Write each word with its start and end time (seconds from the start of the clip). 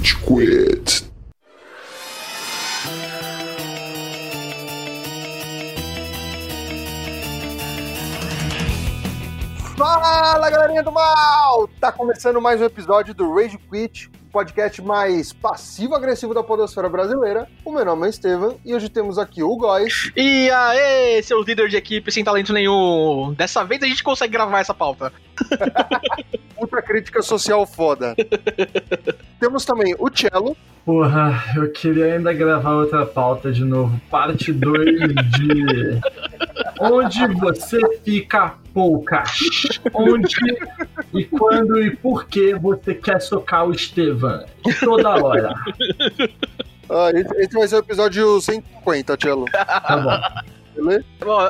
Rage 0.00 0.16
Quit. 0.16 1.10
Fala 9.76 10.50
galerinha 10.50 10.82
do 10.82 10.90
mal! 10.90 11.68
Tá 11.78 11.92
começando 11.92 12.40
mais 12.40 12.62
um 12.62 12.64
episódio 12.64 13.12
do 13.12 13.34
Rage 13.34 13.58
Quit, 13.58 14.10
podcast 14.30 14.80
mais 14.80 15.32
passivo-agressivo 15.32 16.32
da 16.32 16.42
podosfera 16.42 16.88
brasileira. 16.88 17.48
O 17.64 17.72
meu 17.72 17.84
nome 17.84 18.06
é 18.06 18.10
Estevam 18.10 18.58
e 18.64 18.74
hoje 18.74 18.88
temos 18.88 19.18
aqui 19.18 19.42
o 19.42 19.56
Góis. 19.56 20.12
E 20.16 20.48
aí, 20.50 21.22
seu 21.22 21.42
líder 21.42 21.68
de 21.68 21.76
equipe 21.76 22.12
sem 22.12 22.22
talento 22.22 22.52
nenhum. 22.52 23.34
Dessa 23.36 23.64
vez 23.64 23.82
a 23.82 23.86
gente 23.86 24.02
consegue 24.02 24.32
gravar 24.32 24.60
essa 24.60 24.72
pauta. 24.72 25.12
Puta 26.56 26.82
crítica 26.82 27.22
social 27.22 27.66
foda. 27.66 28.14
temos 29.40 29.64
também 29.64 29.94
o 29.98 30.08
Cello. 30.10 30.56
Porra, 30.84 31.42
eu 31.56 31.70
queria 31.72 32.14
ainda 32.14 32.32
gravar 32.32 32.74
outra 32.74 33.04
pauta 33.04 33.50
de 33.50 33.64
novo. 33.64 34.00
Parte 34.10 34.52
2 34.52 34.84
de. 35.30 36.00
Onde 36.80 37.26
você 37.34 37.78
fica 38.04 38.54
pouca? 38.72 39.22
Onde 39.92 40.36
e 41.14 41.24
quando 41.24 41.82
e 41.82 41.96
por 41.96 42.26
que 42.26 42.54
você 42.54 42.94
quer 42.94 43.20
socar 43.20 43.66
o 43.66 43.72
Estevam? 43.72 44.44
Toda 44.80 45.10
hora. 45.10 45.54
Ah, 46.88 47.10
esse 47.14 47.54
vai 47.54 47.68
ser 47.68 47.76
o 47.76 47.78
episódio 47.78 48.40
150, 48.40 49.16
Cello. 49.20 49.44
Tá 49.52 49.96
bom. 49.96 50.50
Beleza? 50.74 51.04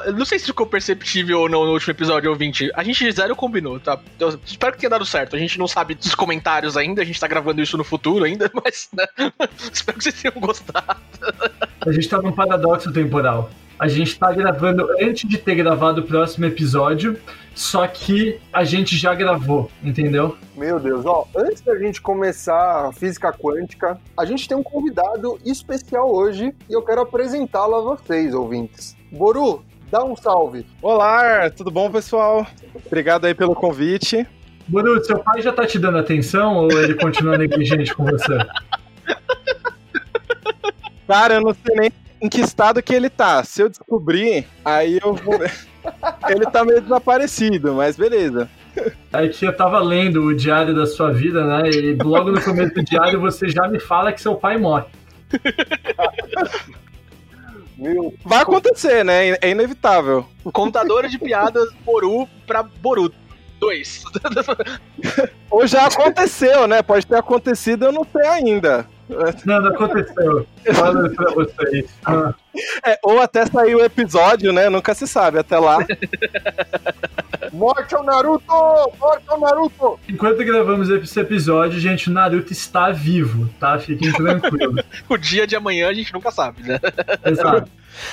Eu 0.07 0.13
não 0.15 0.25
sei 0.25 0.39
se 0.39 0.47
ficou 0.47 0.67
perceptível 0.67 1.41
ou 1.41 1.49
não 1.49 1.65
no 1.65 1.73
último 1.73 1.93
episódio, 1.93 2.31
ouvinte. 2.31 2.71
A 2.75 2.83
gente 2.83 3.11
zero 3.13 3.37
combinou, 3.37 3.79
tá? 3.79 3.99
Eu 4.19 4.39
espero 4.45 4.73
que 4.73 4.81
tenha 4.81 4.91
dado 4.91 5.07
certo. 5.07 5.37
A 5.37 5.39
gente 5.39 5.59
não 5.59 5.69
sabe 5.69 5.95
dos 5.95 6.15
comentários 6.15 6.77
ainda, 6.77 7.03
a 7.03 7.05
gente 7.05 7.21
tá 7.21 7.29
gravando 7.29 7.63
isso 7.63 7.77
no 7.77 7.85
futuro 7.85 8.25
ainda, 8.25 8.51
mas 8.65 8.89
né? 8.93 9.07
espero 9.73 9.99
que 9.99 10.05
vocês 10.05 10.21
tenham 10.21 10.41
gostado. 10.41 11.01
A 11.81 11.93
gente 11.93 12.09
tá 12.09 12.21
num 12.21 12.33
paradoxo 12.33 12.93
temporal. 12.93 13.51
A 13.81 13.89
gente 13.89 14.19
tá 14.19 14.31
gravando 14.31 14.87
antes 15.01 15.27
de 15.27 15.39
ter 15.39 15.55
gravado 15.55 16.03
o 16.03 16.05
próximo 16.05 16.45
episódio, 16.45 17.19
só 17.55 17.87
que 17.87 18.39
a 18.53 18.63
gente 18.63 18.95
já 18.95 19.15
gravou, 19.15 19.71
entendeu? 19.83 20.37
Meu 20.55 20.79
Deus, 20.79 21.07
ó, 21.07 21.27
antes 21.35 21.63
da 21.63 21.75
gente 21.79 21.99
começar 21.99 22.89
a 22.89 22.93
física 22.93 23.33
quântica, 23.33 23.99
a 24.15 24.27
gente 24.27 24.47
tem 24.47 24.55
um 24.55 24.63
convidado 24.63 25.39
especial 25.47 26.15
hoje 26.15 26.55
e 26.69 26.75
eu 26.75 26.83
quero 26.83 27.01
apresentá-lo 27.01 27.75
a 27.75 27.81
vocês, 27.81 28.35
ouvintes. 28.35 28.95
Boru, 29.11 29.65
dá 29.91 30.05
um 30.05 30.15
salve. 30.15 30.67
Olá, 30.83 31.49
tudo 31.49 31.71
bom, 31.71 31.91
pessoal? 31.91 32.47
Obrigado 32.85 33.25
aí 33.25 33.35
pelo 33.35 33.55
convite. 33.55 34.27
Boru, 34.69 35.03
seu 35.03 35.21
pai 35.21 35.41
já 35.41 35.55
tá 35.55 35.67
te 35.67 35.79
dando 35.79 35.97
atenção 35.97 36.55
ou 36.59 36.71
ele 36.71 36.97
continua 36.97 37.39
negligente 37.39 37.95
com 37.95 38.05
você? 38.05 38.37
Cara, 41.09 41.37
eu 41.37 41.41
não 41.41 41.55
sei 41.55 41.75
nem 41.77 41.91
em 42.21 42.29
que 42.29 42.41
estado 42.41 42.83
que 42.83 42.95
ele 42.95 43.09
tá. 43.09 43.43
Se 43.45 43.63
eu 43.63 43.69
descobrir, 43.69 44.47
aí 44.65 44.99
eu 45.03 45.15
vou. 45.15 45.39
ele 46.29 46.47
tá 46.47 46.65
meio 46.65 46.81
desaparecido, 46.81 47.75
mas 47.75 47.97
beleza. 47.97 48.49
Que 49.39 49.47
eu 49.47 49.57
tava 49.57 49.81
lendo 49.81 50.23
o 50.25 50.35
diário 50.35 50.75
da 50.75 50.87
sua 50.87 51.13
vida, 51.13 51.45
né? 51.45 51.71
E 51.71 51.95
logo 51.95 52.31
no 52.31 52.41
começo 52.41 52.75
do 52.75 52.85
diário 52.85 53.21
você 53.21 53.49
já 53.49 53.67
me 53.67 53.81
fala 53.81 54.13
que 54.13 54.21
seu 54.21 54.37
pai 54.37 54.57
morre. 54.57 54.87
Meu, 57.77 58.15
Vai 58.25 58.43
acontecer, 58.43 59.05
né? 59.05 59.31
É 59.41 59.51
inevitável. 59.51 60.27
Contadora 60.53 61.09
de 61.09 61.19
piadas 61.19 61.73
Boru 61.85 62.29
pra 62.47 62.63
Boruto. 62.63 63.17
Dois. 63.59 64.05
Ou 65.51 65.67
já 65.67 65.87
aconteceu, 65.87 66.67
né? 66.67 66.83
Pode 66.83 67.07
ter 67.07 67.17
acontecido, 67.17 67.87
eu 67.87 67.93
não 67.93 68.05
sei 68.05 68.27
ainda. 68.27 68.87
Não, 69.45 69.61
não 69.61 69.71
aconteceu. 69.71 70.47
Falo 70.75 71.11
pra 71.11 71.31
vocês. 71.33 71.87
Ah, 72.05 72.35
É, 72.85 72.99
ou 73.03 73.21
até 73.21 73.47
sair 73.47 73.75
o 73.75 73.85
episódio, 73.85 74.53
né? 74.53 74.69
Nunca 74.69 74.95
se 74.95 75.07
sabe. 75.07 75.39
Até 75.39 75.59
lá. 75.59 75.79
morte 77.53 77.95
ao 77.95 78.05
Naruto! 78.05 78.53
Morte 78.99 79.25
ao 79.29 79.41
Naruto! 79.41 80.01
enquanto 80.09 80.45
gravamos 80.45 80.89
esse 80.89 81.21
episódio, 81.21 81.79
gente, 81.79 82.09
o 82.09 82.13
Naruto 82.13 82.53
está 82.53 82.91
vivo, 82.91 83.49
tá? 83.59 83.79
Fiquem 83.79 84.13
tranquilos. 84.13 84.85
o 85.09 85.17
dia 85.17 85.47
de 85.47 85.57
amanhã 85.57 85.89
a 85.89 85.95
gente 85.95 86.13
nunca 86.13 86.31
sabe, 86.31 86.63
né? 86.63 86.79
Exato. 87.25 87.71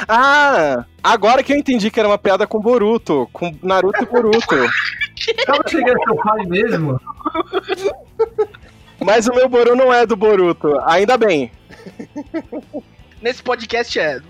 Ah, 0.07 0.85
agora 1.03 1.43
que 1.43 1.53
eu 1.53 1.57
entendi 1.57 1.89
que 1.91 1.99
era 1.99 2.09
uma 2.09 2.17
piada 2.17 2.47
com 2.47 2.59
Boruto. 2.59 3.29
Com 3.31 3.55
Naruto 3.61 4.03
e 4.03 4.05
Boruto. 4.05 4.55
Tava 5.45 5.63
chegando 5.67 5.99
seu 6.03 6.15
pai 6.15 6.45
mesmo? 6.45 6.99
Mas 8.99 9.27
o 9.27 9.33
meu 9.33 9.47
Boru 9.47 9.75
não 9.75 9.93
é 9.93 10.05
do 10.05 10.15
Boruto. 10.15 10.79
Ainda 10.85 11.17
bem. 11.17 11.51
Nesse 13.21 13.41
podcast 13.41 13.99
é. 13.99 14.19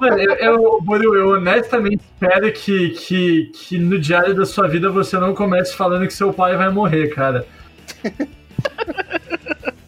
Mano, 0.00 0.18
eu, 0.18 0.34
eu, 0.34 0.80
Boru, 0.80 1.14
eu 1.14 1.30
honestamente 1.30 2.02
espero 2.02 2.52
que, 2.52 2.90
que, 2.90 3.52
que 3.54 3.78
no 3.78 3.98
diário 3.98 4.34
da 4.34 4.46
sua 4.46 4.66
vida 4.68 4.90
você 4.90 5.18
não 5.18 5.34
comece 5.34 5.74
falando 5.76 6.06
que 6.06 6.14
seu 6.14 6.32
pai 6.32 6.56
vai 6.56 6.70
morrer, 6.70 7.08
cara. 7.08 7.46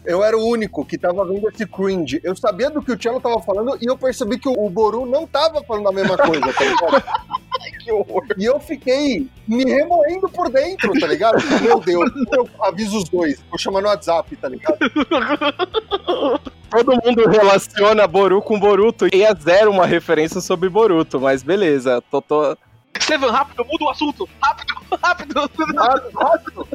Eu 0.05 0.23
era 0.23 0.37
o 0.37 0.45
único 0.45 0.85
que 0.85 0.97
tava 0.97 1.25
vendo 1.25 1.49
esse 1.49 1.65
cringe. 1.65 2.19
Eu 2.23 2.35
sabia 2.35 2.69
do 2.69 2.81
que 2.81 2.91
o 2.91 3.01
Cello 3.01 3.19
tava 3.19 3.41
falando 3.41 3.77
e 3.81 3.85
eu 3.85 3.97
percebi 3.97 4.37
que 4.37 4.47
o 4.47 4.69
Boru 4.69 5.05
não 5.05 5.25
tava 5.25 5.63
falando 5.63 5.89
a 5.89 5.91
mesma 5.91 6.17
coisa, 6.17 6.53
tá 6.53 6.63
ligado? 6.63 7.03
que 7.83 7.91
horror. 7.91 8.25
E 8.37 8.45
eu 8.45 8.59
fiquei 8.59 9.27
me 9.47 9.63
remoendo 9.63 10.29
por 10.29 10.49
dentro, 10.49 10.91
tá 10.99 11.07
ligado? 11.07 11.37
Meu 11.61 11.79
Deus, 11.79 12.11
eu 12.31 12.49
aviso 12.61 12.97
os 12.97 13.09
dois. 13.09 13.43
Vou 13.49 13.57
chamar 13.57 13.81
no 13.81 13.87
WhatsApp, 13.87 14.35
tá 14.35 14.49
ligado? 14.49 14.77
Todo 16.69 16.91
mundo 17.03 17.29
relaciona 17.29 18.07
Boru 18.07 18.41
com 18.41 18.59
Boruto 18.59 19.07
e 19.13 19.23
é 19.23 19.33
zero 19.35 19.71
uma 19.71 19.85
referência 19.85 20.41
sobre 20.41 20.67
Boruto, 20.67 21.21
mas 21.21 21.41
beleza. 21.41 22.03
Tô, 22.11 22.21
tô... 22.21 22.57
Estevam, 22.99 23.31
rápido, 23.31 23.65
muda 23.65 23.85
o 23.85 23.89
assunto. 23.89 24.29
Rápido, 24.41 24.73
rápido. 25.01 25.35
Rápido, 25.75 26.17
rápido. 26.17 26.67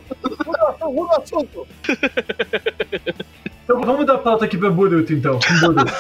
Muda 0.47 0.64
o 0.64 0.69
assunto, 0.69 0.92
muda 0.92 1.12
o 1.12 1.22
assunto. 1.22 1.66
Então 3.64 3.81
vamos 3.82 4.04
dar 4.04 4.19
pauta 4.19 4.44
aqui 4.44 4.59
pra 4.59 4.69
Boruto, 4.69 5.12
então. 5.12 5.38
Boruto. 5.60 5.92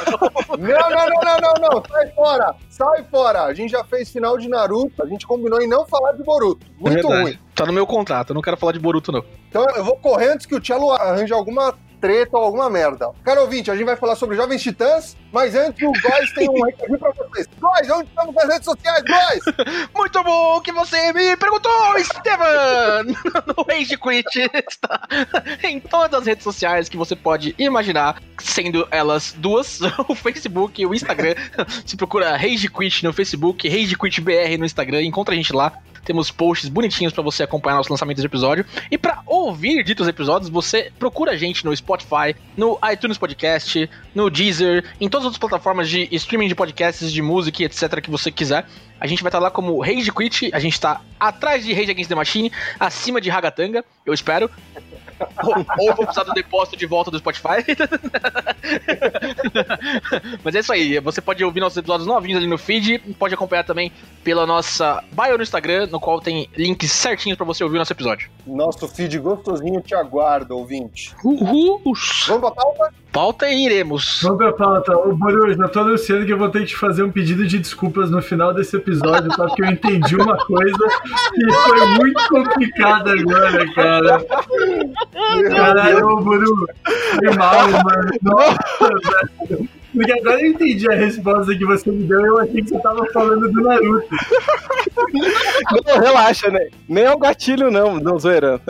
Não, 0.58 0.90
não, 0.90 1.08
não, 1.08 1.20
não, 1.22 1.38
não, 1.40 1.70
não. 1.70 1.82
Sai 1.88 2.10
fora. 2.10 2.54
Sai 2.68 3.04
fora. 3.04 3.44
A 3.44 3.54
gente 3.54 3.70
já 3.70 3.84
fez 3.84 4.10
final 4.10 4.36
de 4.36 4.48
Naruto. 4.48 5.02
A 5.02 5.06
gente 5.06 5.24
combinou 5.26 5.60
em 5.62 5.68
não 5.68 5.86
falar 5.86 6.12
de 6.12 6.22
Boruto. 6.22 6.66
Muito 6.78 6.94
Verdade. 6.94 7.22
ruim. 7.22 7.38
Tá 7.54 7.66
no 7.66 7.72
meu 7.72 7.86
contrato, 7.86 8.30
eu 8.30 8.34
não 8.34 8.42
quero 8.42 8.56
falar 8.56 8.72
de 8.72 8.78
Boruto, 8.78 9.12
não. 9.12 9.24
Então 9.48 9.64
eu 9.76 9.84
vou 9.84 9.96
correr 9.96 10.32
antes 10.32 10.46
que 10.46 10.54
o 10.54 10.64
Cello 10.64 10.90
arranje 10.92 11.32
alguma 11.32 11.74
treta 12.00 12.36
ou 12.36 12.44
alguma 12.44 12.70
merda. 12.70 13.10
Cara 13.24 13.42
ouvinte, 13.42 13.70
a 13.70 13.76
gente 13.76 13.86
vai 13.86 13.96
falar 13.96 14.16
sobre 14.16 14.36
Jovens 14.36 14.62
Titãs, 14.62 15.16
mas 15.32 15.54
antes 15.54 15.82
o 15.82 15.92
Góis 15.92 16.32
tem 16.34 16.48
um 16.48 16.64
recadinho 16.64 16.98
pra 16.98 17.12
vocês. 17.12 17.48
Góis, 17.60 17.90
onde 17.90 18.08
estamos 18.08 18.34
nas 18.34 18.48
redes 18.48 18.64
sociais, 18.64 19.04
Góis? 19.04 19.88
Muito 19.94 20.22
bom 20.24 20.60
que 20.60 20.72
você 20.72 21.12
me 21.12 21.36
perguntou, 21.36 21.98
Estevam! 21.98 22.50
No 23.56 23.64
Rage 23.68 23.96
Quit 23.96 24.50
está 24.68 25.08
em 25.62 25.80
todas 25.80 26.20
as 26.20 26.26
redes 26.26 26.44
sociais 26.44 26.88
que 26.88 26.96
você 26.96 27.14
pode 27.14 27.54
imaginar, 27.58 28.20
sendo 28.38 28.86
elas 28.90 29.34
duas, 29.38 29.80
o 30.08 30.14
Facebook 30.14 30.80
e 30.80 30.86
o 30.86 30.94
Instagram. 30.94 31.34
Se 31.84 31.96
procura 31.96 32.36
Rage 32.36 32.68
Quit 32.68 33.04
no 33.04 33.12
Facebook, 33.12 33.68
Rage 33.68 33.96
Quit 33.96 34.20
BR 34.20 34.58
no 34.58 34.64
Instagram, 34.64 35.02
encontra 35.02 35.34
a 35.34 35.36
gente 35.36 35.52
lá. 35.52 35.72
Temos 36.04 36.30
posts 36.30 36.68
bonitinhos 36.68 37.12
pra 37.12 37.22
você 37.22 37.42
acompanhar 37.42 37.76
nosso 37.76 37.90
lançamento 37.90 38.20
de 38.20 38.26
episódio. 38.26 38.64
E 38.90 38.98
pra 38.98 39.22
ouvir 39.26 39.84
ditos 39.84 40.08
episódios, 40.08 40.50
você 40.50 40.90
procura 40.98 41.32
a 41.32 41.36
gente 41.36 41.64
no 41.64 41.76
Spotify, 41.76 42.34
no 42.56 42.78
iTunes 42.90 43.18
Podcast, 43.18 43.88
no 44.14 44.30
Deezer, 44.30 44.84
em 45.00 45.08
todas 45.08 45.26
as 45.26 45.38
plataformas 45.38 45.88
de 45.88 46.08
streaming 46.12 46.48
de 46.48 46.54
podcasts, 46.54 47.12
de 47.12 47.22
música, 47.22 47.62
etc, 47.62 48.00
que 48.00 48.10
você 48.10 48.30
quiser. 48.30 48.66
A 49.00 49.06
gente 49.06 49.22
vai 49.22 49.28
estar 49.28 49.38
lá 49.38 49.50
como 49.50 49.80
Rage 49.80 50.12
Quit, 50.12 50.50
a 50.52 50.58
gente 50.58 50.78
tá 50.78 51.00
atrás 51.18 51.64
de 51.64 51.72
Rage 51.72 51.90
Against 51.90 52.08
the 52.08 52.14
Machine, 52.14 52.52
acima 52.78 53.20
de 53.20 53.30
Ragatanga, 53.30 53.84
eu 54.04 54.12
espero. 54.12 54.50
Ou, 55.42 55.54
ou 55.78 55.94
vou 55.94 56.06
precisar 56.06 56.24
do 56.24 56.32
depósito 56.32 56.76
de 56.76 56.86
volta 56.86 57.10
do 57.10 57.18
Spotify. 57.18 57.64
Mas 60.44 60.54
é 60.54 60.60
isso 60.60 60.72
aí, 60.72 60.98
você 61.00 61.20
pode 61.20 61.44
ouvir 61.44 61.60
nossos 61.60 61.78
episódios 61.78 62.06
novinhos 62.06 62.38
ali 62.38 62.46
no 62.46 62.58
feed, 62.58 62.98
pode 63.18 63.34
acompanhar 63.34 63.64
também 63.64 63.92
pela 64.22 64.46
nossa 64.46 65.02
bio 65.12 65.36
no 65.36 65.42
Instagram, 65.42 65.86
no 65.86 66.00
qual 66.00 66.20
tem 66.20 66.48
links 66.56 66.92
certinhos 66.92 67.36
pra 67.36 67.46
você 67.46 67.64
ouvir 67.64 67.76
o 67.76 67.78
nosso 67.78 67.92
episódio. 67.92 68.30
Nosso 68.46 68.86
feed 68.88 69.18
gostosinho 69.18 69.80
te 69.80 69.94
aguarda, 69.94 70.54
ouvinte. 70.54 71.14
Uhul! 71.24 71.80
Vamos 72.26 72.40
pra 72.40 72.50
pauta? 72.50 72.94
Pauta 73.12 73.48
e 73.48 73.66
iremos. 73.66 74.20
Vamos 74.22 74.38
pra 74.38 74.52
pauta. 74.52 74.96
Ô, 74.96 75.12
Boru, 75.14 75.52
já 75.52 75.68
tô 75.68 75.80
anunciando 75.80 76.24
que 76.24 76.32
eu 76.32 76.38
vou 76.38 76.48
ter 76.48 76.60
que 76.60 76.66
te 76.66 76.76
fazer 76.76 77.02
um 77.02 77.10
pedido 77.10 77.46
de 77.46 77.58
desculpas 77.58 78.10
no 78.10 78.22
final 78.22 78.54
desse 78.54 78.76
episódio, 78.76 79.28
tá? 79.30 79.46
Porque 79.46 79.62
eu 79.62 79.66
entendi 79.66 80.16
uma 80.16 80.36
coisa 80.36 80.88
que 81.34 81.52
foi 81.52 81.86
muito 81.98 82.28
complicada 82.28 83.12
agora, 83.12 83.74
cara. 83.74 84.24
Caralho, 85.50 86.06
ô, 86.06 86.20
Boru, 86.20 86.66
foi 87.16 87.36
mal, 87.36 87.68
mano. 87.68 88.10
Nossa, 88.22 88.58
velho. 89.48 89.68
Porque 89.92 90.12
agora 90.12 90.40
eu 90.40 90.52
entendi 90.52 90.88
a 90.88 90.94
resposta 90.94 91.52
que 91.52 91.64
você 91.64 91.90
me 91.90 92.04
deu 92.04 92.20
e 92.20 92.28
eu 92.28 92.38
achei 92.38 92.62
que 92.62 92.68
você 92.68 92.78
tava 92.78 93.04
falando 93.12 93.50
do 93.50 93.60
Naruto. 93.60 94.08
Não, 95.84 96.00
relaxa, 96.00 96.48
né? 96.48 96.68
Nem 96.88 97.04
é 97.04 97.14
um 97.14 97.18
gatilho, 97.18 97.70
não, 97.72 97.98
não, 97.98 98.18
zoeira. 98.18 98.60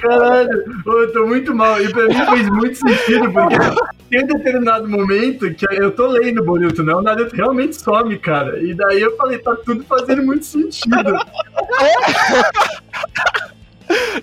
Caralho, 0.00 0.64
eu 0.86 1.12
tô 1.12 1.26
muito 1.26 1.54
mal. 1.54 1.80
E 1.80 1.90
pra 1.90 2.06
mim 2.06 2.14
fez 2.14 2.48
muito 2.48 2.78
sentido, 2.78 3.32
porque 3.32 3.56
tem 4.10 4.24
um 4.24 4.26
determinado 4.26 4.88
momento 4.88 5.52
que 5.54 5.66
eu 5.70 5.90
tô 5.90 6.06
lendo 6.08 6.40
o 6.40 6.44
Boruto, 6.44 6.82
né? 6.82 6.94
O 6.94 7.02
Naruto 7.02 7.34
realmente 7.34 7.76
some, 7.76 8.18
cara. 8.18 8.58
E 8.58 8.74
daí 8.74 9.00
eu 9.00 9.16
falei, 9.16 9.38
tá 9.38 9.56
tudo 9.64 9.84
fazendo 9.84 10.22
muito 10.22 10.44
sentido. 10.44 10.94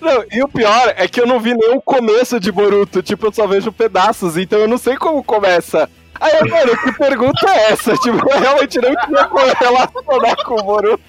Não, 0.00 0.24
e 0.30 0.42
o 0.42 0.48
pior 0.48 0.92
é 0.96 1.06
que 1.06 1.20
eu 1.20 1.26
não 1.26 1.38
vi 1.38 1.54
nem 1.54 1.76
o 1.76 1.80
começo 1.80 2.40
de 2.40 2.50
Boruto, 2.50 3.02
tipo, 3.02 3.26
eu 3.26 3.32
só 3.32 3.46
vejo 3.46 3.70
pedaços, 3.70 4.36
então 4.36 4.58
eu 4.58 4.66
não 4.66 4.76
sei 4.76 4.96
como 4.96 5.22
começa. 5.22 5.88
Aí, 6.20 6.48
mano, 6.48 6.76
que 6.78 6.92
pergunta 6.92 7.50
é 7.50 7.72
essa? 7.72 7.96
Tipo, 7.96 8.30
eu 8.30 8.38
realmente 8.40 8.80
não 8.80 8.94
tinha 8.94 9.24
como 9.24 9.44
relacionar 9.44 10.36
com 10.44 10.54
o 10.54 10.62
Boruto. 10.62 11.02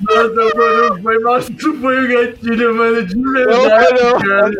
Nossa, 0.00 0.56
mano, 0.56 1.02
foi, 1.02 1.18
nossa, 1.20 1.52
isso 1.52 1.74
foi 1.80 2.04
o 2.04 2.08
gatilho, 2.08 2.74
mano, 2.74 3.02
de 3.04 3.16
Não, 3.16 3.32
verdade, 3.32 4.02
não. 4.02 4.18
cara. 4.20 4.50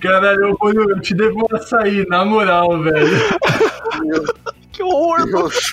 Caralho, 0.00 0.44
eu, 0.46 0.56
Boru, 0.56 0.90
eu 0.90 1.00
te 1.00 1.14
devo 1.14 1.40
um 1.40 1.56
açaí, 1.56 2.06
na 2.08 2.24
moral, 2.24 2.80
velho. 2.82 3.16
Que 4.72 4.82
horror! 4.82 5.24
Deus. 5.26 5.72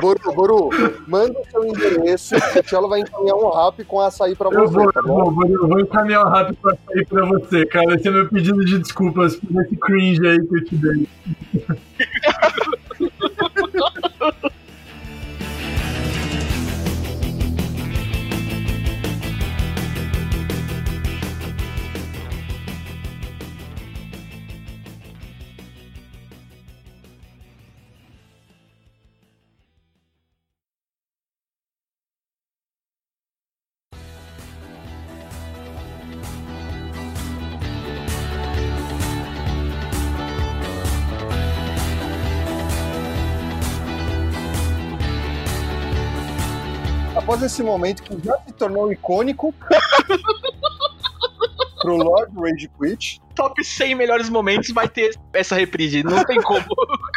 Boru, 0.00 0.34
Boru, 0.34 0.70
manda 1.08 1.36
o 1.38 1.44
seu 1.50 1.64
endereço 1.64 2.34
que 2.52 2.58
o 2.60 2.62
Tchelo 2.62 2.88
vai 2.88 3.00
encaminhar 3.00 3.36
um 3.36 3.50
rap 3.50 3.82
com 3.84 4.00
açaí 4.00 4.36
pra 4.36 4.48
Eu 4.50 4.68
você, 4.68 4.74
vou, 4.74 4.92
tá 4.92 5.00
eu 5.00 5.06
vou, 5.06 5.46
eu 5.48 5.68
vou 5.68 5.80
encaminhar 5.80 6.24
um 6.24 6.28
rápido 6.30 6.56
pra 6.62 6.76
sair 6.86 7.04
pra 7.06 7.24
você, 7.26 7.66
cara. 7.66 7.94
Esse 7.96 8.06
é 8.06 8.10
meu 8.12 8.28
pedido 8.28 8.64
de 8.64 8.78
desculpas 8.78 9.34
por 9.36 9.62
esse 9.62 9.76
cringe 9.76 10.24
aí 10.26 10.38
que 10.46 10.56
eu 10.56 10.64
te 10.64 10.76
dei. 10.76 11.08
Após 47.42 47.52
esse 47.52 47.62
momento 47.62 48.02
que 48.04 48.16
já 48.24 48.38
se 48.46 48.52
tornou 48.52 48.92
icônico 48.92 49.52
pro 51.82 51.96
Lord 51.96 52.32
Rage 52.36 52.70
Quit, 52.80 53.20
Top 53.34 53.64
100 53.64 53.96
melhores 53.96 54.28
momentos 54.28 54.70
vai 54.70 54.88
ter 54.88 55.18
essa 55.32 55.56
reprise, 55.56 56.04
não 56.04 56.24
tem 56.24 56.40
como. 56.40 56.64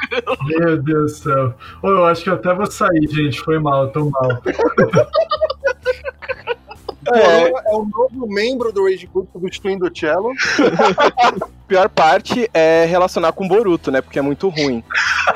Meu 0.48 0.82
Deus 0.82 1.12
do 1.12 1.18
céu. 1.18 1.54
Eu 1.84 2.06
acho 2.06 2.24
que 2.24 2.32
eu 2.32 2.36
até 2.36 2.56
vou 2.56 2.66
sair, 2.66 3.08
gente. 3.08 3.40
Foi 3.42 3.60
mal, 3.60 3.92
tô 3.92 4.10
mal. 4.10 4.42
É, 7.14 7.52
é 7.52 7.76
o 7.76 7.86
novo 7.86 8.26
membro 8.28 8.74
do 8.74 8.86
Rage 8.86 9.06
Quit 9.06 9.28
substituindo 9.32 9.86
o 9.86 9.96
Cello. 9.96 10.32
a 11.22 11.48
pior 11.68 11.88
parte 11.88 12.50
é 12.52 12.86
relacionar 12.86 13.32
com 13.32 13.48
Boruto, 13.48 13.92
né? 13.92 14.02
Porque 14.02 14.18
é 14.18 14.24
muito 14.24 14.50
ruim. 14.50 14.84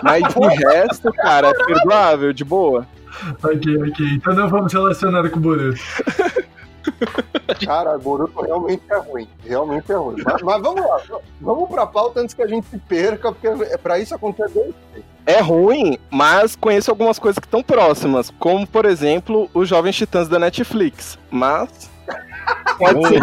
Mas 0.01 0.24
de 0.24 0.65
resto, 0.65 1.13
cara, 1.13 1.50
é 1.50 1.53
perdoável, 1.53 2.33
de 2.33 2.44
boa. 2.44 2.88
Ok, 3.44 3.77
ok. 3.77 4.06
Então 4.13 4.33
não 4.35 4.50
vamos 4.50 4.73
relacionar 4.73 5.29
com 5.29 5.38
o 5.38 5.41
Boruto. 5.41 5.79
Cara, 7.65 7.97
Boruto 7.97 8.41
realmente 8.41 8.83
é 8.89 8.97
ruim. 8.97 9.27
Realmente 9.44 9.91
é 9.91 9.95
ruim. 9.95 10.21
Mas, 10.23 10.41
mas 10.41 10.61
vamos 10.61 10.81
lá, 10.81 11.01
vamos 11.41 11.69
pra 11.69 11.85
pauta 11.85 12.21
antes 12.21 12.33
que 12.33 12.41
a 12.41 12.47
gente 12.47 12.67
se 12.67 12.77
perca, 12.77 13.31
porque 13.31 13.47
é 13.47 13.77
pra 13.77 14.00
isso 14.00 14.15
acontecer. 14.15 14.73
É 15.25 15.41
ruim, 15.41 15.97
mas 16.09 16.56
conheço 16.56 16.89
algumas 16.89 17.19
coisas 17.19 17.38
que 17.38 17.45
estão 17.45 17.61
próximas, 17.61 18.31
como 18.39 18.65
por 18.65 18.85
exemplo 18.85 19.50
os 19.53 19.67
Jovens 19.67 19.95
Titãs 19.95 20.27
da 20.27 20.39
Netflix. 20.39 21.19
Mas. 21.29 21.89
Pode 22.77 23.07
ser. 23.07 23.21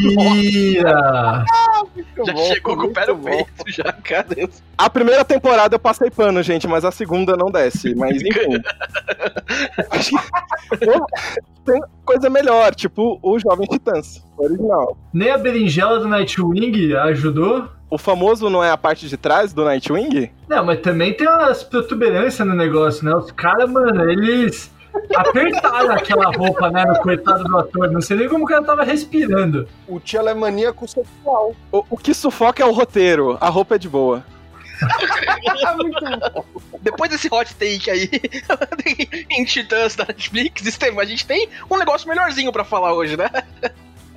Mentira! 0.00 1.44
Já 2.24 2.32
bom, 2.32 2.44
chegou 2.46 2.76
com 2.76 2.86
o 2.86 2.92
pé 2.92 3.06
no 3.06 3.18
peito, 3.18 3.64
já, 3.68 3.92
cadê? 3.92 4.48
A 4.76 4.90
primeira 4.90 5.24
temporada 5.24 5.76
eu 5.76 5.78
passei 5.78 6.10
pano, 6.10 6.42
gente, 6.42 6.66
mas 6.66 6.84
a 6.84 6.90
segunda 6.90 7.36
não 7.36 7.50
desce. 7.50 7.94
Mas 7.94 8.16
enfim. 8.22 8.60
Tem 11.64 11.80
coisa 12.04 12.28
melhor, 12.28 12.74
tipo 12.74 13.18
o 13.22 13.38
Jovem 13.38 13.66
Titãs, 13.66 14.22
original. 14.36 14.96
Nem 15.12 15.30
a 15.30 15.38
berinjela 15.38 16.00
do 16.00 16.08
Nightwing 16.08 16.94
ajudou? 16.94 17.68
O 17.88 17.96
famoso 17.96 18.50
não 18.50 18.62
é 18.62 18.70
a 18.70 18.76
parte 18.76 19.08
de 19.08 19.16
trás 19.16 19.52
do 19.52 19.64
Nightwing? 19.64 20.30
Não, 20.48 20.64
mas 20.64 20.80
também 20.80 21.14
tem 21.14 21.28
umas 21.28 21.62
protuberâncias 21.62 22.46
no 22.46 22.54
negócio, 22.54 23.04
né? 23.04 23.14
Os 23.14 23.30
caras, 23.30 23.70
mano, 23.70 24.10
eles 24.10 24.70
apertaram 25.14 25.92
aquela 25.92 26.30
roupa, 26.30 26.70
né, 26.70 26.84
no 26.84 27.00
coitado 27.00 27.44
do 27.44 27.58
ator. 27.58 27.90
Não 27.90 28.00
sei 28.00 28.16
nem 28.16 28.28
como 28.28 28.44
o 28.44 28.48
cara 28.48 28.64
tava 28.64 28.84
respirando. 28.84 29.68
O 29.88 30.00
Cello 30.04 30.28
é 30.28 30.34
maníaco 30.34 30.86
sexual. 30.86 31.54
O, 31.70 31.84
o 31.90 31.96
que 31.96 32.14
sufoca 32.14 32.62
é 32.62 32.66
o 32.66 32.72
roteiro, 32.72 33.36
a 33.40 33.48
roupa 33.48 33.76
é 33.76 33.78
de 33.78 33.88
boa. 33.88 34.24
Depois 36.82 37.10
desse 37.10 37.28
hot 37.30 37.54
take 37.54 37.90
aí 37.90 38.10
em 39.30 39.44
Titãs 39.44 39.96
da 39.96 40.04
Netflix, 40.04 40.66
Estevam, 40.66 41.00
a 41.00 41.04
gente 41.04 41.26
tem 41.26 41.48
um 41.70 41.78
negócio 41.78 42.08
melhorzinho 42.08 42.52
pra 42.52 42.64
falar 42.64 42.92
hoje, 42.92 43.16
né? 43.16 43.30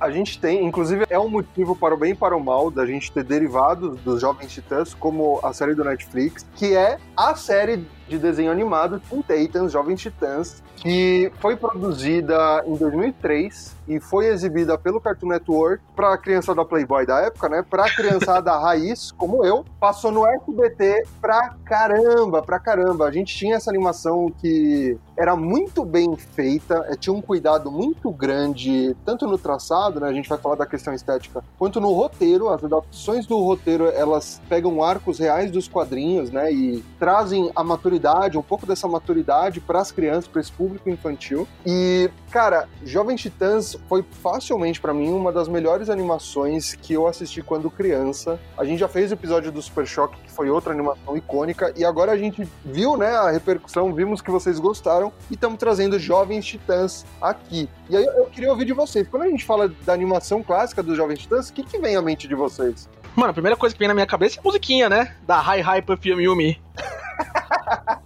A 0.00 0.10
gente 0.10 0.38
tem, 0.38 0.64
inclusive, 0.64 1.04
é 1.10 1.18
um 1.18 1.28
motivo 1.28 1.74
para 1.74 1.92
o 1.92 1.96
bem 1.96 2.12
e 2.12 2.14
para 2.14 2.36
o 2.36 2.44
mal 2.44 2.70
da 2.70 2.86
gente 2.86 3.10
ter 3.10 3.24
derivados 3.24 3.98
dos 4.00 4.20
Jovens 4.20 4.52
Titãs, 4.52 4.94
como 4.94 5.40
a 5.42 5.52
série 5.52 5.74
do 5.74 5.82
Netflix, 5.82 6.46
que 6.54 6.76
é 6.76 6.98
a 7.16 7.34
série 7.34 7.84
de 8.08 8.18
desenho 8.18 8.50
animado 8.50 9.00
Teen 9.08 9.22
Titans, 9.22 9.72
Jovens 9.72 10.00
Titãs, 10.00 10.62
que 10.76 11.30
foi 11.40 11.56
produzida 11.56 12.62
em 12.66 12.74
2003 12.74 13.76
e 13.88 13.98
foi 13.98 14.26
exibida 14.26 14.76
pelo 14.76 15.00
Cartoon 15.00 15.28
Network 15.28 15.82
para 15.96 16.12
a 16.12 16.18
criançada 16.18 16.64
Playboy 16.64 17.06
da 17.06 17.20
época, 17.20 17.48
né? 17.48 17.64
Para 17.68 17.86
a 17.86 17.94
criançada 17.94 18.56
raiz, 18.56 19.10
como 19.16 19.44
eu, 19.44 19.64
passou 19.80 20.12
no 20.12 20.26
SBT 20.26 21.04
pra 21.20 21.54
caramba, 21.64 22.42
pra 22.42 22.60
caramba. 22.60 23.06
A 23.06 23.10
gente 23.10 23.34
tinha 23.34 23.56
essa 23.56 23.70
animação 23.70 24.30
que 24.38 24.96
era 25.16 25.34
muito 25.34 25.84
bem 25.84 26.14
feita, 26.16 26.86
eh, 26.88 26.96
tinha 26.96 27.14
um 27.14 27.22
cuidado 27.22 27.72
muito 27.72 28.10
grande, 28.10 28.94
tanto 29.04 29.26
no 29.26 29.38
traçado, 29.38 30.00
né? 30.00 30.08
A 30.08 30.12
gente 30.12 30.28
vai 30.28 30.38
falar 30.38 30.54
da 30.54 30.66
questão 30.66 30.92
estética, 30.92 31.42
quanto 31.58 31.80
no 31.80 31.92
roteiro. 31.92 32.48
As 32.48 32.62
adaptações 32.62 33.26
do 33.26 33.38
roteiro, 33.42 33.86
elas 33.86 34.40
pegam 34.48 34.82
arcos 34.82 35.18
reais 35.18 35.50
dos 35.50 35.66
quadrinhos, 35.66 36.30
né? 36.30 36.52
E 36.52 36.84
trazem 36.98 37.50
a 37.56 37.64
maturidade, 37.64 37.97
um 38.38 38.42
pouco 38.42 38.66
dessa 38.66 38.86
maturidade 38.86 39.60
para 39.60 39.80
as 39.80 39.90
crianças, 39.90 40.28
para 40.28 40.40
esse 40.40 40.52
público 40.52 40.88
infantil. 40.88 41.46
E, 41.66 42.10
cara, 42.30 42.68
Jovens 42.84 43.20
Titãs 43.20 43.76
foi 43.88 44.04
facilmente 44.22 44.80
para 44.80 44.94
mim 44.94 45.10
uma 45.10 45.32
das 45.32 45.48
melhores 45.48 45.90
animações 45.90 46.74
que 46.74 46.92
eu 46.92 47.06
assisti 47.06 47.42
quando 47.42 47.70
criança. 47.70 48.38
A 48.56 48.64
gente 48.64 48.78
já 48.78 48.88
fez 48.88 49.10
o 49.10 49.14
episódio 49.14 49.50
do 49.50 49.60
Super 49.60 49.86
Choque, 49.86 50.18
que 50.20 50.30
foi 50.30 50.50
outra 50.50 50.72
animação 50.72 51.16
icônica, 51.16 51.72
e 51.76 51.84
agora 51.84 52.12
a 52.12 52.16
gente 52.16 52.48
viu, 52.64 52.96
né, 52.96 53.14
a 53.16 53.30
repercussão, 53.30 53.92
vimos 53.92 54.20
que 54.20 54.30
vocês 54.30 54.58
gostaram 54.58 55.12
e 55.30 55.34
estamos 55.34 55.58
trazendo 55.58 55.98
Jovens 55.98 56.46
Titãs 56.46 57.04
aqui. 57.20 57.68
E 57.88 57.96
aí 57.96 58.04
eu 58.04 58.26
queria 58.26 58.50
ouvir 58.50 58.64
de 58.64 58.72
vocês, 58.72 59.08
quando 59.08 59.24
a 59.24 59.28
gente 59.28 59.44
fala 59.44 59.68
da 59.84 59.92
animação 59.92 60.42
clássica 60.42 60.82
dos 60.82 60.96
Jovens 60.96 61.20
Titãs, 61.20 61.48
o 61.48 61.52
que, 61.52 61.62
que 61.62 61.78
vem 61.78 61.96
à 61.96 62.02
mente 62.02 62.28
de 62.28 62.34
vocês? 62.34 62.88
Mano, 63.16 63.30
a 63.30 63.34
primeira 63.34 63.56
coisa 63.56 63.74
que 63.74 63.78
vem 63.78 63.88
na 63.88 63.94
minha 63.94 64.06
cabeça 64.06 64.36
é 64.36 64.40
a 64.40 64.42
musiquinha, 64.44 64.88
né? 64.88 65.16
Da 65.26 65.40
Hi 65.40 65.60
Hi 65.60 65.82
Perfume 65.82 66.24
Yumi. 66.24 66.60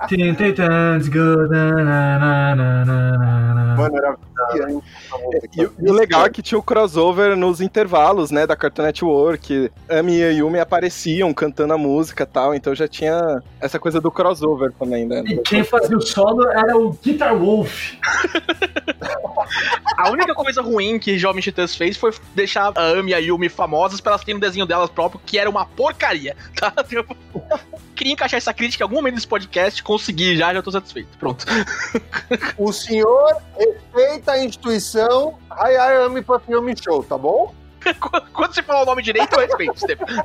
Teen 0.09 0.37
Titans 0.37 1.09
go 1.09 1.47
na 1.47 1.71
na 1.71 2.19
na 2.19 2.55
na 2.55 2.85
na 2.85 2.99
na. 3.55 4.17
E, 5.57 5.65
o- 5.65 5.73
e 5.81 5.91
o 5.91 5.93
legal 5.93 6.27
é 6.27 6.31
que 6.31 6.43
tinha 6.43 6.59
o 6.59 6.63
crossover 6.63 7.37
nos 7.37 7.61
intervalos, 7.61 8.31
né, 8.31 8.47
da 8.47 8.57
Cartoon 8.57 8.83
Network. 8.83 9.71
Ami 9.89 10.21
e 10.21 10.39
Yumi 10.39 10.59
apareciam 10.59 11.33
cantando 11.33 11.73
a 11.75 11.79
música 11.79 12.25
e 12.25 12.27
tal, 12.27 12.55
então 12.55 12.75
já 12.75 12.87
tinha 12.89 13.43
essa 13.61 13.79
coisa 13.79 14.01
do 14.01 14.11
crossover 14.11 14.73
também, 14.79 15.07
né? 15.07 15.23
E 15.27 15.39
quem 15.39 15.63
fazia 15.65 15.97
o 15.97 16.01
solo 16.01 16.49
era 16.51 16.77
o 16.77 16.93
Guitar 16.93 17.37
Wolf. 17.37 17.93
A 19.97 20.11
única 20.11 20.35
coisa 20.35 20.63
ruim 20.63 20.99
que 20.99 21.19
Jovem 21.19 21.43
Titãs 21.43 21.75
fez 21.77 21.97
foi 21.97 22.13
deixar 22.35 22.73
a 22.77 22.83
Amy 22.93 23.11
e 23.11 23.15
a 23.15 23.19
Yumi 23.19 23.49
famosas 23.49 24.01
pra 24.01 24.13
elas 24.13 24.25
terem 24.25 24.37
um 24.37 24.41
desenho 24.41 24.65
delas 24.67 24.89
próprio, 24.91 25.21
que 25.25 25.39
era 25.39 25.49
uma 25.51 25.67
porcaria, 25.67 26.37
tá? 26.59 26.73
Queria 27.95 28.13
encaixar 28.15 28.39
essa 28.39 28.53
crítica 28.55 28.83
em 28.83 28.85
algum 28.87 28.97
momento 28.97 29.15
desse 29.15 29.27
podcast, 29.27 29.83
consegui 29.83 30.37
já, 30.37 30.53
já 30.55 30.63
tô 30.63 30.71
satisfeito. 30.71 31.09
Pronto. 31.19 31.45
O 32.59 32.73
senhor 32.73 33.37
respeita 33.57 34.32
a 34.33 34.45
instituição 34.45 35.39
Ai 35.51 35.77
Ame 36.05 36.23
pra 36.23 36.39
Filme 36.41 36.75
Show, 36.77 37.03
tá 37.05 37.17
bom? 37.17 37.55
Quando 38.33 38.55
você 38.55 38.63
falar 38.63 38.83
o 38.83 38.87
nome 38.87 39.03
direito, 39.03 39.35
eu 39.35 39.41
respeito, 39.41 39.79
Stefan. 39.79 40.07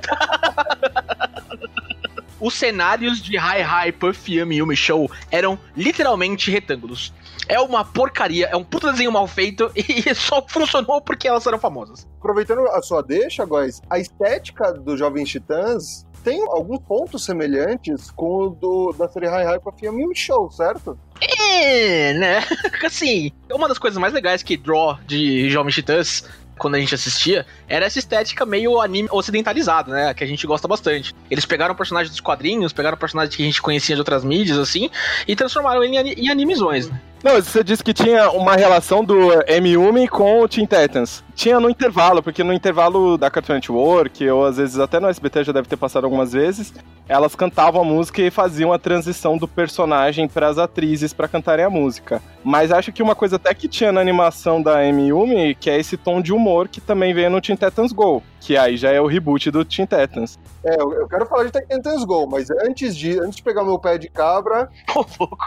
Os 2.39 2.53
cenários 2.53 3.19
de 3.19 3.35
Hi 3.35 3.63
Hi 3.63 3.91
Perfume 3.91 4.57
Yumi 4.57 4.75
Show 4.75 5.09
eram 5.31 5.57
literalmente 5.75 6.51
retângulos. 6.51 7.11
é 7.47 7.59
uma 7.59 7.83
porcaria, 7.83 8.45
é 8.47 8.55
um 8.55 8.63
puto 8.63 8.91
desenho 8.91 9.11
mal 9.11 9.27
feito 9.27 9.71
e 9.75 10.13
só 10.13 10.45
funcionou 10.47 11.01
porque 11.01 11.27
elas 11.27 11.47
eram 11.47 11.57
famosas. 11.57 12.07
Aproveitando 12.19 12.67
a 12.67 12.81
sua 12.83 13.01
deixa, 13.01 13.43
Góis, 13.43 13.81
a 13.89 13.97
estética 13.97 14.71
do 14.71 14.95
Jovens 14.95 15.29
Titãs 15.29 16.05
tem 16.27 16.43
alguns 16.49 16.79
pontos 16.79 17.23
semelhantes 17.23 18.11
com 18.11 18.47
o 18.47 18.49
do, 18.49 18.93
da 18.97 19.07
série 19.07 19.27
High 19.27 19.45
High 19.45 19.59
com 19.61 19.69
a 19.69 20.13
Show, 20.13 20.51
certo? 20.51 20.99
É, 21.21 22.13
né? 22.15 22.43
Assim, 22.83 23.31
uma 23.49 23.65
das 23.65 23.79
coisas 23.79 23.97
mais 23.97 24.11
legais 24.11 24.43
que 24.43 24.57
Draw 24.57 24.99
de 25.07 25.49
Jovens 25.49 25.75
Titãs 25.75 26.25
quando 26.57 26.73
a 26.73 26.79
gente 26.79 26.93
assistia, 26.95 27.45
era 27.69 27.85
essa 27.85 27.99
estética 27.99 28.43
meio 28.43 28.81
anime 28.81 29.07
ocidentalizada, 29.11 29.91
né? 29.91 30.13
Que 30.15 30.23
a 30.23 30.27
gente 30.27 30.45
gosta 30.47 30.67
bastante. 30.67 31.15
Eles 31.29 31.45
pegaram 31.45 31.75
personagens 31.75 32.09
dos 32.09 32.19
quadrinhos, 32.19 32.73
pegaram 32.73 32.97
personagens 32.97 33.35
que 33.35 33.43
a 33.43 33.45
gente 33.45 33.61
conhecia 33.61 33.95
de 33.95 34.01
outras 34.01 34.23
mídias, 34.23 34.57
assim, 34.57 34.89
e 35.27 35.35
transformaram 35.35 35.83
ele 35.83 35.95
em 35.95 36.29
animizões, 36.29 36.89
né? 36.89 36.99
Não, 37.23 37.41
você 37.41 37.63
disse 37.63 37.83
que 37.83 37.93
tinha 37.93 38.29
uma 38.29 38.55
relação 38.55 39.03
do 39.03 39.31
M-Umi 39.47 40.07
com 40.07 40.41
o 40.41 40.47
Teen 40.47 40.67
Titans. 40.67 41.23
Tinha 41.33 41.59
no 41.59 41.69
intervalo, 41.69 42.21
porque 42.21 42.43
no 42.43 42.53
intervalo 42.53 43.17
da 43.17 43.29
Cartoon 43.29 43.55
Network, 43.55 44.29
ou 44.29 44.45
às 44.45 44.57
vezes 44.57 44.79
até 44.79 44.99
no 44.99 45.07
SBT 45.07 45.43
já 45.43 45.51
deve 45.51 45.67
ter 45.67 45.77
passado 45.77 46.03
algumas 46.03 46.33
vezes, 46.33 46.73
elas 47.07 47.35
cantavam 47.35 47.81
a 47.81 47.85
música 47.85 48.21
e 48.21 48.29
faziam 48.29 48.71
a 48.71 48.77
transição 48.77 49.35
do 49.37 49.47
personagem 49.47 50.27
para 50.27 50.47
as 50.47 50.59
atrizes 50.59 51.11
para 51.11 51.27
cantarem 51.27 51.65
a 51.65 51.69
música. 51.69 52.21
Mas 52.43 52.71
acho 52.71 52.91
que 52.91 53.01
uma 53.01 53.15
coisa 53.15 53.37
até 53.37 53.53
que 53.53 53.67
tinha 53.67 53.91
na 53.91 53.99
animação 53.99 54.61
da 54.61 54.85
M-Umi, 54.85 55.55
que 55.55 55.71
é 55.71 55.79
esse 55.79 55.97
tom 55.97 56.21
de 56.21 56.31
humor 56.31 56.67
que 56.67 56.79
também 56.79 57.15
veio 57.15 57.31
no 57.31 57.41
Teen 57.41 57.55
Titans 57.55 57.91
Go, 57.91 58.21
que 58.39 58.57
aí 58.57 58.77
já 58.77 58.91
é 58.91 59.01
o 59.01 59.07
reboot 59.07 59.49
do 59.51 59.65
Teen 59.65 59.85
Titans. 59.85 60.37
É, 60.63 60.75
eu, 60.81 61.07
quero 61.07 61.25
falar 61.25 61.45
de 61.45 61.51
Teen 61.51 61.65
Titans 61.67 62.03
Go, 62.03 62.27
mas 62.27 62.49
antes 62.49 62.95
de, 62.95 63.19
antes 63.19 63.37
de 63.37 63.43
pegar 63.43 63.63
meu 63.63 63.79
pé 63.79 63.97
de 63.97 64.09
cabra, 64.09 64.69
Ô, 64.95 65.05
louco. 65.19 65.37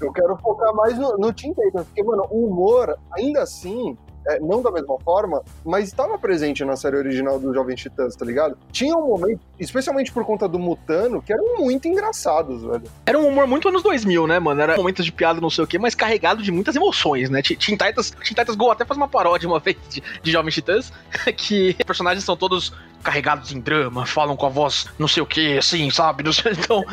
eu 0.00 0.12
quero 0.12 0.36
focar 0.38 0.74
mais 0.74 0.98
no, 0.98 1.16
no 1.16 1.32
Teen 1.32 1.52
Titans, 1.52 1.86
porque, 1.86 2.02
mano, 2.02 2.26
o 2.30 2.46
humor, 2.46 2.98
ainda 3.12 3.42
assim, 3.42 3.96
é, 4.28 4.38
não 4.40 4.62
da 4.62 4.70
mesma 4.70 4.98
forma, 5.00 5.42
mas 5.64 5.86
estava 5.86 6.18
presente 6.18 6.64
na 6.64 6.76
série 6.76 6.96
original 6.96 7.38
do 7.40 7.52
Jovem 7.54 7.74
Titãs, 7.74 8.14
tá 8.14 8.24
ligado? 8.24 8.58
Tinha 8.70 8.94
um 8.94 9.08
momento, 9.08 9.40
especialmente 9.58 10.12
por 10.12 10.24
conta 10.24 10.46
do 10.46 10.58
Mutano, 10.58 11.22
que 11.22 11.32
eram 11.32 11.56
muito 11.56 11.88
engraçados, 11.88 12.62
velho. 12.62 12.82
Era 13.06 13.18
um 13.18 13.26
humor 13.26 13.46
muito 13.46 13.68
anos 13.68 13.82
2000, 13.82 14.26
né, 14.26 14.38
mano? 14.38 14.60
Era 14.60 14.76
momentos 14.76 15.04
de 15.04 15.12
piada, 15.12 15.40
não 15.40 15.50
sei 15.50 15.64
o 15.64 15.66
quê, 15.66 15.78
mas 15.78 15.94
carregado 15.94 16.42
de 16.42 16.52
muitas 16.52 16.76
emoções, 16.76 17.30
né? 17.30 17.40
Teen 17.42 17.76
Titans, 17.76 18.10
Teen 18.10 18.34
Titans 18.34 18.54
Go 18.54 18.70
até 18.70 18.84
faz 18.84 18.96
uma 18.96 19.08
paródia 19.08 19.48
uma 19.48 19.58
vez 19.60 19.76
de, 19.88 20.02
de 20.22 20.30
Jovens 20.30 20.54
Titãs, 20.54 20.92
que 21.36 21.74
os 21.78 21.84
personagens 21.84 22.24
são 22.24 22.36
todos 22.36 22.72
carregados 23.02 23.52
em 23.52 23.60
drama, 23.60 24.04
falam 24.04 24.36
com 24.36 24.44
a 24.44 24.48
voz 24.48 24.86
não 24.98 25.08
sei 25.08 25.22
o 25.22 25.26
que, 25.26 25.56
assim, 25.56 25.88
sabe? 25.90 26.24
Então, 26.28 26.84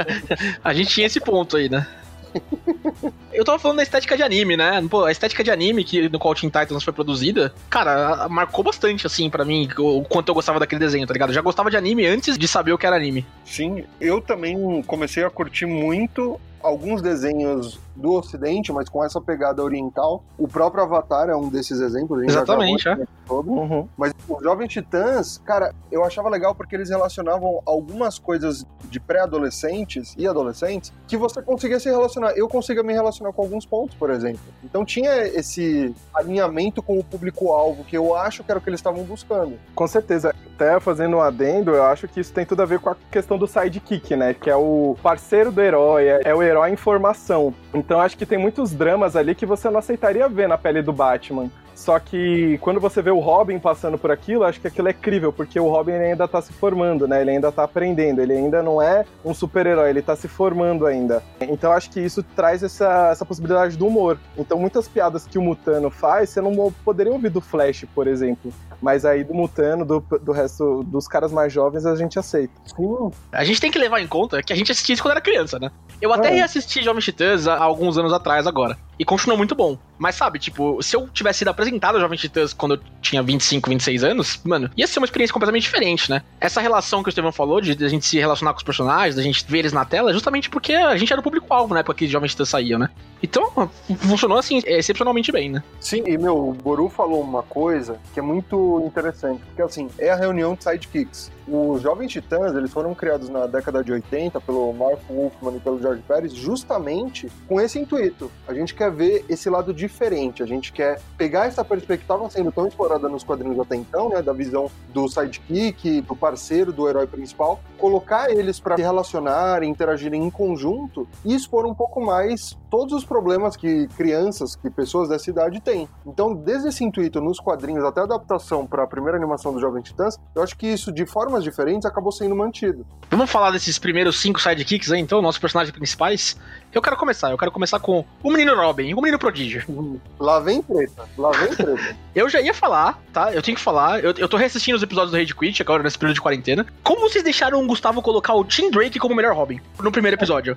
a 0.62 0.74
gente 0.74 0.90
tinha 0.90 1.06
esse 1.06 1.20
ponto 1.20 1.56
aí, 1.56 1.68
né? 1.68 1.86
Eu 3.32 3.44
tava 3.44 3.58
falando 3.58 3.78
da 3.78 3.82
estética 3.82 4.16
de 4.16 4.22
anime, 4.22 4.56
né? 4.56 4.84
Pô, 4.88 5.04
a 5.04 5.12
estética 5.12 5.42
de 5.42 5.50
anime 5.50 5.84
que 5.84 6.08
no 6.08 6.18
qual 6.18 6.34
Teen 6.34 6.50
Titans 6.50 6.84
foi 6.84 6.92
produzida, 6.92 7.52
cara, 7.68 8.28
marcou 8.28 8.64
bastante, 8.64 9.06
assim, 9.06 9.28
para 9.28 9.44
mim, 9.44 9.68
o 9.78 10.02
quanto 10.04 10.28
eu 10.28 10.34
gostava 10.34 10.60
daquele 10.60 10.78
desenho, 10.78 11.06
tá 11.06 11.12
ligado? 11.12 11.30
Eu 11.30 11.34
já 11.34 11.40
gostava 11.40 11.70
de 11.70 11.76
anime 11.76 12.06
antes 12.06 12.38
de 12.38 12.48
saber 12.48 12.72
o 12.72 12.78
que 12.78 12.86
era 12.86 12.96
anime. 12.96 13.26
Sim, 13.44 13.84
eu 14.00 14.20
também 14.20 14.82
comecei 14.82 15.24
a 15.24 15.30
curtir 15.30 15.66
muito 15.66 16.40
alguns 16.64 17.02
desenhos 17.02 17.78
do 17.94 18.12
Ocidente, 18.14 18.72
mas 18.72 18.88
com 18.88 19.04
essa 19.04 19.20
pegada 19.20 19.62
oriental. 19.62 20.24
O 20.38 20.48
próprio 20.48 20.82
Avatar 20.82 21.28
é 21.28 21.36
um 21.36 21.48
desses 21.48 21.78
exemplos. 21.78 22.22
Exatamente, 22.24 22.84
gravou 22.84 23.06
sobre. 23.26 23.50
Uhum. 23.50 23.88
Mas 23.96 24.12
os 24.28 24.42
Jovens 24.42 24.68
Titãs, 24.68 25.38
cara, 25.44 25.74
eu 25.92 26.02
achava 26.02 26.28
legal 26.28 26.54
porque 26.54 26.74
eles 26.74 26.88
relacionavam 26.88 27.60
algumas 27.66 28.18
coisas 28.18 28.66
de 28.88 28.98
pré-adolescentes 28.98 30.14
e 30.16 30.26
adolescentes 30.26 30.92
que 31.06 31.16
você 31.16 31.42
conseguia 31.42 31.78
se 31.78 31.90
relacionar. 31.90 32.32
Eu 32.32 32.48
conseguia 32.48 32.82
me 32.82 32.94
relacionar 32.94 33.32
com 33.32 33.42
alguns 33.42 33.66
pontos, 33.66 33.94
por 33.94 34.10
exemplo. 34.10 34.40
Então 34.64 34.84
tinha 34.84 35.26
esse 35.26 35.94
alinhamento 36.14 36.82
com 36.82 36.98
o 36.98 37.04
público-alvo 37.04 37.84
que 37.84 37.96
eu 37.96 38.16
acho 38.16 38.42
que 38.42 38.50
era 38.50 38.58
o 38.58 38.62
que 38.62 38.70
eles 38.70 38.80
estavam 38.80 39.04
buscando. 39.04 39.58
Com 39.74 39.86
certeza. 39.86 40.34
Até 40.54 40.78
fazendo 40.78 41.16
um 41.16 41.20
adendo, 41.20 41.72
eu 41.72 41.82
acho 41.84 42.06
que 42.06 42.20
isso 42.20 42.32
tem 42.32 42.46
tudo 42.46 42.62
a 42.62 42.64
ver 42.64 42.78
com 42.78 42.88
a 42.88 42.96
questão 43.10 43.36
do 43.36 43.46
sidekick, 43.46 44.14
né? 44.14 44.32
Que 44.34 44.48
é 44.48 44.54
o 44.54 44.96
parceiro 45.02 45.50
do 45.50 45.60
herói, 45.60 46.06
é- 46.06 46.20
é 46.24 46.34
o 46.34 46.40
herói 46.42 46.70
em 46.70 46.76
formação. 46.76 47.52
Então 47.72 48.00
acho 48.00 48.16
que 48.16 48.24
tem 48.24 48.38
muitos 48.38 48.72
dramas 48.72 49.16
ali 49.16 49.34
que 49.34 49.44
você 49.44 49.68
não 49.68 49.78
aceitaria 49.80 50.28
ver 50.28 50.48
na 50.48 50.56
pele 50.56 50.80
do 50.80 50.92
Batman. 50.92 51.50
Só 51.74 51.98
que 51.98 52.58
quando 52.58 52.80
você 52.80 53.02
vê 53.02 53.10
o 53.10 53.18
Robin 53.18 53.58
passando 53.58 53.98
por 53.98 54.10
aquilo, 54.10 54.44
acho 54.44 54.60
que 54.60 54.66
aquilo 54.68 54.88
é 54.88 54.92
crível, 54.92 55.32
porque 55.32 55.58
o 55.58 55.68
Robin 55.68 55.92
ainda 55.92 56.26
tá 56.28 56.40
se 56.40 56.52
formando, 56.52 57.06
né? 57.08 57.20
Ele 57.20 57.32
ainda 57.32 57.50
tá 57.50 57.64
aprendendo, 57.64 58.20
ele 58.20 58.32
ainda 58.32 58.62
não 58.62 58.80
é 58.80 59.04
um 59.24 59.34
super-herói, 59.34 59.90
ele 59.90 60.02
tá 60.02 60.14
se 60.16 60.28
formando 60.28 60.86
ainda. 60.86 61.22
Então 61.40 61.72
acho 61.72 61.90
que 61.90 62.00
isso 62.00 62.22
traz 62.22 62.62
essa, 62.62 63.08
essa 63.10 63.24
possibilidade 63.24 63.76
do 63.76 63.86
humor. 63.86 64.18
Então 64.38 64.58
muitas 64.58 64.86
piadas 64.88 65.26
que 65.26 65.38
o 65.38 65.42
Mutano 65.42 65.90
faz, 65.90 66.30
você 66.30 66.40
não 66.40 66.72
poderia 66.84 67.12
ouvir 67.12 67.28
do 67.30 67.40
Flash, 67.40 67.84
por 67.94 68.06
exemplo. 68.06 68.52
Mas 68.80 69.04
aí 69.04 69.24
do 69.24 69.34
Mutano, 69.34 69.84
do, 69.84 70.00
do 70.20 70.32
resto 70.32 70.82
dos 70.84 71.08
caras 71.08 71.32
mais 71.32 71.52
jovens, 71.52 71.86
a 71.86 71.96
gente 71.96 72.18
aceita. 72.18 72.52
Sim, 72.66 73.10
A 73.32 73.44
gente 73.44 73.60
tem 73.60 73.70
que 73.70 73.78
levar 73.78 74.00
em 74.00 74.06
conta 74.06 74.42
que 74.42 74.52
a 74.52 74.56
gente 74.56 74.70
assistia 74.70 74.92
isso 74.94 75.02
quando 75.02 75.12
era 75.12 75.20
criança, 75.20 75.58
né? 75.58 75.70
Eu 76.00 76.12
até 76.12 76.28
É. 76.28 76.34
reassisti 76.34 76.82
Jovens 76.82 77.04
Titãs 77.04 77.46
há 77.46 77.56
alguns 77.56 77.96
anos 77.96 78.12
atrás 78.12 78.46
agora. 78.46 78.76
E 78.98 79.04
continuou 79.04 79.36
muito 79.38 79.54
bom. 79.54 79.76
Mas 79.98 80.14
sabe, 80.16 80.38
tipo, 80.38 80.82
se 80.82 80.96
eu 80.96 81.08
tivesse 81.08 81.40
sido 81.40 81.48
apresentado 81.48 81.96
a 81.96 82.00
Jovens 82.00 82.20
Titãs 82.20 82.52
quando 82.52 82.74
eu 82.74 82.80
tinha 83.00 83.22
25, 83.22 83.70
26 83.70 84.04
anos, 84.04 84.40
mano, 84.44 84.70
ia 84.76 84.86
ser 84.86 84.98
uma 84.98 85.04
experiência 85.04 85.32
completamente 85.32 85.62
diferente, 85.62 86.10
né? 86.10 86.22
Essa 86.40 86.60
relação 86.60 87.02
que 87.02 87.08
o 87.08 87.10
Estevão 87.10 87.32
falou, 87.32 87.60
de 87.60 87.84
a 87.84 87.88
gente 87.88 88.06
se 88.06 88.18
relacionar 88.18 88.52
com 88.52 88.58
os 88.58 88.64
personagens, 88.64 89.14
da 89.14 89.22
gente 89.22 89.44
ver 89.48 89.60
eles 89.60 89.72
na 89.72 89.84
tela, 89.84 90.10
é 90.10 90.12
justamente 90.12 90.50
porque 90.50 90.72
a 90.72 90.96
gente 90.96 91.12
era 91.12 91.20
o 91.20 91.22
público-alvo 91.22 91.74
na 91.74 91.80
época 91.80 91.98
que 91.98 92.08
Jovens 92.08 92.32
Titãs 92.32 92.48
saíam, 92.48 92.78
né? 92.78 92.90
Então, 93.22 93.70
funcionou 94.00 94.38
assim, 94.38 94.60
excepcionalmente 94.66 95.32
bem, 95.32 95.50
né? 95.50 95.62
Sim, 95.80 96.02
e 96.06 96.18
meu, 96.18 96.48
o 96.48 96.52
Boru 96.52 96.88
falou 96.88 97.22
uma 97.22 97.42
coisa 97.42 97.98
que 98.12 98.20
é 98.20 98.22
muito 98.22 98.82
interessante, 98.86 99.42
porque 99.46 99.62
assim, 99.62 99.88
é 99.98 100.10
a 100.10 100.16
reunião 100.16 100.54
de 100.54 100.64
sidekicks. 100.64 101.30
Os 101.46 101.82
Jovens 101.82 102.10
Titãs, 102.10 102.54
eles 102.54 102.72
foram 102.72 102.94
criados 102.94 103.28
na 103.28 103.46
década 103.46 103.84
de 103.84 103.92
80 103.92 104.40
pelo 104.40 104.72
Mark 104.72 105.00
Wolfman 105.08 105.56
e 105.56 105.60
pelo 105.60 105.78
George 105.80 106.02
Pérez 106.06 106.32
justamente 106.32 107.30
com 107.46 107.60
esse 107.60 107.78
intuito. 107.78 108.30
A 108.48 108.54
gente 108.54 108.74
quer 108.74 108.90
ver 108.90 109.24
esse 109.28 109.50
lado 109.50 109.74
diferente, 109.74 110.42
a 110.42 110.46
gente 110.46 110.72
quer 110.72 111.00
pegar 111.18 111.46
essa 111.46 111.64
perspectiva 111.64 112.04
sendo 112.30 112.50
tão 112.50 112.66
explorada 112.66 113.08
nos 113.08 113.22
quadrinhos 113.22 113.58
até 113.60 113.76
então, 113.76 114.08
né, 114.08 114.22
da 114.22 114.32
visão 114.32 114.70
do 114.92 115.06
sidekick, 115.08 116.00
do 116.00 116.16
parceiro, 116.16 116.72
do 116.72 116.88
herói 116.88 117.06
principal, 117.06 117.60
colocar 117.84 118.30
eles 118.30 118.58
para 118.58 118.76
se 118.76 118.82
relacionarem, 118.82 119.68
interagirem 119.68 120.24
em 120.24 120.30
conjunto 120.30 121.06
e 121.22 121.34
expor 121.34 121.66
um 121.66 121.74
pouco 121.74 122.02
mais 122.02 122.56
todos 122.70 122.94
os 122.94 123.04
problemas 123.04 123.58
que 123.58 123.86
crianças, 123.88 124.56
que 124.56 124.70
pessoas 124.70 125.10
dessa 125.10 125.28
idade 125.28 125.60
têm. 125.60 125.86
Então, 126.06 126.34
desde 126.34 126.68
esse 126.68 126.82
intuito 126.82 127.20
nos 127.20 127.38
quadrinhos 127.38 127.84
até 127.84 128.00
a 128.00 128.04
adaptação 128.04 128.66
para 128.66 128.84
a 128.84 128.86
primeira 128.86 129.18
animação 129.18 129.52
do 129.52 129.60
Jovem 129.60 129.82
Titãs, 129.82 130.18
eu 130.34 130.42
acho 130.42 130.56
que 130.56 130.66
isso 130.66 130.90
de 130.90 131.04
formas 131.04 131.44
diferentes 131.44 131.84
acabou 131.84 132.10
sendo 132.10 132.34
mantido. 132.34 132.86
Vamos 133.10 133.30
falar 133.30 133.50
desses 133.50 133.78
primeiros 133.78 134.18
cinco 134.18 134.40
sidekicks 134.40 134.90
aí, 134.90 135.00
então, 135.00 135.20
nossos 135.20 135.38
personagens 135.38 135.76
principais. 135.76 136.36
Eu 136.72 136.80
quero 136.80 136.96
começar, 136.96 137.30
eu 137.30 137.38
quero 137.38 137.52
começar 137.52 137.78
com 137.80 138.02
o 138.22 138.30
menino 138.30 138.56
Robin, 138.56 138.94
o 138.94 138.96
menino 138.96 139.18
prodígio. 139.18 140.00
Lá 140.18 140.40
vem 140.40 140.62
treta, 140.62 141.04
lá 141.18 141.30
vem 141.32 141.54
treta. 141.54 141.96
Eu 142.14 142.28
já 142.28 142.40
ia 142.40 142.54
falar, 142.54 143.02
tá? 143.12 143.32
Eu 143.32 143.42
tenho 143.42 143.56
que 143.56 143.62
falar. 143.62 143.98
Eu, 143.98 144.14
eu 144.16 144.28
tô 144.28 144.36
reassistindo 144.36 144.76
os 144.76 144.82
episódios 144.84 145.10
do 145.10 145.16
Rage 145.16 145.34
Quit 145.34 145.60
agora 145.60 145.82
nesse 145.82 145.98
período 145.98 146.14
de 146.14 146.20
quarentena. 146.20 146.64
Como 146.80 147.00
vocês 147.00 147.24
deixaram 147.24 147.60
o 147.60 147.66
Gustavo 147.74 148.00
colocar 148.00 148.34
o 148.34 148.44
Tim 148.44 148.70
Drake 148.70 149.00
como 149.00 149.16
melhor 149.16 149.34
Robin 149.34 149.60
no 149.82 149.90
primeiro 149.90 150.16
episódio? 150.16 150.56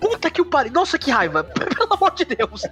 Puta 0.00 0.30
que 0.30 0.40
o 0.40 0.46
pariu. 0.46 0.72
Nossa, 0.72 0.98
que 0.98 1.10
raiva. 1.10 1.44
Pelo 1.52 1.92
amor 1.92 2.14
de 2.14 2.24
Deus. 2.24 2.62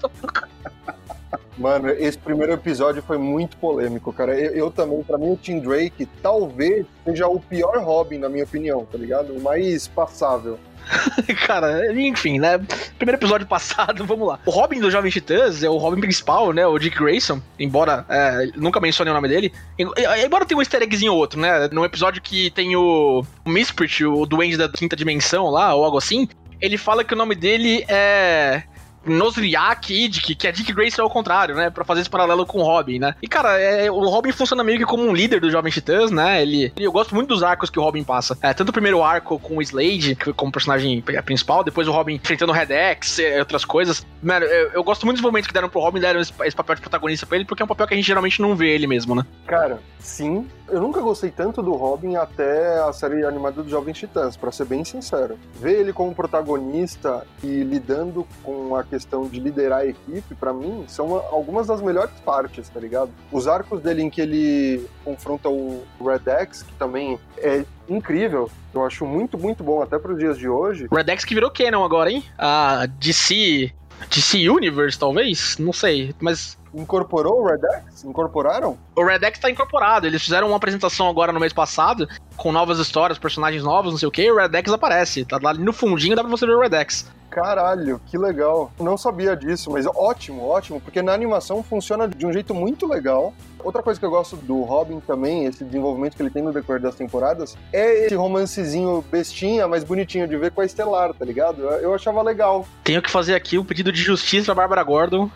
Mano, 1.59 1.91
esse 1.91 2.17
primeiro 2.17 2.55
episódio 2.55 3.03
foi 3.03 3.19
muito 3.19 3.59
polêmico, 3.59 4.11
cara. 4.11 4.35
Eu, 4.41 4.53
eu 4.53 4.71
também, 4.71 5.03
pra 5.03 5.19
mim, 5.19 5.33
o 5.33 5.37
Tim 5.37 5.61
Drake 5.61 6.07
talvez 6.23 6.87
seja 7.05 7.29
o 7.29 7.39
pior 7.39 7.77
Robin, 7.85 8.17
na 8.17 8.31
minha 8.31 8.45
opinião, 8.45 8.87
tá 8.87 8.97
ligado? 8.97 9.35
O 9.35 9.41
mais 9.43 9.87
passável. 9.87 10.59
Cara, 11.47 11.93
enfim, 11.93 12.39
né? 12.39 12.59
Primeiro 12.99 13.19
episódio 13.19 13.47
passado, 13.47 14.05
vamos 14.07 14.27
lá. 14.29 14.39
O 14.45 14.51
Robin 14.51 14.81
do 14.81 14.91
Jovem 14.91 15.11
Titãs 15.11 15.63
é 15.63 15.69
o 15.71 15.77
Robin 15.77 16.01
principal, 16.01 16.53
né? 16.53 16.67
O 16.67 16.79
Dick 16.79 16.99
Grayson, 16.99 17.41
embora 17.59 18.05
é, 18.09 18.49
nunca 18.57 18.81
mencione 18.81 19.11
o 19.11 19.15
nome 19.15 19.29
dele. 19.29 19.53
Em- 19.79 19.89
Embora 20.25 20.45
tenha 20.45 20.59
um 20.59 20.63
easter 20.63 20.83
eggzinho 20.83 21.13
ou 21.13 21.19
outro, 21.19 21.41
né? 21.41 21.69
No 21.73 21.85
episódio 21.85 22.21
que 22.23 22.51
tem 22.51 22.77
o, 22.77 23.25
o 23.45 23.49
Misprit, 23.51 24.05
o 24.05 24.27
duende 24.27 24.57
da 24.57 24.69
quinta 24.69 24.97
dimensão 24.97 25.47
lá, 25.51 25.75
ou 25.75 25.85
algo 25.85 25.99
assim, 25.99 26.29
ele 26.61 26.77
fala 26.79 27.05
que 27.05 27.15
o 27.15 27.17
nome 27.17 27.35
dele 27.35 27.85
é 27.89 28.63
Nosriak 29.05 30.09
Dick, 30.09 30.35
que 30.35 30.47
é 30.47 30.53
Dick 30.53 30.73
Grayson 30.73 31.03
ao 31.03 31.11
contrário, 31.11 31.55
né? 31.55 31.71
Pra 31.71 31.85
fazer 31.85 32.01
esse 32.01 32.11
paralelo 32.11 32.47
com 32.47 32.59
o 32.59 32.63
Robin, 32.63 32.99
né? 32.99 33.15
E, 33.23 33.29
cara, 33.29 33.59
é, 33.59 33.91
o 33.91 34.09
Robin 34.09 34.33
funciona 34.33 34.63
meio 34.63 34.79
que 34.79 34.85
como 34.85 35.05
um 35.05 35.13
líder 35.13 35.41
dos 35.41 35.53
Jovens 35.53 35.75
Titãs, 35.75 36.11
né? 36.11 36.43
Ele, 36.43 36.73
eu 36.77 36.93
gosto 36.93 37.15
muito 37.15 37.29
dos 37.29 37.43
arcos 37.43 37.71
que 37.71 37.79
o 37.79 37.83
Robin 37.83 38.05
passa. 38.05 38.37
É, 38.43 38.53
tanto 38.55 38.71
o 38.71 38.73
primeiro 38.73 39.03
arco 39.03 39.39
com 39.39 39.57
o 39.57 39.63
Slade, 39.63 40.17
como 40.37 40.53
personagem 40.53 41.03
principal, 41.25 41.65
depois 41.65 41.89
o 41.89 41.93
Robin 41.93 42.15
enfrentando 42.15 42.53
o 42.53 42.55
Red 42.55 42.73
X 42.73 43.19
e 43.19 43.39
outras 43.39 43.65
coisas. 43.65 44.07
Mano, 44.23 44.47
eu, 44.47 44.71
eu 44.73 44.85
gosto 44.85 45.05
muito 45.05 45.17
dos 45.17 45.25
momentos 45.25 45.47
que 45.49 45.55
deram 45.55 45.69
pro 45.69 45.81
Robin, 45.81 46.01
deram 46.01 46.21
esse, 46.21 46.33
esse 46.45 46.57
papel 46.57 46.77
de 46.77 46.81
protagonista 46.81 47.27
pra 47.27 47.37
ele, 47.37 47.45
porque 47.45 47.63
é 47.63 47.65
um 47.65 47.69
papel 47.69 47.87
que 47.87 47.95
a 47.95 47.97
gente 47.97 48.07
geralmente 48.07 48.41
não 48.41 48.55
vê 48.55 48.71
ele 48.71 48.87
mesmo, 48.87 49.15
né? 49.15 49.25
Cara, 49.47 49.81
sim. 49.99 50.47
Eu 50.69 50.81
nunca 50.81 51.01
gostei 51.01 51.31
tanto 51.31 51.63
do 51.63 51.73
Robin 51.73 52.17
até 52.17 52.79
a 52.81 52.93
série 52.93 53.25
animada 53.25 53.63
dos 53.63 53.71
Jovens 53.71 53.99
Titãs, 53.99 54.37
para 54.37 54.51
ser 54.51 54.65
bem 54.65 54.85
sincero. 54.85 55.39
Ver 55.61 55.81
ele 55.81 55.93
como 55.93 56.15
protagonista 56.15 57.27
e 57.43 57.63
lidando 57.63 58.27
com 58.43 58.75
a 58.75 58.83
questão 58.93 59.27
de 59.27 59.41
liderar 59.41 59.79
a 59.79 59.87
equipe, 59.87 60.35
para 60.35 60.53
mim, 60.53 60.85
são 60.87 61.15
algumas 61.15 61.67
das 61.67 61.81
melhores 61.81 62.13
partes, 62.21 62.69
tá 62.69 62.79
ligado? 62.79 63.11
Os 63.31 63.49
arcos 63.49 63.81
dele 63.81 64.03
em 64.03 64.11
que 64.11 64.21
ele 64.21 64.87
confronta 65.03 65.49
o 65.49 65.83
Red 65.99 66.31
X, 66.31 66.63
que 66.63 66.75
também 66.75 67.19
é 67.39 67.65
incrível. 67.89 68.51
Eu 68.75 68.85
acho 68.85 69.07
muito, 69.07 69.39
muito 69.39 69.65
bom, 69.65 69.81
até 69.83 69.99
para 69.99 70.13
os 70.13 70.19
dias 70.19 70.37
de 70.37 70.47
hoje. 70.47 70.89
Red 70.93 71.11
X 71.11 71.25
que 71.25 71.35
virou 71.35 71.51
canon 71.51 71.83
agora, 71.83 72.13
hein? 72.13 72.23
A 72.37 72.85
DC. 72.99 73.73
DC 74.11 74.51
Universe, 74.51 74.99
talvez? 74.99 75.57
Não 75.59 75.73
sei, 75.73 76.15
mas 76.21 76.59
Incorporou 76.75 77.43
o 77.43 77.47
Red 77.47 77.61
X? 77.85 78.05
Incorporaram? 78.05 78.79
O 78.97 79.05
Red 79.05 79.25
X 79.27 79.39
tá 79.39 79.51
incorporado. 79.51 80.07
Eles 80.07 80.23
fizeram 80.23 80.49
uma 80.49 80.57
apresentação 80.57 81.09
agora 81.09 81.31
no 81.31 81.39
mês 81.39 81.53
passado, 81.53 82.09
com 82.37 82.51
novas 82.51 82.79
histórias, 82.79 83.19
personagens 83.19 83.63
novos, 83.63 83.93
não 83.93 83.99
sei 83.99 84.09
o 84.09 84.11
que, 84.11 84.23
e 84.23 84.33
o 84.33 84.37
Red 84.37 84.57
X 84.57 84.73
aparece. 84.73 85.25
Tá 85.25 85.39
lá 85.43 85.53
no 85.53 85.73
fundinho, 85.73 86.17
dá 86.17 86.23
pra 86.23 86.31
você 86.31 86.47
ver 86.47 86.57
o 86.57 86.61
Red 86.61 86.75
X. 86.77 87.11
Caralho, 87.33 88.01
que 88.07 88.19
legal. 88.19 88.71
Não 88.79 88.99
sabia 88.99 89.35
disso, 89.35 89.71
mas 89.71 89.87
ótimo, 89.87 90.47
ótimo, 90.47 90.81
porque 90.81 91.01
na 91.01 91.13
animação 91.13 91.63
funciona 91.63 92.07
de 92.07 92.27
um 92.27 92.33
jeito 92.33 92.55
muito 92.55 92.87
legal. 92.87 93.33
Outra 93.65 93.83
coisa 93.83 93.99
que 93.99 94.05
eu 94.05 94.11
gosto 94.11 94.37
do 94.37 94.61
Robin 94.63 95.01
também, 95.01 95.47
esse 95.47 95.65
desenvolvimento 95.65 96.15
que 96.15 96.23
ele 96.23 96.31
tem 96.31 96.43
no 96.43 96.53
decorrer 96.53 96.83
das 96.83 96.95
temporadas, 96.95 97.57
é 97.73 98.07
esse 98.07 98.15
romancezinho 98.15 99.03
bestinha, 99.11 99.67
mas 99.67 99.83
bonitinho 99.83 100.29
de 100.29 100.37
ver 100.37 100.51
com 100.51 100.61
a 100.61 100.65
Estelar, 100.65 101.15
tá 101.15 101.25
ligado? 101.25 101.63
Eu 101.63 101.95
achava 101.95 102.21
legal. 102.23 102.67
Tenho 102.85 103.01
que 103.01 103.11
fazer 103.11 103.35
aqui 103.35 103.57
o 103.57 103.65
pedido 103.65 103.91
de 103.91 104.03
justiça 104.03 104.55
pra 104.55 104.63
Bárbara 104.63 104.83
Gordon 104.83 105.31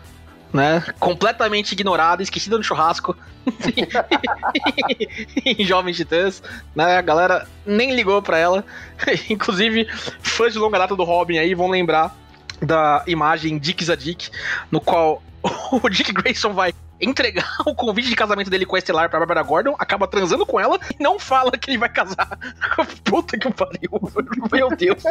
né? 0.53 0.83
Completamente 0.99 1.73
ignorada, 1.73 2.23
esquecida 2.23 2.57
no 2.57 2.63
churrasco. 2.63 3.15
em 5.45 5.65
Jovens 5.65 5.95
Titãs, 5.95 6.43
né? 6.75 6.97
A 6.97 7.01
galera 7.01 7.47
nem 7.65 7.95
ligou 7.95 8.21
pra 8.21 8.37
ela. 8.37 8.65
Inclusive, 9.29 9.87
fãs 10.21 10.53
de 10.53 10.59
longa 10.59 10.79
data 10.79 10.95
do 10.95 11.03
Robin 11.03 11.37
aí 11.37 11.53
vão 11.53 11.69
lembrar 11.69 12.15
da 12.61 13.03
imagem 13.07 13.57
Dicks 13.57 13.89
a 13.89 13.95
Dick, 13.95 14.29
no 14.71 14.81
qual 14.81 15.21
o 15.71 15.89
Dick 15.89 16.11
Grayson 16.11 16.53
vai 16.53 16.73
entregar 16.99 17.57
o 17.65 17.73
convite 17.73 18.09
de 18.09 18.15
casamento 18.15 18.49
dele 18.49 18.65
com 18.65 18.75
a 18.75 18.79
Estelar 18.79 19.09
pra 19.09 19.19
Barbara 19.19 19.43
Gordon, 19.43 19.75
acaba 19.79 20.07
transando 20.07 20.45
com 20.45 20.59
ela 20.59 20.79
e 20.99 21.03
não 21.03 21.19
fala 21.19 21.51
que 21.51 21.69
ele 21.69 21.77
vai 21.77 21.89
casar. 21.89 22.37
Puta 23.03 23.37
que 23.37 23.51
pariu. 23.51 23.91
Meu 24.51 24.69
Deus. 24.75 25.03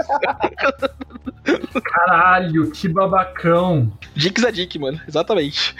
Caralho, 1.84 2.70
que 2.70 2.88
babacão. 2.88 3.92
Dicks 4.14 4.44
a 4.44 4.50
Dick, 4.50 4.78
mano. 4.78 5.00
Exatamente. 5.06 5.74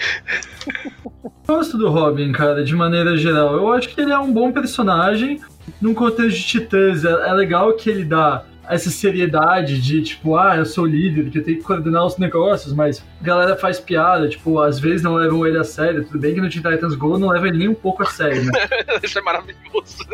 Gosto 1.47 1.79
do 1.79 1.89
Robin, 1.91 2.33
cara, 2.33 2.65
de 2.65 2.75
maneira 2.75 3.17
geral. 3.17 3.55
Eu 3.55 3.73
acho 3.73 3.89
que 3.89 4.01
ele 4.01 4.13
é 4.13 4.19
um 4.19 4.33
bom 4.33 4.53
personagem. 4.53 5.41
Num 5.81 5.95
contexto 5.95 6.39
de 6.39 6.47
titãs, 6.47 7.05
é, 7.05 7.11
é 7.11 7.33
legal 7.33 7.73
que 7.75 7.91
ele 7.91 8.05
dá 8.05 8.45
essa 8.69 8.91
seriedade 8.91 9.81
de, 9.81 10.03
tipo, 10.03 10.37
ah, 10.37 10.57
eu 10.57 10.67
sou 10.67 10.87
líder, 10.87 11.31
que 11.31 11.39
eu 11.39 11.45
tenho 11.45 11.59
que 11.59 11.65
coordenar 11.65 12.05
os 12.05 12.19
negócios, 12.19 12.73
mas 12.73 13.05
a 13.21 13.25
galera 13.25 13.57
faz 13.57 13.79
piada, 13.79 14.29
tipo, 14.29 14.61
às 14.61 14.79
vezes 14.79 15.03
não 15.03 15.15
levam 15.15 15.47
ele 15.47 15.59
a 15.59 15.65
sério. 15.65 16.05
Tudo 16.05 16.19
bem 16.19 16.35
que 16.35 16.41
no 16.41 16.49
Teen 16.49 16.63
Titans 16.63 16.95
Go 16.95 17.19
não 17.19 17.29
leva 17.29 17.49
ele 17.49 17.59
nem 17.59 17.69
um 17.69 17.75
pouco 17.75 18.03
a 18.03 18.07
sério, 18.07 18.45
né? 18.45 18.53
Isso 19.03 19.19
é 19.19 19.23
maravilhoso. 19.23 20.05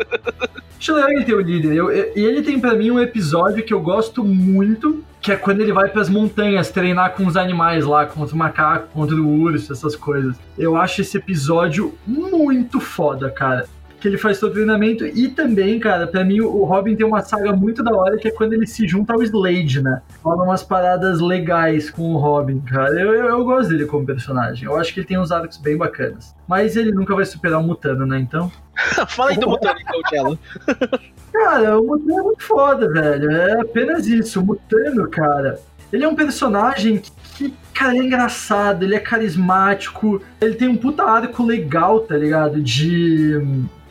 Acho 0.79 0.95
legal 0.95 1.11
ele 1.11 1.23
ter 1.23 1.33
o 1.33 1.39
líder. 1.39 1.73
Eu, 1.73 1.91
eu, 1.91 2.11
e 2.15 2.25
ele 2.25 2.41
tem 2.41 2.59
para 2.59 2.75
mim 2.75 2.91
um 2.91 2.99
episódio 2.99 3.63
que 3.63 3.73
eu 3.73 3.79
gosto 3.79 4.23
muito, 4.23 5.03
que 5.21 5.31
é 5.31 5.35
quando 5.35 5.61
ele 5.61 5.71
vai 5.71 5.89
para 5.89 6.01
as 6.01 6.09
montanhas 6.09 6.69
treinar 6.69 7.13
com 7.13 7.25
os 7.25 7.37
animais 7.37 7.85
lá, 7.85 8.05
contra 8.05 8.35
o 8.35 8.37
macaco, 8.37 8.89
contra 8.93 9.15
o 9.15 9.41
urso, 9.41 9.71
essas 9.71 9.95
coisas. 9.95 10.35
Eu 10.57 10.75
acho 10.75 11.01
esse 11.01 11.17
episódio 11.17 11.97
muito 12.05 12.79
foda, 12.79 13.29
cara 13.29 13.65
que 14.03 14.09
ele 14.09 14.17
faz 14.17 14.37
todo 14.37 14.51
o 14.51 14.53
treinamento. 14.53 15.05
E 15.05 15.29
também, 15.29 15.79
cara, 15.79 16.05
pra 16.05 16.25
mim 16.25 16.41
o 16.41 16.65
Robin 16.65 16.93
tem 16.93 17.05
uma 17.05 17.21
saga 17.21 17.53
muito 17.53 17.81
da 17.81 17.95
hora 17.95 18.17
que 18.17 18.27
é 18.27 18.31
quando 18.31 18.51
ele 18.51 18.67
se 18.67 18.85
junta 18.85 19.13
ao 19.13 19.23
Slade, 19.23 19.81
né? 19.81 20.01
Fala 20.21 20.43
umas 20.43 20.61
paradas 20.61 21.21
legais 21.21 21.89
com 21.89 22.13
o 22.13 22.17
Robin, 22.17 22.59
cara. 22.59 22.99
Eu, 22.99 23.13
eu, 23.13 23.27
eu 23.27 23.45
gosto 23.45 23.69
dele 23.69 23.85
como 23.85 24.05
personagem. 24.05 24.65
Eu 24.65 24.75
acho 24.75 24.93
que 24.93 24.99
ele 24.99 25.07
tem 25.07 25.17
uns 25.17 25.31
arcos 25.31 25.55
bem 25.55 25.77
bacanas. 25.77 26.35
Mas 26.45 26.75
ele 26.75 26.91
nunca 26.91 27.15
vai 27.15 27.23
superar 27.23 27.61
o 27.61 27.63
Mutano, 27.63 28.05
né? 28.05 28.19
Então. 28.19 28.51
Fala 29.07 29.29
aí 29.29 29.37
do 29.37 29.47
Mutano, 29.47 29.79
então, 29.79 30.01
Cello. 30.09 30.39
Cara, 31.31 31.79
o 31.79 31.87
Mutano 31.87 32.19
é 32.19 32.23
muito 32.23 32.43
foda, 32.43 32.91
velho. 32.91 33.31
É 33.31 33.61
apenas 33.61 34.05
isso. 34.05 34.41
O 34.41 34.45
Mutano, 34.45 35.09
cara, 35.09 35.57
ele 35.93 36.03
é 36.03 36.07
um 36.07 36.15
personagem 36.15 36.97
que, 36.97 37.11
que, 37.35 37.53
cara, 37.73 37.95
é 37.95 37.99
engraçado, 37.99 38.83
ele 38.83 38.95
é 38.95 38.99
carismático, 38.99 40.21
ele 40.41 40.55
tem 40.55 40.67
um 40.67 40.75
puta 40.75 41.03
arco 41.03 41.41
legal, 41.41 42.01
tá 42.01 42.17
ligado? 42.17 42.61
De 42.61 43.41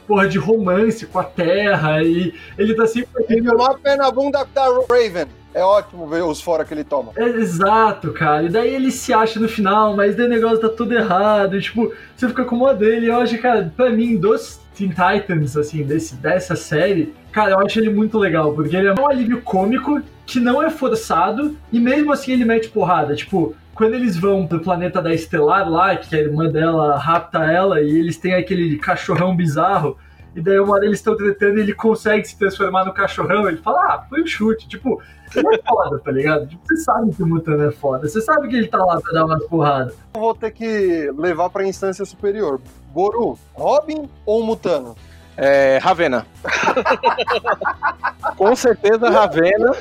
porra 0.07 0.29
de 0.29 0.39
romance 0.39 1.07
com 1.07 1.19
a 1.19 1.25
Terra 1.25 2.03
e 2.03 2.35
ele 2.59 2.75
tá 2.75 2.87
sempre. 2.87 3.09
Ele 3.29 3.49
tomou 3.49 3.67
a 3.67 3.79
pé 3.79 3.97
na 3.97 4.11
bunda 4.11 4.47
da 4.55 4.65
Raven. 4.89 5.27
É 5.55 5.63
ótimo 5.63 6.07
ver 6.07 6.23
os 6.23 6.41
fora 6.41 6.65
que 6.65 6.73
ele 6.73 6.85
toma. 6.85 7.13
É, 7.15 7.25
exato, 7.25 8.11
cara. 8.13 8.45
E 8.45 8.49
daí 8.49 8.75
ele 8.75 8.91
se 8.91 9.13
acha 9.13 9.39
no 9.39 9.49
final, 9.49 9.95
mas 9.95 10.17
daí 10.17 10.27
o 10.27 10.31
negócio 10.31 10.59
tá 10.59 10.69
tudo 10.69 10.95
errado. 10.95 11.57
E, 11.57 11.61
tipo, 11.61 11.93
você 12.17 12.27
fica 12.29 12.45
com 12.45 12.57
uma 12.57 12.75
dele. 12.75 13.09
Eu 13.09 13.17
acho, 13.17 13.37
cara, 13.39 13.71
pra 13.77 13.91
mim, 13.91 14.17
dos 14.17 14.61
Teen 14.75 14.89
Titans, 14.89 15.57
assim, 15.57 15.83
desse, 15.85 16.15
dessa 16.17 16.57
série, 16.57 17.15
cara, 17.31 17.53
eu 17.53 17.61
acho 17.61 17.79
ele 17.79 17.91
muito 17.91 18.19
legal, 18.19 18.55
porque 18.55 18.75
ele 18.75 18.89
é 18.89 18.95
um 18.95 19.07
alívio 19.07 19.43
cômico 19.43 20.01
que 20.25 20.41
não 20.41 20.63
é 20.63 20.71
forçado, 20.71 21.57
e 21.71 21.79
mesmo 21.79 22.13
assim 22.13 22.33
ele 22.33 22.45
mete 22.45 22.69
porrada. 22.69 23.15
Tipo, 23.15 23.55
quando 23.75 23.95
eles 23.95 24.17
vão 24.17 24.47
pro 24.47 24.61
planeta 24.61 25.01
da 25.01 25.13
Estelar 25.13 25.69
lá, 25.69 25.97
que 25.97 26.15
a 26.15 26.19
irmã 26.19 26.49
dela 26.49 26.97
rapta 26.99 27.45
ela, 27.45 27.81
e 27.81 27.99
eles 27.99 28.17
têm 28.17 28.35
aquele 28.35 28.79
cachorrão 28.79 29.35
bizarro, 29.35 29.97
e 30.35 30.41
daí 30.41 30.59
uma 30.59 30.75
hora 30.75 30.87
eles 30.87 30.99
estão 30.99 31.17
tretando 31.17 31.59
e 31.59 31.63
ele 31.63 31.75
consegue 31.75 32.27
se 32.27 32.39
transformar 32.39 32.85
no 32.85 32.93
cachorrão, 32.93 33.49
ele 33.49 33.59
fala, 33.59 33.81
ah, 33.81 34.07
foi 34.09 34.23
um 34.23 34.27
chute, 34.27 34.69
tipo, 34.69 35.01
ele 35.35 35.55
é 35.55 35.59
foda, 35.67 35.99
tá 35.99 36.11
ligado? 36.11 36.47
Tipo, 36.47 36.63
você 36.67 36.77
sabe 36.77 37.15
que 37.15 37.23
o 37.23 37.27
Mutano 37.27 37.65
é 37.65 37.71
foda, 37.71 38.09
você 38.09 38.21
sabe 38.21 38.49
que 38.49 38.57
ele 38.57 38.69
tá 38.69 38.79
lá 38.79 39.01
pra 39.01 39.13
dar 39.13 39.25
umas 39.25 39.45
porradas. 39.45 39.95
Eu 40.15 40.21
vou 40.21 40.35
ter 40.35 40.51
que 40.51 41.11
levar 41.17 41.51
pra 41.51 41.67
instância 41.67 42.05
superior. 42.05 42.61
Boru, 42.93 43.39
Robin 43.55 44.09
ou 44.27 44.45
Mutano? 44.45 44.95
É, 45.37 45.79
Ravena. 45.79 46.27
Com 48.37 48.55
certeza, 48.55 49.09
Ravena. 49.09 49.73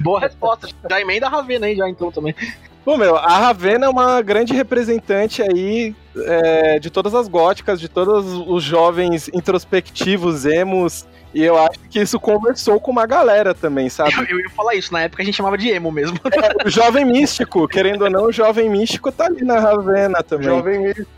Boa 0.00 0.20
resposta. 0.20 0.68
Já 0.90 1.00
emenda 1.00 1.26
a 1.26 1.30
Ravena 1.30 1.66
aí, 1.66 1.76
já 1.76 1.88
então 1.88 2.10
também. 2.10 2.34
Bom, 2.84 2.96
meu, 2.96 3.16
a 3.16 3.38
Ravena 3.38 3.86
é 3.86 3.88
uma 3.88 4.22
grande 4.22 4.54
representante 4.54 5.42
aí 5.42 5.94
é, 6.16 6.78
de 6.78 6.90
todas 6.90 7.14
as 7.14 7.28
góticas, 7.28 7.78
de 7.80 7.88
todos 7.88 8.32
os 8.46 8.64
jovens 8.64 9.28
introspectivos, 9.34 10.46
emos, 10.46 11.06
e 11.32 11.44
eu 11.44 11.58
acho 11.58 11.78
que 11.90 12.00
isso 12.00 12.18
conversou 12.18 12.80
com 12.80 12.90
uma 12.90 13.06
galera 13.06 13.54
também, 13.54 13.88
sabe? 13.88 14.14
Eu, 14.14 14.24
eu 14.36 14.40
ia 14.40 14.50
falar 14.50 14.74
isso, 14.74 14.92
na 14.92 15.02
época 15.02 15.22
a 15.22 15.26
gente 15.26 15.34
chamava 15.34 15.58
de 15.58 15.68
emo 15.68 15.90
mesmo. 15.90 16.18
É, 16.38 16.68
o 16.68 16.70
jovem 16.70 17.04
místico, 17.04 17.66
querendo 17.66 18.02
ou 18.02 18.10
não, 18.10 18.26
o 18.26 18.32
jovem 18.32 18.70
místico 18.70 19.10
tá 19.10 19.26
ali 19.26 19.42
na 19.44 19.58
Ravena 19.58 20.22
também. 20.22 20.46
Jovem 20.46 20.78
místico. 20.78 21.10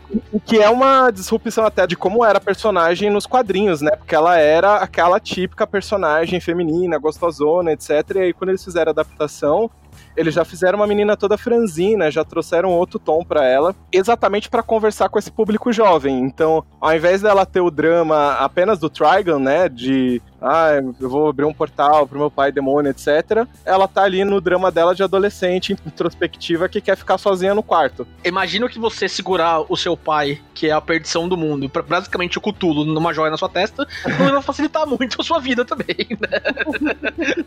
Que 0.45 0.57
é 0.57 0.67
uma 0.67 1.11
disrupção 1.11 1.63
até 1.63 1.85
de 1.85 1.95
como 1.95 2.25
era 2.25 2.39
a 2.39 2.41
personagem 2.41 3.09
nos 3.11 3.27
quadrinhos, 3.27 3.81
né? 3.81 3.91
Porque 3.91 4.15
ela 4.15 4.37
era 4.37 4.77
aquela 4.77 5.19
típica 5.19 5.67
personagem 5.67 6.39
feminina, 6.39 6.97
gostosona, 6.97 7.71
etc. 7.71 7.89
E 8.15 8.19
aí 8.19 8.33
quando 8.33 8.49
eles 8.49 8.63
fizeram 8.63 8.89
a 8.89 8.93
adaptação, 8.93 9.69
eles 10.15 10.33
já 10.33 10.45
fizeram 10.45 10.79
uma 10.79 10.87
menina 10.87 11.15
toda 11.17 11.37
franzina, 11.37 12.11
já 12.11 12.23
trouxeram 12.23 12.69
outro 12.69 12.99
tom 12.99 13.23
para 13.23 13.45
ela, 13.45 13.75
exatamente 13.91 14.49
para 14.49 14.63
conversar 14.63 15.09
com 15.09 15.19
esse 15.19 15.31
público 15.31 15.71
jovem. 15.71 16.19
Então, 16.19 16.63
ao 16.79 16.95
invés 16.95 17.21
dela 17.21 17.45
ter 17.45 17.61
o 17.61 17.71
drama 17.71 18.33
apenas 18.33 18.79
do 18.79 18.89
Trigon, 18.89 19.39
né, 19.39 19.69
de 19.69 20.21
ah, 20.41 20.71
eu 20.99 21.09
vou 21.09 21.29
abrir 21.29 21.45
um 21.45 21.53
portal 21.53 22.07
pro 22.07 22.17
meu 22.17 22.31
pai 22.31 22.51
demônio, 22.51 22.89
etc. 22.89 23.47
Ela 23.63 23.87
tá 23.87 24.03
ali 24.03 24.25
no 24.25 24.41
drama 24.41 24.71
dela 24.71 24.95
de 24.95 25.03
adolescente 25.03 25.73
introspectiva 25.85 26.67
que 26.67 26.81
quer 26.81 26.97
ficar 26.97 27.17
sozinha 27.17 27.53
no 27.53 27.61
quarto. 27.61 28.07
Imagina 28.25 28.67
que 28.67 28.79
você 28.79 29.07
segurar 29.07 29.63
o 29.69 29.77
seu 29.77 29.95
pai, 29.95 30.41
que 30.55 30.67
é 30.67 30.71
a 30.71 30.81
perdição 30.81 31.29
do 31.29 31.37
mundo, 31.37 31.69
basicamente 31.87 32.37
o 32.37 32.41
Cutulo 32.41 32.83
numa 32.85 33.13
joia 33.13 33.29
na 33.29 33.37
sua 33.37 33.49
testa, 33.49 33.87
não 34.19 34.31
vai 34.31 34.41
facilitar 34.41 34.87
muito 34.87 35.21
a 35.21 35.23
sua 35.23 35.39
vida 35.39 35.63
também, 35.63 36.07
né? 36.19 36.41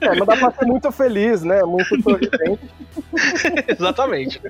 É, 0.00 0.08
mas 0.16 0.26
dá 0.26 0.36
pra 0.36 0.52
ser 0.52 0.64
muito 0.64 0.92
feliz, 0.92 1.42
né? 1.42 1.62
Muito 1.64 2.00
sorridente. 2.02 2.60
Exatamente. 3.68 4.40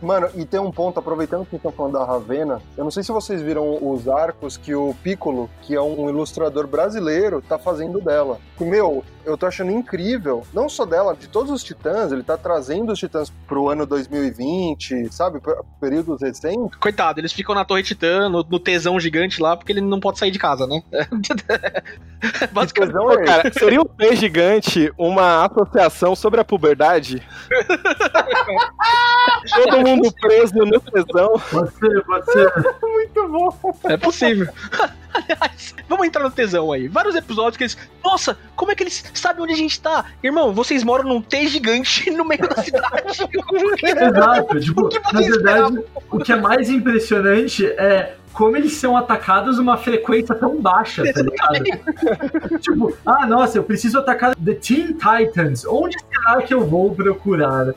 Mano, 0.00 0.28
e 0.34 0.44
tem 0.44 0.58
um 0.58 0.70
ponto, 0.70 0.98
aproveitando 0.98 1.46
que 1.46 1.56
estão 1.56 1.70
falando 1.70 1.92
da 1.92 2.04
Ravena, 2.04 2.60
eu 2.76 2.84
não 2.84 2.90
sei 2.90 3.02
se 3.02 3.12
vocês 3.12 3.40
viram 3.42 3.78
os 3.80 4.08
arcos 4.08 4.56
que 4.56 4.74
o 4.74 4.94
Piccolo, 5.02 5.48
que 5.62 5.74
é 5.74 5.80
um 5.80 6.08
ilustrador 6.08 6.66
brasileiro, 6.66 7.41
tá 7.48 7.58
fazendo 7.58 8.00
dela. 8.00 8.38
Meu, 8.60 9.04
eu 9.24 9.36
tô 9.36 9.46
achando 9.46 9.70
incrível, 9.70 10.44
não 10.52 10.68
só 10.68 10.84
dela, 10.84 11.14
de 11.14 11.28
todos 11.28 11.50
os 11.50 11.62
titãs, 11.62 12.12
ele 12.12 12.22
tá 12.22 12.36
trazendo 12.36 12.92
os 12.92 12.98
titãs 12.98 13.30
pro 13.46 13.68
ano 13.68 13.86
2020, 13.86 15.12
sabe? 15.12 15.40
Períodos 15.80 16.20
recentes. 16.20 16.76
Coitado, 16.78 17.20
eles 17.20 17.32
ficam 17.32 17.54
na 17.54 17.64
Torre 17.64 17.82
Titã, 17.82 18.28
no, 18.28 18.42
no 18.42 18.58
tesão 18.58 18.98
gigante 18.98 19.40
lá, 19.40 19.56
porque 19.56 19.72
ele 19.72 19.80
não 19.80 20.00
pode 20.00 20.18
sair 20.18 20.30
de 20.30 20.38
casa, 20.38 20.66
né? 20.66 20.82
Basicamente. 22.52 22.92
Tesão 22.92 23.06
Pô, 23.06 23.12
é 23.12 23.24
cara, 23.24 23.52
seria 23.52 23.80
o 23.80 23.84
P 23.84 24.16
gigante 24.16 24.92
uma 24.98 25.46
associação 25.46 26.16
sobre 26.16 26.40
a 26.40 26.44
puberdade? 26.44 27.22
Todo 29.54 29.80
mundo 29.80 30.12
preso 30.20 30.54
no 30.54 30.80
tesão. 30.80 31.32
Pode 31.50 31.72
ser, 31.74 32.04
pode 32.04 32.32
ser. 32.32 32.52
Muito 32.82 33.28
bom. 33.28 33.48
É 33.84 33.96
possível. 33.96 34.48
Aliás, 35.12 35.74
vamos 35.88 36.06
entrar 36.06 36.22
no 36.22 36.30
tesão 36.30 36.72
aí. 36.72 36.88
Vários 36.88 37.14
episódios 37.14 37.56
que 37.56 37.64
eles. 37.64 37.76
Nossa, 38.02 38.38
como 38.56 38.72
é 38.72 38.74
que 38.74 38.82
eles 38.82 39.04
sabem 39.18 39.42
onde 39.42 39.52
a 39.52 39.56
gente 39.56 39.80
tá? 39.80 40.04
Irmão, 40.22 40.52
vocês 40.52 40.82
moram 40.82 41.08
num 41.08 41.22
T 41.22 41.46
gigante 41.46 42.10
no 42.12 42.24
meio 42.24 42.48
da 42.48 42.62
cidade. 42.62 43.02
Exato. 43.82 44.60
Tipo, 44.60 44.88
na 45.12 45.20
verdade, 45.20 45.84
o 46.10 46.18
que 46.18 46.32
é 46.32 46.36
mais 46.36 46.70
impressionante 46.70 47.66
é 47.66 48.14
como 48.32 48.56
eles 48.56 48.72
são 48.72 48.96
atacados 48.96 49.58
numa 49.58 49.76
frequência 49.76 50.34
tão 50.34 50.60
baixa, 50.60 51.04
tá 51.12 51.22
ligado? 51.22 52.58
tipo, 52.60 52.96
ah, 53.04 53.26
nossa, 53.26 53.58
eu 53.58 53.62
preciso 53.62 53.98
atacar 53.98 54.34
The 54.34 54.54
Teen 54.54 54.94
Titans. 54.94 55.66
Onde 55.66 55.96
será 55.98 56.40
que 56.42 56.54
eu 56.54 56.66
vou 56.66 56.94
procurar? 56.94 57.74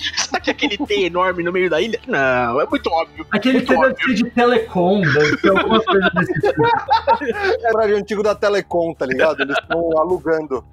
Será 0.16 0.40
que 0.40 0.50
aquele 0.50 0.78
T 0.78 1.06
enorme 1.06 1.42
no 1.42 1.52
meio 1.52 1.68
da 1.68 1.80
ilha? 1.80 2.00
Não, 2.06 2.60
é 2.60 2.66
muito 2.66 2.88
óbvio. 2.90 3.26
Aquele 3.30 3.58
Muito 3.58 3.72
que 3.72 3.80
deve 3.80 4.02
ser 4.02 4.14
de 4.14 4.30
telecom, 4.30 5.00
deve 5.00 5.36
ser 5.38 5.50
alguma 5.50 5.82
coisa 5.82 6.10
desse 6.14 6.32
tipo. 6.34 6.66
É 6.66 7.76
rádio 7.76 7.96
antigo 7.96 8.22
da 8.22 8.34
Telecom, 8.34 8.94
tá 8.94 9.06
ligado? 9.06 9.42
Eles 9.42 9.56
estão 9.58 9.98
alugando. 9.98 10.64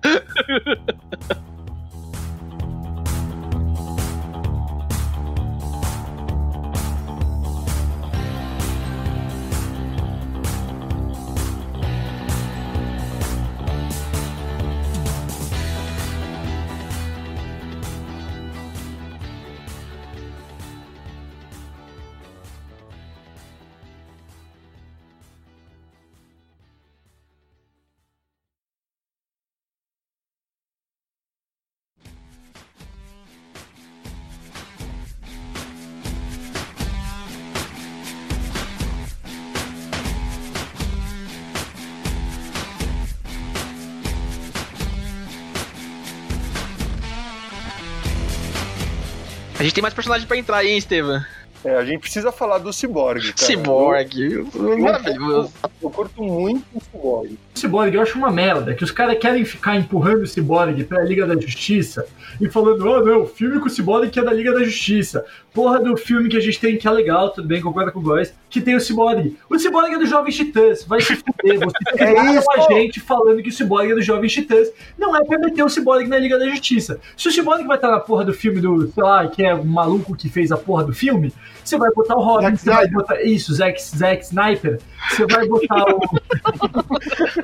A 49.59 49.63
gente 49.63 49.73
tem 49.73 49.81
mais 49.81 49.93
personagens 49.93 50.27
pra 50.27 50.37
entrar 50.37 50.57
aí, 50.57 50.69
hein, 50.69 50.77
Estevam? 50.77 51.23
É, 51.65 51.75
a 51.75 51.83
gente 51.83 52.01
precisa 52.01 52.31
falar 52.31 52.59
do 52.59 52.71
Cyborg, 52.71 53.33
cara. 53.33 53.37
Cyborg. 53.37 54.45
Maravilhoso. 54.79 55.51
Eu, 55.63 55.69
eu 55.81 55.89
curto 55.89 56.23
muito 56.23 56.63
o 56.75 56.79
Cyborg. 56.79 57.37
O 57.57 57.59
Cyborg 57.59 57.95
eu 57.95 58.01
acho 58.01 58.19
uma 58.19 58.29
merda, 58.29 58.75
que 58.75 58.83
os 58.83 58.91
caras 58.91 59.17
querem 59.17 59.43
ficar 59.43 59.75
empurrando 59.75 60.21
o 60.21 60.27
Cyborg 60.27 60.83
pra 60.83 61.01
Liga 61.01 61.25
da 61.25 61.35
Justiça 61.35 62.05
e 62.39 62.47
falando, 62.47 62.87
oh 62.87 63.03
não, 63.03 63.23
o 63.23 63.25
filme 63.25 63.59
com 63.59 63.65
o 63.65 63.69
Cyborg 63.69 64.11
que 64.11 64.19
é 64.19 64.23
da 64.23 64.31
Liga 64.31 64.53
da 64.53 64.63
Justiça. 64.63 65.25
Porra 65.51 65.79
do 65.79 65.97
filme 65.97 66.29
que 66.29 66.37
a 66.37 66.39
gente 66.39 66.59
tem 66.59 66.77
que 66.77 66.87
é 66.87 66.91
legal, 66.91 67.31
tudo 67.31 67.47
bem, 67.47 67.59
concorda 67.59 67.91
com 67.91 67.97
o 67.97 68.03
Góis, 68.03 68.31
que 68.47 68.61
tem 68.61 68.75
o 68.75 68.79
Cyborg. 68.79 69.35
O 69.49 69.57
Cyborg 69.57 69.91
é 69.91 69.97
do 69.97 70.05
Jovem 70.05 70.31
Titãs, 70.31 70.83
vai 70.83 71.01
se 71.01 71.15
fuder, 71.15 71.59
você 71.59 71.77
é 72.03 72.35
isso. 72.35 72.51
a 72.51 72.73
gente 72.73 72.99
falando 72.99 73.41
que 73.41 73.49
o 73.49 73.51
Cyborg 73.51 73.91
é 73.91 73.95
do 73.95 74.03
Jovem 74.03 74.29
Titãs. 74.29 74.67
Não 74.95 75.15
é 75.15 75.25
pra 75.25 75.39
meter 75.39 75.63
o 75.63 75.69
Cyborg 75.69 76.07
na 76.07 76.19
Liga 76.19 76.37
da 76.37 76.47
Justiça. 76.47 76.99
Se 77.17 77.27
o 77.27 77.31
Cyborg 77.31 77.65
vai 77.65 77.77
estar 77.77 77.89
na 77.89 77.99
porra 77.99 78.23
do 78.23 78.35
filme 78.35 78.61
do, 78.61 78.87
sei 78.91 79.03
lá, 79.03 79.27
que 79.27 79.43
é 79.43 79.55
o 79.55 79.65
maluco 79.65 80.15
que 80.15 80.29
fez 80.29 80.51
a 80.51 80.57
porra 80.57 80.83
do 80.83 80.93
filme, 80.93 81.33
você 81.67 81.77
vai 81.77 81.91
botar 81.91 82.15
o 82.15 82.21
Robin, 82.21 82.55
Zack 82.55 82.59
você 82.59 82.69
vai 82.69 82.87
botar. 82.87 83.21
Isso, 83.21 83.53
Zack, 83.53 83.81
Zack 83.81 84.23
Sniper. 84.23 84.79
Você 85.09 85.25
vai 85.25 85.47
botar 85.47 85.83
o. 85.83 85.99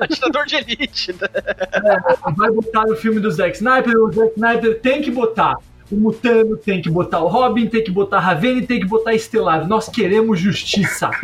Atirador 0.00 0.46
de 0.46 0.56
elite. 0.56 1.12
né? 1.12 1.28
vai 2.36 2.50
botar 2.50 2.86
no 2.86 2.96
filme 2.96 3.20
do 3.20 3.30
Zack 3.30 3.56
Snyder, 3.56 3.96
o 3.96 4.12
Zack 4.12 4.32
Snyder 4.34 4.80
tem 4.80 5.02
que 5.02 5.10
botar 5.10 5.56
o 5.94 6.00
Mutano, 6.00 6.56
tem 6.56 6.82
que 6.82 6.90
botar 6.90 7.20
o 7.20 7.28
Robin, 7.28 7.66
tem 7.68 7.82
que 7.82 7.90
botar 7.90 8.18
a 8.18 8.20
Ravene, 8.20 8.66
tem 8.66 8.80
que 8.80 8.86
botar 8.86 9.10
a 9.10 9.14
Estelar. 9.14 9.66
Nós 9.66 9.88
queremos 9.88 10.38
justiça. 10.40 11.10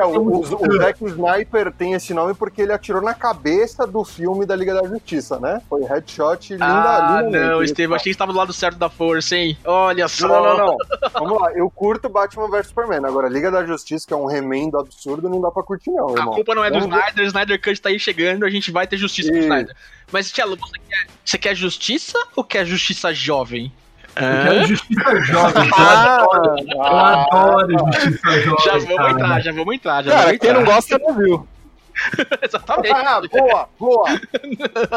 É, 0.00 0.04
o, 0.06 0.18
o, 0.18 0.40
o 0.40 0.76
Zack 0.78 1.04
Sniper 1.04 1.70
tem 1.72 1.92
esse 1.92 2.14
nome 2.14 2.32
porque 2.32 2.62
ele 2.62 2.72
atirou 2.72 3.02
na 3.02 3.12
cabeça 3.12 3.86
do 3.86 4.02
filme 4.04 4.46
da 4.46 4.56
Liga 4.56 4.72
da 4.74 4.86
Justiça, 4.88 5.38
né? 5.38 5.60
Foi 5.68 5.82
headshot 5.84 6.52
linda, 6.52 6.64
Ah, 6.64 7.22
lindamente. 7.22 7.50
não, 7.50 7.62
Estevam, 7.62 7.96
achei 7.96 8.04
que 8.04 8.14
estava 8.14 8.32
do 8.32 8.38
lado 8.38 8.52
certo 8.52 8.78
da 8.78 8.88
força, 8.88 9.36
hein? 9.36 9.58
Olha 9.64 10.08
só. 10.08 10.26
Não, 10.28 10.42
não, 10.42 10.66
não. 10.66 10.76
Vamos 11.12 11.40
lá, 11.40 11.52
eu 11.52 11.68
curto 11.68 12.08
Batman 12.08 12.48
vs 12.48 12.68
Superman. 12.68 13.04
Agora, 13.04 13.28
Liga 13.28 13.50
da 13.50 13.64
Justiça, 13.64 14.06
que 14.06 14.14
é 14.14 14.16
um 14.16 14.24
remendo 14.26 14.78
absurdo, 14.78 15.28
não 15.28 15.40
dá 15.40 15.50
pra 15.50 15.62
curtir, 15.62 15.90
não, 15.90 16.08
A 16.14 16.18
irmão. 16.18 16.34
culpa 16.34 16.54
não 16.54 16.64
é 16.64 16.70
do 16.70 16.78
Vamos 16.80 16.94
ver. 16.94 17.00
Snyder, 17.02 17.24
o 17.24 17.26
Snyder 17.26 17.60
Cut 17.62 17.80
tá 17.82 17.88
aí 17.90 17.98
chegando, 17.98 18.44
a 18.46 18.50
gente 18.50 18.70
vai 18.70 18.86
ter 18.86 18.96
justiça 18.96 19.28
com 19.28 19.34
o 19.36 19.38
Isso. 19.38 19.48
Snyder. 19.48 19.76
Mas, 20.12 20.30
Tchelo, 20.32 20.56
você 20.56 20.78
quer, 20.88 21.06
você 21.24 21.38
quer 21.38 21.54
justiça 21.54 22.18
ou 22.34 22.42
quer 22.44 22.64
justiça 22.64 23.12
jovem? 23.12 23.70
Eu 24.24 24.42
quero 24.52 24.66
justiça 24.66 25.16
jovem. 25.22 25.66
Eu 25.68 25.74
Ah, 25.76 26.14
adoro, 26.16 26.56
eu 26.68 26.82
adoro 26.82 27.76
justiça 27.94 28.40
jovem. 28.40 28.64
Já 28.64 28.78
vamos 28.96 29.12
entrar, 29.12 29.40
já 29.40 29.52
vamos 29.52 29.74
entrar, 29.74 30.04
já 30.04 30.10
Cara, 30.10 30.24
vamos 30.24 30.38
quem 30.38 30.50
entrar. 30.50 30.60
não 30.64 30.72
gosta 30.72 30.98
não 30.98 31.14
viu. 31.16 31.48
Exatamente. 32.42 32.92
Ah, 32.94 33.20
boa, 33.30 33.68
boa. 33.78 34.04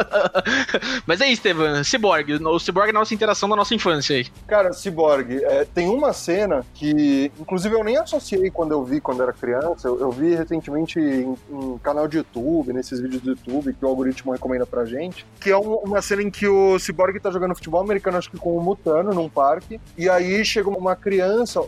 Mas 1.06 1.22
aí, 1.22 1.32
Estevam, 1.34 1.84
Cyborg. 1.84 2.34
O 2.46 2.60
Cyborg 2.60 2.88
é 2.88 2.90
a 2.92 2.94
nossa 2.94 3.14
interação 3.14 3.50
da 3.50 3.56
nossa 3.56 3.74
infância 3.76 4.16
aí. 4.16 4.26
Cara, 4.48 4.72
Cyborg, 4.74 5.44
é, 5.44 5.66
tem 5.66 5.90
uma 5.90 6.14
cena 6.14 6.66
que, 6.74 7.32
inclusive, 7.40 7.76
eu 7.76 7.84
nem 7.84 7.98
associei 7.98 8.50
quando 8.50 8.72
eu 8.72 8.84
vi 8.84 9.00
quando 9.02 9.22
era 9.24 9.34
criança. 9.34 9.88
Eu, 9.88 10.00
eu 10.00 10.12
vi 10.12 10.36
recentemente 10.36 11.00
em 11.00 11.36
um 11.50 11.78
canal 11.78 12.08
de 12.08 12.18
YouTube, 12.18 12.74
nesses 12.74 13.00
vídeos 13.00 13.22
do 13.22 13.32
YouTube 13.32 13.74
que 13.74 13.86
o 13.86 13.88
algoritmo 13.88 14.32
recomenda 14.32 14.66
pra 14.66 14.86
gente, 14.86 15.26
que 15.40 15.50
é 15.50 15.58
um- 15.58 15.76
uma 15.78 16.02
cena 16.02 16.22
em 16.22 16.30
que 16.32 16.48
o 16.48 16.78
Cyborg 16.80 17.20
tá 17.20 17.32
jogando 17.32 17.56
futebol 17.56 17.82
americano, 17.82 18.18
acho 18.18 18.30
que 18.30 18.38
com 18.38 18.56
o 18.58 18.62
Mutano, 18.62 19.14
num 19.14 19.30
parque, 19.30 19.80
e 19.98 20.10
aí 20.10 20.44
chega 20.46 20.70
uma 20.70 20.96
criança 20.96 21.60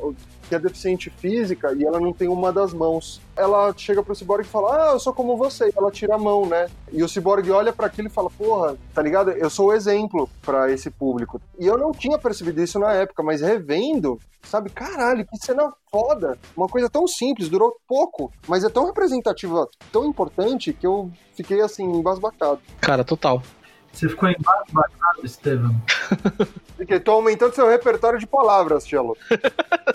que 0.47 0.55
é 0.55 0.59
deficiente 0.59 1.09
física 1.09 1.73
e 1.73 1.83
ela 1.83 1.99
não 1.99 2.13
tem 2.13 2.27
uma 2.27 2.51
das 2.51 2.73
mãos. 2.73 3.21
Ela 3.35 3.73
chega 3.75 4.03
pro 4.03 4.15
Cyborg 4.15 4.45
e 4.45 4.49
fala: 4.49 4.89
Ah, 4.89 4.93
eu 4.93 4.99
sou 4.99 5.13
como 5.13 5.37
você. 5.37 5.71
Ela 5.75 5.91
tira 5.91 6.15
a 6.15 6.17
mão, 6.17 6.45
né? 6.45 6.67
E 6.91 7.03
o 7.03 7.09
Cyborg 7.09 7.49
olha 7.51 7.73
pra 7.73 7.87
aquilo 7.87 8.07
e 8.07 8.11
fala: 8.11 8.29
Porra, 8.29 8.75
tá 8.93 9.01
ligado? 9.01 9.31
Eu 9.31 9.49
sou 9.49 9.67
o 9.67 9.73
exemplo 9.73 10.29
pra 10.41 10.71
esse 10.71 10.89
público. 10.89 11.41
E 11.59 11.65
eu 11.65 11.77
não 11.77 11.91
tinha 11.91 12.17
percebido 12.17 12.61
isso 12.61 12.79
na 12.79 12.93
época, 12.93 13.23
mas 13.23 13.41
revendo, 13.41 14.19
sabe? 14.43 14.69
Caralho, 14.69 15.25
que 15.25 15.37
cena 15.37 15.71
foda. 15.91 16.37
Uma 16.55 16.67
coisa 16.67 16.89
tão 16.89 17.07
simples, 17.07 17.49
durou 17.49 17.75
pouco, 17.87 18.31
mas 18.47 18.63
é 18.63 18.69
tão 18.69 18.85
representativa, 18.85 19.67
tão 19.91 20.05
importante 20.05 20.73
que 20.73 20.85
eu 20.85 21.11
fiquei 21.35 21.61
assim, 21.61 21.83
embasbacado. 21.83 22.59
Cara, 22.79 23.03
total. 23.03 23.41
Você 23.95 24.09
ficou 24.09 24.29
embasbacado, 24.29 25.23
Estevam. 25.23 25.75
Porque 26.75 26.99
tô 26.99 27.11
aumentando 27.13 27.55
seu 27.55 27.69
repertório 27.69 28.19
de 28.19 28.27
palavras, 28.27 28.83
Cello. 28.83 29.17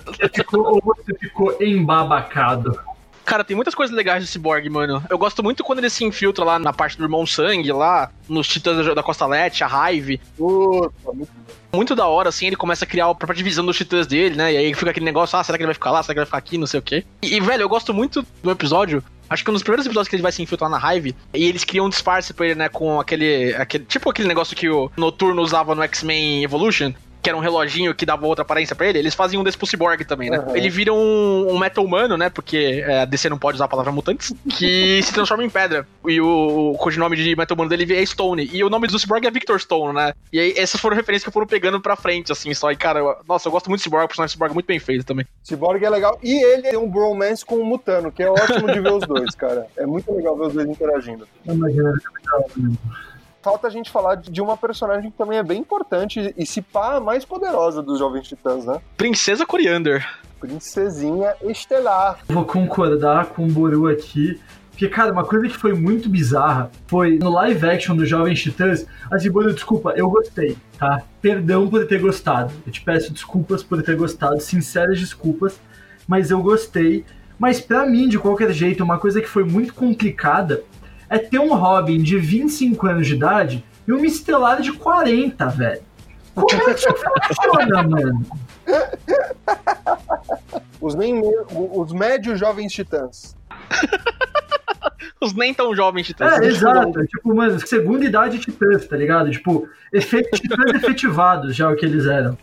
Você 0.06 0.28
ficou, 0.34 0.66
ou 0.74 0.82
você 0.84 1.14
ficou 1.18 1.56
embabacado? 1.60 2.80
Cara, 3.24 3.44
tem 3.44 3.54
muitas 3.54 3.74
coisas 3.74 3.94
legais 3.94 4.24
do 4.24 4.26
Cyborg, 4.26 4.68
mano. 4.70 5.04
Eu 5.08 5.18
gosto 5.18 5.42
muito 5.42 5.62
quando 5.62 5.78
ele 5.80 5.90
se 5.90 6.04
infiltra 6.04 6.44
lá 6.44 6.58
na 6.58 6.72
parte 6.72 6.96
do 6.96 7.04
Irmão 7.04 7.24
Sangue, 7.26 7.70
lá, 7.70 8.10
nos 8.28 8.48
Titãs 8.48 8.84
da- 8.94 9.02
Costa 9.02 9.26
Leste, 9.26 9.62
a 9.62 9.92
Hive. 9.92 10.20
Puta, 10.36 11.12
muito 11.12 11.30
Muito 11.72 11.94
da 11.94 12.06
hora, 12.08 12.30
assim, 12.30 12.46
ele 12.48 12.56
começa 12.56 12.84
a 12.84 12.88
criar 12.88 13.06
a 13.06 13.14
própria 13.14 13.36
divisão 13.36 13.64
dos 13.64 13.76
titãs 13.76 14.04
dele, 14.06 14.34
né? 14.34 14.52
E 14.52 14.56
aí 14.56 14.74
fica 14.74 14.90
aquele 14.90 15.06
negócio, 15.06 15.38
ah, 15.38 15.44
será 15.44 15.56
que 15.56 15.62
ele 15.62 15.68
vai 15.68 15.74
ficar 15.74 15.92
lá? 15.92 16.02
Será 16.02 16.14
que 16.14 16.18
ele 16.18 16.24
vai 16.24 16.26
ficar 16.26 16.38
aqui? 16.38 16.58
Não 16.58 16.66
sei 16.66 16.80
o 16.80 16.82
quê. 16.82 17.04
E, 17.22 17.36
e, 17.36 17.40
velho, 17.40 17.62
eu 17.62 17.68
gosto 17.68 17.94
muito 17.94 18.26
do 18.42 18.50
episódio. 18.50 19.04
Acho 19.30 19.44
que 19.44 19.50
um 19.50 19.54
dos 19.54 19.62
primeiros 19.62 19.86
episódios 19.86 20.08
que 20.08 20.16
ele 20.16 20.22
vai 20.22 20.32
se 20.32 20.42
infiltrar 20.42 20.68
na 20.68 20.94
Hive. 20.94 21.14
E 21.32 21.44
eles 21.44 21.62
criam 21.62 21.86
um 21.86 21.88
disfarce 21.88 22.34
pra 22.34 22.46
ele, 22.46 22.56
né? 22.56 22.68
Com 22.68 22.98
aquele. 22.98 23.54
aquele 23.54 23.84
tipo 23.84 24.10
aquele 24.10 24.26
negócio 24.26 24.56
que 24.56 24.68
o 24.68 24.90
Noturno 24.96 25.40
usava 25.40 25.72
no 25.74 25.82
X-Men 25.84 26.42
Evolution. 26.42 26.92
Que 27.22 27.28
era 27.28 27.36
um 27.36 27.40
reloginho 27.40 27.94
que 27.94 28.06
dava 28.06 28.26
outra 28.26 28.42
aparência 28.42 28.74
pra 28.74 28.86
ele, 28.88 28.98
eles 28.98 29.14
faziam 29.14 29.40
um 29.40 29.44
desse 29.44 29.58
pro 29.58 29.66
Cyborg 29.66 30.04
também, 30.04 30.30
né? 30.30 30.38
Uhum. 30.38 30.56
Ele 30.56 30.70
vira 30.70 30.92
um, 30.92 31.48
um 31.50 31.58
meta 31.58 31.80
humano, 31.80 32.16
né? 32.16 32.30
Porque 32.30 32.82
é, 32.86 33.02
a 33.02 33.04
DC 33.04 33.28
não 33.28 33.38
pode 33.38 33.56
usar 33.56 33.66
a 33.66 33.68
palavra 33.68 33.92
mutantes, 33.92 34.32
que 34.58 35.02
se 35.02 35.12
transforma 35.12 35.44
em 35.44 35.50
pedra. 35.50 35.86
E 36.06 36.20
o, 36.20 36.72
o 36.72 36.78
codinome 36.78 37.16
de 37.16 37.36
meta 37.36 37.54
humano 37.54 37.68
dele 37.68 37.92
é 37.94 38.04
Stone. 38.04 38.48
E 38.52 38.64
o 38.64 38.70
nome 38.70 38.86
do 38.88 38.98
Cyborg 38.98 39.26
é 39.26 39.30
Victor 39.30 39.60
Stone, 39.60 39.94
né? 39.94 40.12
E 40.32 40.40
aí 40.40 40.54
essas 40.56 40.80
foram 40.80 40.96
referências 40.96 41.24
que 41.24 41.30
foram 41.32 41.46
pegando 41.46 41.80
pra 41.80 41.96
frente, 41.96 42.32
assim, 42.32 42.52
só. 42.54 42.70
E, 42.70 42.76
cara, 42.76 43.00
eu- 43.00 43.16
nossa, 43.28 43.48
eu 43.48 43.52
gosto 43.52 43.68
muito 43.68 43.80
do 43.80 43.84
Cyborg, 43.84 44.04
o 44.04 44.08
personagem 44.08 44.32
do 44.32 44.36
Cyborg 44.36 44.52
é 44.52 44.54
muito 44.54 44.66
bem 44.66 44.78
feito 44.78 45.04
também. 45.04 45.26
Cyborg 45.42 45.84
é 45.84 45.90
legal. 45.90 46.18
E 46.22 46.42
ele 46.42 46.62
tem 46.62 46.76
um 46.78 46.88
bromance 46.88 47.44
com 47.44 47.56
o 47.56 47.64
Mutano, 47.64 48.10
que 48.10 48.22
é 48.22 48.30
ótimo 48.30 48.66
de 48.72 48.80
ver 48.80 48.92
os 48.92 49.06
dois, 49.06 49.34
cara. 49.34 49.66
É 49.76 49.84
muito 49.84 50.10
legal 50.14 50.36
ver 50.36 50.46
os 50.46 50.52
dois 50.54 50.68
interagindo. 50.68 51.26
Imagina, 51.46 51.92
Falta 53.42 53.68
a 53.68 53.70
gente 53.70 53.90
falar 53.90 54.16
de 54.16 54.42
uma 54.42 54.56
personagem 54.56 55.10
que 55.10 55.16
também 55.16 55.38
é 55.38 55.42
bem 55.42 55.60
importante 55.60 56.34
e 56.36 56.44
se 56.44 56.60
pá 56.60 56.96
a 56.96 57.00
mais 57.00 57.24
poderosa 57.24 57.82
dos 57.82 57.98
Jovens 57.98 58.28
Titãs, 58.28 58.66
né? 58.66 58.80
Princesa 58.98 59.46
Coriander. 59.46 60.06
Princesinha 60.38 61.34
Estelar. 61.42 62.18
Vou 62.28 62.44
concordar 62.44 63.26
com 63.26 63.46
o 63.46 63.48
Boru 63.48 63.88
aqui. 63.88 64.38
Porque, 64.70 64.88
cara, 64.88 65.12
uma 65.12 65.24
coisa 65.24 65.46
que 65.46 65.56
foi 65.56 65.74
muito 65.74 66.08
bizarra 66.08 66.70
foi 66.86 67.18
no 67.18 67.30
live 67.30 67.68
action 67.68 67.96
do 67.96 68.04
Jovens 68.04 68.42
Titãs. 68.42 68.86
Assim, 69.10 69.30
Boru, 69.30 69.52
desculpa, 69.54 69.92
eu 69.96 70.10
gostei, 70.10 70.56
tá? 70.78 71.02
Perdão 71.20 71.68
por 71.68 71.86
ter 71.86 71.98
gostado. 71.98 72.52
Eu 72.66 72.72
te 72.72 72.82
peço 72.82 73.12
desculpas 73.12 73.62
por 73.62 73.82
ter 73.82 73.96
gostado, 73.96 74.40
sinceras 74.40 74.98
desculpas, 74.98 75.58
mas 76.06 76.30
eu 76.30 76.42
gostei. 76.42 77.04
Mas 77.38 77.58
pra 77.58 77.86
mim, 77.86 78.06
de 78.06 78.18
qualquer 78.18 78.52
jeito, 78.52 78.84
uma 78.84 78.98
coisa 78.98 79.20
que 79.20 79.28
foi 79.28 79.44
muito 79.44 79.72
complicada 79.72 80.62
é 81.10 81.18
ter 81.18 81.40
um 81.40 81.54
Robin 81.54 82.02
de 82.02 82.16
25 82.16 82.86
anos 82.86 83.06
de 83.06 83.14
idade 83.14 83.62
e 83.86 83.92
uma 83.92 84.06
estelar 84.06 84.62
de 84.62 84.72
40, 84.72 85.46
velho. 85.48 85.82
Como 86.34 86.70
é 86.70 86.74
que 86.74 87.34
funciona, 87.34 87.82
mano? 87.82 88.24
Os, 90.80 90.94
nem 90.94 91.20
os 91.52 91.92
médios 91.92 92.40
Jovens 92.40 92.72
Titãs. 92.72 93.36
Os 95.20 95.34
nem 95.34 95.52
tão 95.52 95.74
jovens 95.74 96.06
titãs. 96.06 96.40
É, 96.40 96.46
exato. 96.46 97.06
Tipo, 97.06 97.34
mano, 97.34 97.60
segunda 97.60 98.06
idade 98.06 98.38
titãs, 98.38 98.86
tá 98.86 98.96
ligado? 98.96 99.30
Tipo, 99.30 99.68
efeito, 99.92 100.30
titãs 100.30 100.72
efetivados 100.74 101.54
já 101.54 101.70
o 101.70 101.76
que 101.76 101.84
eles 101.84 102.06
eram. 102.06 102.38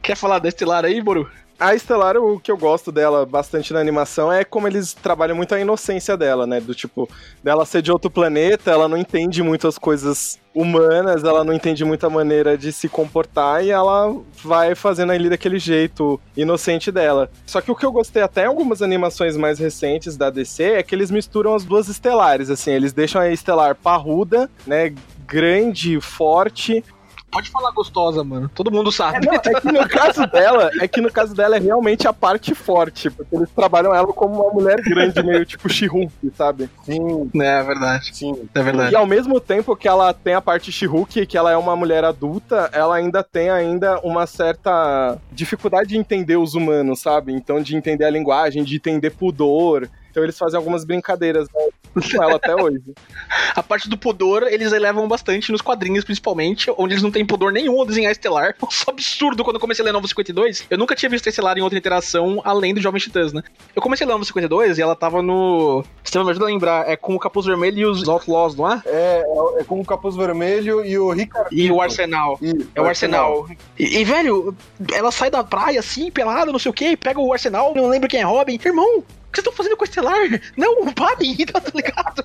Quer 0.00 0.16
falar 0.16 0.38
da 0.38 0.48
Estelar 0.48 0.84
aí, 0.84 1.00
Boru? 1.00 1.28
A 1.60 1.74
Estelar, 1.74 2.16
o 2.16 2.40
que 2.40 2.50
eu 2.50 2.56
gosto 2.56 2.90
dela 2.90 3.26
bastante 3.26 3.70
na 3.74 3.80
animação 3.80 4.32
é 4.32 4.42
como 4.42 4.66
eles 4.66 4.94
trabalham 4.94 5.36
muito 5.36 5.54
a 5.54 5.60
inocência 5.60 6.16
dela, 6.16 6.46
né? 6.46 6.58
Do 6.58 6.74
tipo, 6.74 7.06
dela 7.44 7.66
ser 7.66 7.82
de 7.82 7.92
outro 7.92 8.10
planeta, 8.10 8.70
ela 8.70 8.88
não 8.88 8.96
entende 8.96 9.42
muito 9.42 9.68
as 9.68 9.76
coisas 9.76 10.40
humanas, 10.54 11.22
ela 11.22 11.44
não 11.44 11.52
entende 11.52 11.84
muito 11.84 12.06
a 12.06 12.08
maneira 12.08 12.56
de 12.56 12.72
se 12.72 12.88
comportar 12.88 13.62
e 13.62 13.70
ela 13.70 14.16
vai 14.42 14.74
fazendo 14.74 15.12
ali 15.12 15.28
daquele 15.28 15.58
jeito 15.58 16.18
inocente 16.34 16.90
dela. 16.90 17.30
Só 17.44 17.60
que 17.60 17.70
o 17.70 17.76
que 17.76 17.84
eu 17.84 17.92
gostei 17.92 18.22
até 18.22 18.44
em 18.44 18.46
algumas 18.46 18.80
animações 18.80 19.36
mais 19.36 19.58
recentes 19.58 20.16
da 20.16 20.30
DC 20.30 20.62
é 20.62 20.82
que 20.82 20.94
eles 20.94 21.10
misturam 21.10 21.54
as 21.54 21.62
duas 21.62 21.88
estelares, 21.88 22.48
assim, 22.48 22.70
eles 22.70 22.94
deixam 22.94 23.20
a 23.20 23.30
Estelar 23.30 23.74
parruda, 23.74 24.50
né? 24.66 24.94
Grande, 25.26 26.00
forte, 26.00 26.82
Pode 27.30 27.50
falar 27.50 27.70
gostosa, 27.70 28.24
mano. 28.24 28.50
Todo 28.54 28.70
mundo 28.70 28.90
sabe. 28.90 29.24
não, 29.26 29.34
é 29.34 29.38
que 29.60 29.70
no 29.72 29.88
caso 29.88 30.26
dela, 30.26 30.70
é 30.80 30.88
que 30.88 31.00
no 31.00 31.10
caso 31.12 31.34
dela 31.34 31.56
é 31.56 31.60
realmente 31.60 32.08
a 32.08 32.12
parte 32.12 32.54
forte, 32.54 33.08
porque 33.10 33.36
eles 33.36 33.48
trabalham 33.50 33.94
ela 33.94 34.12
como 34.12 34.34
uma 34.42 34.52
mulher 34.52 34.80
grande, 34.82 35.22
meio 35.22 35.44
tipo 35.46 35.68
She-Hulk, 35.68 36.12
sabe? 36.36 36.68
Sim, 36.84 37.30
É 37.40 37.62
verdade. 37.62 38.10
sim. 38.14 38.48
É 38.54 38.62
verdade. 38.62 38.92
E 38.92 38.96
ao 38.96 39.06
mesmo 39.06 39.40
tempo 39.40 39.76
que 39.76 39.86
ela 39.86 40.12
tem 40.12 40.34
a 40.34 40.40
parte 40.40 40.72
She-Hulk, 40.72 41.26
que 41.26 41.38
ela 41.38 41.50
é 41.52 41.56
uma 41.56 41.76
mulher 41.76 42.04
adulta, 42.04 42.68
ela 42.72 42.96
ainda 42.96 43.22
tem 43.22 43.48
ainda 43.50 44.00
uma 44.00 44.26
certa 44.26 45.16
dificuldade 45.32 45.90
de 45.90 45.96
entender 45.96 46.36
os 46.36 46.54
humanos, 46.54 47.00
sabe? 47.00 47.32
Então 47.32 47.62
de 47.62 47.76
entender 47.76 48.04
a 48.04 48.10
linguagem, 48.10 48.64
de 48.64 48.76
entender 48.76 49.10
pudor. 49.10 49.88
Então 50.10 50.22
eles 50.22 50.36
fazem 50.36 50.56
algumas 50.56 50.84
brincadeiras 50.84 51.48
né, 51.54 51.68
com 51.94 52.22
ela 52.22 52.36
até 52.36 52.54
hoje. 52.54 52.82
A 53.54 53.62
parte 53.62 53.88
do 53.88 53.96
pudor, 53.96 54.44
eles 54.44 54.72
elevam 54.72 55.06
bastante 55.08 55.50
nos 55.50 55.60
quadrinhos, 55.60 56.04
principalmente, 56.04 56.70
onde 56.76 56.94
eles 56.94 57.02
não 57.02 57.10
têm 57.10 57.24
pudor 57.24 57.52
nenhum 57.52 57.78
ao 57.78 57.86
desenhar 57.86 58.12
Estelar. 58.12 58.54
Isso 58.70 58.84
é 58.86 58.90
absurdo 58.90 59.44
quando 59.44 59.56
eu 59.56 59.60
comecei 59.60 59.82
a 59.82 59.86
ler 59.86 59.92
Novo 59.92 60.06
52. 60.06 60.66
Eu 60.70 60.78
nunca 60.78 60.94
tinha 60.94 61.08
visto 61.08 61.28
Estelar 61.28 61.56
em 61.58 61.62
outra 61.62 61.78
interação 61.78 62.40
além 62.44 62.74
do 62.74 62.80
Jovem 62.80 63.00
Titãs, 63.00 63.32
né? 63.32 63.42
Eu 63.74 63.82
comecei 63.82 64.04
a 64.04 64.08
ler 64.08 64.14
Novo 64.14 64.24
52 64.24 64.78
e 64.78 64.82
ela 64.82 64.94
tava 64.94 65.22
no. 65.22 65.84
Estevam, 66.02 66.24
me 66.24 66.30
ajuda 66.30 66.46
a 66.46 66.48
lembrar. 66.48 66.88
É 66.88 66.96
com 66.96 67.14
o 67.14 67.18
Capuz 67.18 67.46
Vermelho 67.46 67.78
e 67.78 67.86
os 67.86 68.08
Outlaws, 68.08 68.54
não 68.54 68.70
é? 68.70 68.82
É, 68.86 69.24
é, 69.58 69.64
com 69.64 69.80
o 69.80 69.84
Capuz 69.84 70.16
Vermelho 70.16 70.84
e 70.84 70.98
o 70.98 71.10
Ricardo. 71.10 71.48
E 71.52 71.70
o 71.70 71.80
Arsenal. 71.80 72.38
Isso, 72.40 72.68
É 72.74 72.80
o 72.80 72.86
Arsenal. 72.86 73.48
E, 73.78 73.98
e, 73.98 74.04
velho, 74.04 74.54
ela 74.92 75.10
sai 75.10 75.30
da 75.30 75.42
praia 75.42 75.80
assim, 75.80 76.10
pelada, 76.10 76.52
não 76.52 76.58
sei 76.58 76.70
o 76.70 76.74
que, 76.74 76.96
pega 76.96 77.20
o 77.20 77.32
Arsenal, 77.32 77.74
não 77.74 77.88
lembro 77.88 78.08
quem 78.08 78.20
é 78.20 78.24
Robin. 78.24 78.58
Irmão, 78.64 79.02
que 79.30 79.36
vocês 79.36 79.46
estão 79.46 79.52
fazendo 79.52 79.76
com 79.76 79.84
o 79.84 79.86
Estelar? 79.86 80.40
Não, 80.56 80.92
parem, 80.92 81.36
tá 81.46 81.62
ligado? 81.74 82.22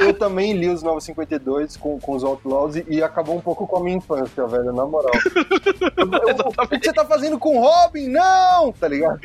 Eu, 0.00 0.06
eu 0.08 0.14
também 0.14 0.52
li 0.52 0.68
os 0.68 0.82
952 0.82 1.76
com, 1.76 1.98
com 1.98 2.12
os 2.14 2.22
Outlaws 2.24 2.76
e, 2.76 2.84
e 2.88 3.02
acabou 3.02 3.36
um 3.36 3.40
pouco 3.40 3.66
com 3.66 3.78
a 3.78 3.80
minha 3.82 3.96
infância, 3.96 4.46
velho, 4.46 4.72
na 4.72 4.84
moral. 4.86 5.12
Eu- 5.96 6.10
eu- 6.28 6.52
o 6.64 6.68
que 6.68 6.84
você 6.84 6.92
tá 6.92 7.04
fazendo 7.04 7.38
com 7.38 7.56
o 7.56 7.60
Robin? 7.60 8.08
Não! 8.08 8.72
Tá 8.72 8.86
ligado? 8.88 9.18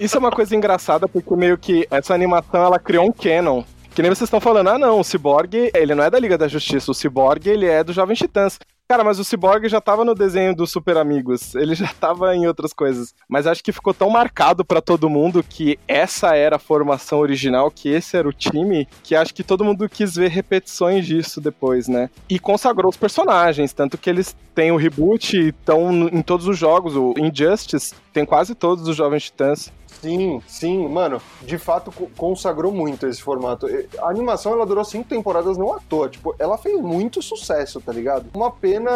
Isso 0.00 0.16
é 0.16 0.18
uma 0.20 0.30
coisa 0.30 0.54
engraçada, 0.56 1.06
porque 1.08 1.34
meio 1.36 1.56
que 1.56 1.86
essa 1.90 2.14
animação 2.14 2.62
ela 2.64 2.78
criou 2.78 3.06
um 3.06 3.12
canon. 3.12 3.62
Que 3.94 4.02
nem 4.02 4.10
vocês 4.10 4.26
estão 4.26 4.40
falando, 4.40 4.68
ah 4.70 4.78
não, 4.78 5.00
o 5.00 5.04
Cyborg, 5.04 5.70
ele 5.74 5.94
não 5.94 6.02
é 6.02 6.10
da 6.10 6.18
Liga 6.18 6.36
da 6.38 6.48
Justiça, 6.48 6.90
o 6.90 6.94
Cyborg, 6.94 7.46
ele 7.48 7.66
é 7.66 7.84
do 7.84 7.92
Jovem 7.92 8.16
Titãs. 8.16 8.58
Cara, 8.88 9.04
mas 9.04 9.18
o 9.18 9.24
Cyborg 9.24 9.68
já 9.68 9.80
tava 9.80 10.04
no 10.04 10.14
desenho 10.14 10.54
dos 10.54 10.70
Super 10.70 10.98
Amigos, 10.98 11.54
ele 11.54 11.74
já 11.74 11.88
tava 11.98 12.36
em 12.36 12.46
outras 12.46 12.72
coisas. 12.72 13.14
Mas 13.28 13.46
acho 13.46 13.64
que 13.64 13.72
ficou 13.72 13.94
tão 13.94 14.10
marcado 14.10 14.64
pra 14.64 14.82
todo 14.82 15.08
mundo 15.08 15.42
que 15.42 15.78
essa 15.88 16.36
era 16.36 16.56
a 16.56 16.58
formação 16.58 17.20
original, 17.20 17.70
que 17.70 17.88
esse 17.88 18.16
era 18.16 18.28
o 18.28 18.32
time, 18.32 18.86
que 19.02 19.14
acho 19.14 19.34
que 19.34 19.42
todo 19.42 19.64
mundo 19.64 19.88
quis 19.88 20.14
ver 20.14 20.30
repetições 20.30 21.06
disso 21.06 21.40
depois, 21.40 21.88
né? 21.88 22.10
E 22.28 22.38
consagrou 22.38 22.90
os 22.90 22.96
personagens, 22.96 23.72
tanto 23.72 23.96
que 23.96 24.10
eles 24.10 24.36
têm 24.54 24.72
o 24.72 24.76
reboot, 24.76 25.48
estão 25.48 25.90
em 26.08 26.20
todos 26.20 26.46
os 26.46 26.58
jogos, 26.58 26.94
o 26.94 27.14
Injustice 27.16 27.94
tem 28.12 28.26
quase 28.26 28.54
todos 28.54 28.86
os 28.86 28.94
Jovens 28.94 29.24
Titãs. 29.24 29.72
Sim, 30.02 30.42
sim, 30.48 30.88
mano, 30.88 31.22
de 31.42 31.56
fato 31.58 31.92
co- 31.92 32.10
consagrou 32.16 32.72
muito 32.72 33.06
esse 33.06 33.22
formato. 33.22 33.68
E 33.68 33.88
A 34.00 34.08
animação 34.08 34.52
ela 34.52 34.66
durou 34.66 34.84
cinco 34.84 35.08
temporadas 35.08 35.56
não 35.56 35.72
à 35.72 35.78
toa, 35.78 36.08
tipo, 36.08 36.34
ela 36.40 36.58
fez 36.58 36.80
muito 36.80 37.22
sucesso, 37.22 37.80
tá 37.80 37.92
ligado? 37.92 38.26
Uma 38.34 38.50
pena 38.50 38.90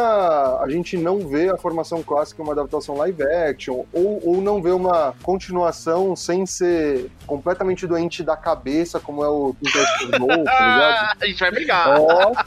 a 0.60 0.66
gente 0.68 0.96
não 0.96 1.20
ver 1.20 1.52
a 1.52 1.56
formação 1.56 2.02
clássica 2.02 2.42
uma 2.42 2.52
adaptação 2.52 2.96
live 2.96 3.22
action, 3.22 3.84
ou, 3.92 4.20
ou 4.24 4.40
não 4.40 4.60
ver 4.60 4.72
uma 4.72 5.14
continuação 5.22 6.16
sem 6.16 6.44
ser 6.44 7.08
completamente 7.26 7.86
doente 7.86 8.24
da 8.24 8.36
cabeça, 8.36 8.98
como 8.98 9.22
é 9.24 9.28
o 9.28 9.54
Go, 9.54 10.26
tá 10.26 10.42
ligado? 10.42 10.48
Ah, 10.48 11.12
a 11.20 11.26
gente 11.26 11.38
vai 11.38 11.50
brigar. 11.52 12.00
Ó, 12.00 12.32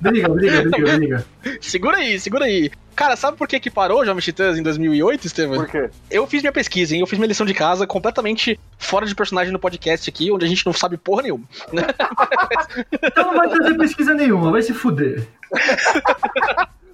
Briga, 0.00 0.28
briga, 0.28 0.62
briga, 0.62 0.96
briga. 0.96 1.26
Segura 1.60 1.96
aí, 1.98 2.18
segura 2.20 2.44
aí. 2.44 2.70
Cara, 2.98 3.14
sabe 3.14 3.36
por 3.36 3.46
que 3.46 3.60
que 3.60 3.70
parou 3.70 4.00
o 4.00 4.04
Jovem 4.04 4.20
Titãs 4.20 4.58
em 4.58 4.62
2008, 4.62 5.24
Estevam? 5.24 5.58
por 5.58 5.68
quê? 5.68 5.88
Eu 6.10 6.26
fiz 6.26 6.42
minha 6.42 6.50
pesquisa, 6.50 6.96
hein? 6.96 7.00
Eu 7.00 7.06
fiz 7.06 7.16
minha 7.16 7.28
lição 7.28 7.46
de 7.46 7.54
casa 7.54 7.86
completamente 7.86 8.58
fora 8.76 9.06
de 9.06 9.14
personagem 9.14 9.52
no 9.52 9.58
podcast 9.60 10.10
aqui, 10.10 10.32
onde 10.32 10.44
a 10.44 10.48
gente 10.48 10.66
não 10.66 10.72
sabe 10.72 10.96
porra 10.96 11.22
nenhuma. 11.22 11.44
Então 13.00 13.26
não 13.26 13.36
vai 13.36 13.48
trazer 13.48 13.78
pesquisa 13.78 14.14
nenhuma, 14.14 14.50
vai 14.50 14.62
se 14.62 14.74
fuder. 14.74 15.24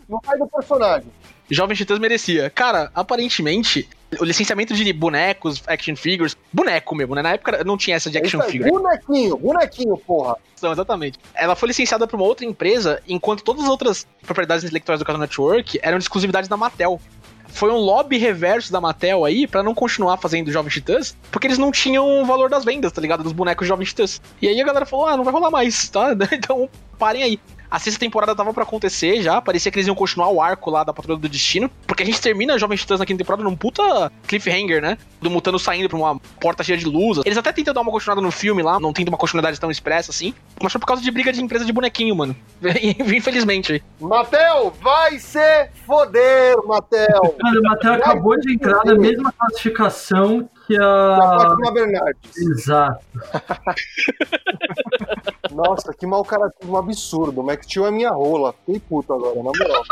Não 0.07 0.21
sai 0.23 0.37
do 0.37 0.47
personagem. 0.47 1.09
Jovem 1.51 1.75
Titãs 1.75 1.99
merecia. 1.99 2.51
Cara, 2.51 2.91
aparentemente, 2.95 3.89
o 4.21 4.25
licenciamento 4.25 4.75
de 4.75 4.93
bonecos, 4.93 5.63
action 5.67 5.97
figures, 5.97 6.37
boneco 6.53 6.95
mesmo, 6.95 7.15
né? 7.15 7.23
Na 7.23 7.33
época 7.33 7.63
não 7.65 7.77
tinha 7.77 7.97
essa 7.97 8.11
de 8.11 8.19
É 8.19 8.21
action 8.21 8.41
aí, 8.41 8.51
figure. 8.51 8.71
bonequinho, 8.71 9.37
bonequinho, 9.37 9.97
porra. 9.99 10.37
Não, 10.63 10.73
exatamente. 10.73 11.19
Ela 11.35 11.55
foi 11.55 11.69
licenciada 11.69 12.07
pra 12.07 12.17
uma 12.17 12.25
outra 12.27 12.45
empresa, 12.47 13.03
enquanto 13.09 13.43
todas 13.43 13.65
as 13.65 13.69
outras 13.71 14.07
propriedades 14.23 14.65
intelectuais 14.65 14.99
do 14.99 15.05
Cartoon 15.05 15.21
Network 15.21 15.79
eram 15.83 15.99
de 15.99 16.05
exclusividade 16.05 16.49
da 16.49 16.57
Mattel. 16.57 17.01
Foi 17.49 17.71
um 17.71 17.77
lobby 17.77 18.19
reverso 18.19 18.73
da 18.73 18.81
Mattel 18.81 19.25
aí 19.25 19.47
pra 19.47 19.63
não 19.63 19.75
continuar 19.75 20.17
fazendo 20.17 20.51
Jovem 20.51 20.73
Titãs, 20.73 21.17
porque 21.31 21.47
eles 21.47 21.57
não 21.59 21.71
tinham 21.71 22.23
o 22.23 22.25
valor 22.25 22.51
das 22.51 22.65
vendas, 22.65 22.91
tá 22.91 23.01
ligado? 23.01 23.23
Dos 23.23 23.33
bonecos 23.33 23.69
Jovem 23.69 23.87
Titãs. 23.87 24.21
E 24.43 24.49
aí 24.49 24.61
a 24.61 24.65
galera 24.65 24.85
falou: 24.85 25.07
ah, 25.07 25.17
não 25.17 25.23
vai 25.23 25.33
rolar 25.33 25.51
mais, 25.51 25.89
tá? 25.89 26.17
Então 26.33 26.69
parem 26.99 27.23
aí. 27.23 27.41
A 27.75 27.79
sexta 27.81 27.99
temporada 27.99 28.37
tava 28.37 28.55
pra 28.55 28.63
acontecer 28.63 29.21
já, 29.21 29.43
parecia 29.43 29.69
que 29.69 29.77
eles 29.77 29.89
iam 29.89 29.97
continuar 29.97 30.29
o 30.29 30.41
arco 30.41 30.71
lá 30.71 30.85
da 30.85 30.93
Patrulha 30.93 31.19
do 31.19 31.29
Destino, 31.29 31.69
porque 31.89 32.05
a 32.05 32.07
gente 32.07 32.21
termina 32.21 32.57
Jovem 32.57 32.79
Titãs 32.79 33.01
na 33.01 33.05
quinta 33.05 33.19
temporada 33.19 33.43
num 33.43 33.57
puta 33.57 34.13
cliffhanger, 34.29 34.81
né? 34.81 34.97
Do 35.21 35.29
Mutano 35.29 35.59
saindo 35.59 35.89
pra 35.89 35.99
uma 35.99 36.17
porta 36.41 36.63
cheia 36.63 36.79
de 36.79 36.85
luz. 36.85 37.19
Eles 37.25 37.37
até 37.37 37.51
tentam 37.51 37.75
dar 37.75 37.81
uma 37.81 37.91
continuada 37.91 38.21
no 38.21 38.31
filme 38.31 38.63
lá, 38.63 38.79
não 38.79 38.93
tenta 38.93 39.11
uma 39.11 39.19
continuidade 39.19 39.59
tão 39.59 39.73
expressa 39.73 40.13
assim, 40.13 40.33
mas 40.63 40.71
foi 40.71 40.79
por 40.79 40.87
causa 40.87 41.03
de 41.03 41.11
briga 41.11 41.33
de 41.33 41.43
empresa 41.43 41.65
de 41.65 41.73
bonequinho, 41.73 42.15
mano. 42.15 42.37
Infelizmente. 43.13 43.83
Matel, 44.01 44.73
vai 44.81 45.19
se 45.19 45.69
foder, 45.85 46.57
Matel. 46.65 47.35
Cara, 47.41 47.59
o 47.59 47.63
Matheus 47.65 47.97
acabou 47.97 48.39
de 48.39 48.55
entrar 48.55 48.85
na 48.85 48.95
mesma 48.95 49.33
classificação 49.33 50.49
que 50.67 50.77
Da 50.77 51.17
a. 51.17 51.41
Fátima 51.41 51.73
Bernardes. 51.73 52.37
Exato. 52.37 53.05
Nossa, 55.53 55.93
que 55.95 56.07
mau 56.07 56.25
caratismo 56.25 56.73
um 56.73 56.77
absurdo. 56.77 57.41
O 57.41 57.45
Max 57.45 57.67
Steel 57.67 57.87
é 57.87 57.91
minha 57.91 58.11
rola. 58.11 58.53
Fiquei 58.53 58.81
puto 58.81 59.13
agora, 59.13 59.37
na 59.37 59.43
moral. 59.43 59.83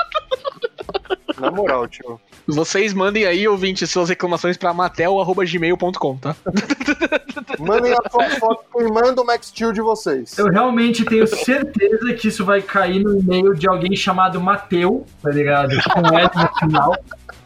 Na 1.38 1.50
moral, 1.50 1.88
tio. 1.88 2.20
Vocês 2.46 2.92
mandem 2.92 3.24
aí, 3.24 3.46
ouvintes, 3.46 3.90
suas 3.90 4.08
reclamações 4.08 4.56
pra 4.56 4.74
matel.gmail.com, 4.74 6.16
tá? 6.16 6.36
Mandem 7.58 7.92
a 7.92 8.10
sua 8.10 8.30
foto 8.40 8.64
queimando 8.72 9.22
o 9.22 9.26
Max 9.26 9.46
Steel 9.46 9.72
de 9.72 9.80
vocês. 9.80 10.36
Eu 10.36 10.48
realmente 10.48 11.04
tenho 11.04 11.26
certeza 11.26 12.12
que 12.14 12.28
isso 12.28 12.44
vai 12.44 12.60
cair 12.60 13.04
no 13.04 13.18
e-mail 13.18 13.54
de 13.54 13.68
alguém 13.68 13.94
chamado 13.94 14.40
Mateu, 14.40 15.06
tá 15.22 15.30
ligado? 15.30 15.70
Com 15.92 16.18
S 16.18 16.36
no 16.36 16.58
final. 16.58 16.96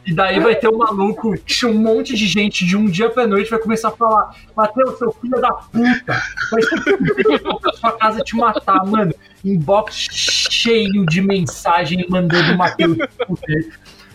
E 0.06 0.14
daí 0.14 0.38
vai 0.38 0.54
ter 0.54 0.68
um 0.68 0.78
maluco, 0.78 1.35
um 1.64 1.74
monte 1.74 2.14
de 2.14 2.26
gente 2.28 2.64
de 2.64 2.76
um 2.76 2.87
dia 2.87 3.11
pra 3.11 3.26
noite 3.26 3.50
vai 3.50 3.59
começar 3.59 3.88
a 3.88 3.90
falar: 3.90 4.30
Mateus, 4.56 4.96
seu 4.98 5.11
filho 5.12 5.40
da 5.40 5.52
puta, 5.52 6.22
vai 6.50 6.62
ser 6.62 7.40
pra 7.61 7.72
sua 7.72 7.92
casa 7.92 8.20
te 8.20 8.37
matar, 8.37 8.87
mano. 8.87 9.12
Inbox 9.44 9.94
cheio 9.96 11.04
de 11.06 11.20
mensagem 11.20 12.06
mandando 12.09 12.52
o 12.52 12.56
Mateus. 12.56 12.96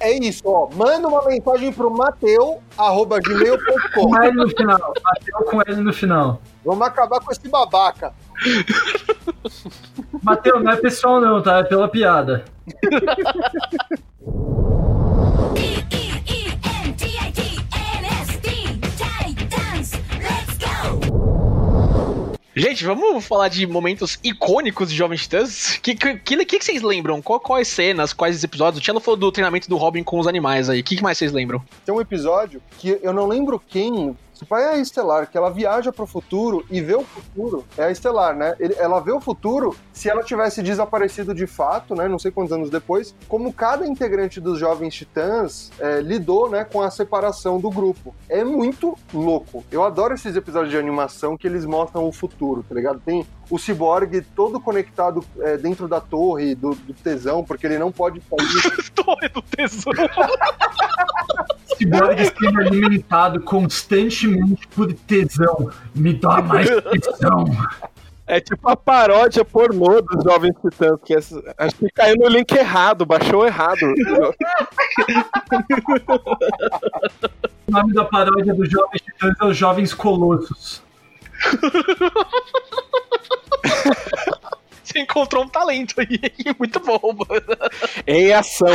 É 0.01 0.17
isso, 0.17 0.41
ó. 0.45 0.67
Manda 0.73 1.07
uma 1.07 1.23
mensagem 1.25 1.71
pro 1.71 1.91
mateu, 1.91 2.59
arroba 2.75 3.19
gmail.com. 3.19 4.01
Com 4.01 4.21
L 4.21 4.33
no 4.33 4.49
final. 4.49 4.93
Mateu 5.03 5.45
com 5.45 5.61
L 5.61 5.83
no 5.83 5.93
final. 5.93 6.41
Vamos 6.65 6.87
acabar 6.87 7.19
com 7.19 7.31
esse 7.31 7.47
babaca. 7.47 8.11
Mateus, 10.23 10.63
não 10.63 10.71
é 10.71 10.77
pessoal 10.77 11.21
não, 11.21 11.41
tá? 11.41 11.59
É 11.59 11.63
pela 11.63 11.87
piada. 11.87 12.45
Gente, 22.61 22.85
vamos 22.85 23.25
falar 23.25 23.47
de 23.47 23.65
momentos 23.65 24.19
icônicos 24.23 24.91
de 24.91 24.95
Jovens 24.95 25.23
Titãs? 25.23 25.77
O 25.77 25.81
que, 25.81 25.95
que, 25.95 26.15
que, 26.19 26.45
que 26.45 26.63
vocês 26.63 26.83
lembram? 26.83 27.19
Qual, 27.19 27.39
quais 27.39 27.67
cenas, 27.67 28.13
quais 28.13 28.43
episódios? 28.43 28.79
O 28.79 28.83
Tchelo 28.83 28.99
falou 28.99 29.19
do 29.19 29.31
treinamento 29.31 29.67
do 29.67 29.77
Robin 29.77 30.03
com 30.03 30.19
os 30.19 30.27
animais 30.27 30.69
aí. 30.69 30.81
O 30.81 30.83
que, 30.83 30.95
que 30.95 31.01
mais 31.01 31.17
vocês 31.17 31.31
lembram? 31.31 31.59
Tem 31.83 31.95
um 31.95 31.99
episódio 31.99 32.61
que 32.77 32.99
eu 33.01 33.11
não 33.11 33.25
lembro 33.25 33.59
quem. 33.59 34.15
Pai 34.45 34.63
é 34.63 34.69
a 34.73 34.77
Estelar, 34.77 35.29
que 35.29 35.37
ela 35.37 35.49
viaja 35.49 35.91
pro 35.91 36.05
futuro 36.05 36.65
e 36.69 36.81
vê 36.81 36.95
o 36.95 37.03
futuro. 37.03 37.65
É 37.77 37.83
a 37.85 37.91
Estelar, 37.91 38.35
né? 38.35 38.55
Ele- 38.59 38.75
ela 38.77 38.99
vê 38.99 39.11
o 39.11 39.21
futuro 39.21 39.75
se 39.93 40.09
ela 40.09 40.23
tivesse 40.23 40.61
desaparecido 40.61 41.33
de 41.33 41.45
fato, 41.47 41.95
né? 41.95 42.07
Não 42.07 42.19
sei 42.19 42.31
quantos 42.31 42.51
anos 42.53 42.69
depois. 42.69 43.15
Como 43.27 43.51
cada 43.53 43.85
integrante 43.87 44.39
dos 44.39 44.59
Jovens 44.59 44.93
Titãs 44.95 45.71
é, 45.79 46.01
lidou, 46.01 46.49
né? 46.49 46.63
Com 46.63 46.81
a 46.81 46.89
separação 46.91 47.59
do 47.59 47.69
grupo. 47.69 48.15
É 48.29 48.43
muito 48.43 48.97
louco. 49.13 49.63
Eu 49.71 49.83
adoro 49.83 50.13
esses 50.13 50.35
episódios 50.35 50.71
de 50.71 50.77
animação 50.77 51.37
que 51.37 51.47
eles 51.47 51.65
mostram 51.65 52.07
o 52.07 52.11
futuro, 52.11 52.63
tá 52.67 52.73
ligado? 52.75 52.99
Tem 52.99 53.25
o 53.49 53.57
Cyborg 53.57 54.21
todo 54.35 54.59
conectado 54.59 55.23
é, 55.39 55.57
dentro 55.57 55.87
da 55.87 55.99
torre 55.99 56.55
do, 56.55 56.73
do 56.73 56.93
tesão, 56.93 57.43
porque 57.43 57.67
ele 57.67 57.77
não 57.77 57.91
pode 57.91 58.21
sair. 58.21 58.91
Torre 58.95 59.29
do 59.29 59.41
Tesouro. 59.41 59.99
Cyborg 61.85 62.17
sendo 62.39 62.59
alimentado 62.61 63.41
constantemente 63.41 64.67
por 64.69 64.91
tesão. 64.93 65.69
Me 65.95 66.13
dá 66.13 66.41
mais 66.41 66.67
tesão. 66.69 67.45
É 68.27 68.39
tipo 68.39 68.69
a 68.69 68.77
paródia 68.77 69.43
pornô 69.43 70.01
dos 70.01 70.23
Jovens 70.23 70.55
Titãs, 70.61 70.99
que 71.03 71.13
é- 71.13 71.17
acho 71.57 71.75
que 71.75 71.89
caiu 71.89 72.15
no 72.17 72.29
link 72.29 72.49
errado, 72.53 73.05
baixou 73.05 73.45
errado. 73.45 73.81
O 77.67 77.71
nome 77.71 77.93
da 77.93 78.05
paródia 78.05 78.53
dos 78.53 78.69
Jovens 78.69 79.01
Titãs 79.01 79.33
é 79.41 79.45
os 79.45 79.57
Jovens 79.57 79.93
Colossos. 79.93 80.81
Você 84.91 84.99
encontrou 84.99 85.43
um 85.43 85.47
talento 85.47 85.95
aí. 85.97 86.19
Muito 86.59 86.79
bom, 86.79 86.99
mano. 87.01 87.71
em 88.05 88.33
ação, 88.33 88.67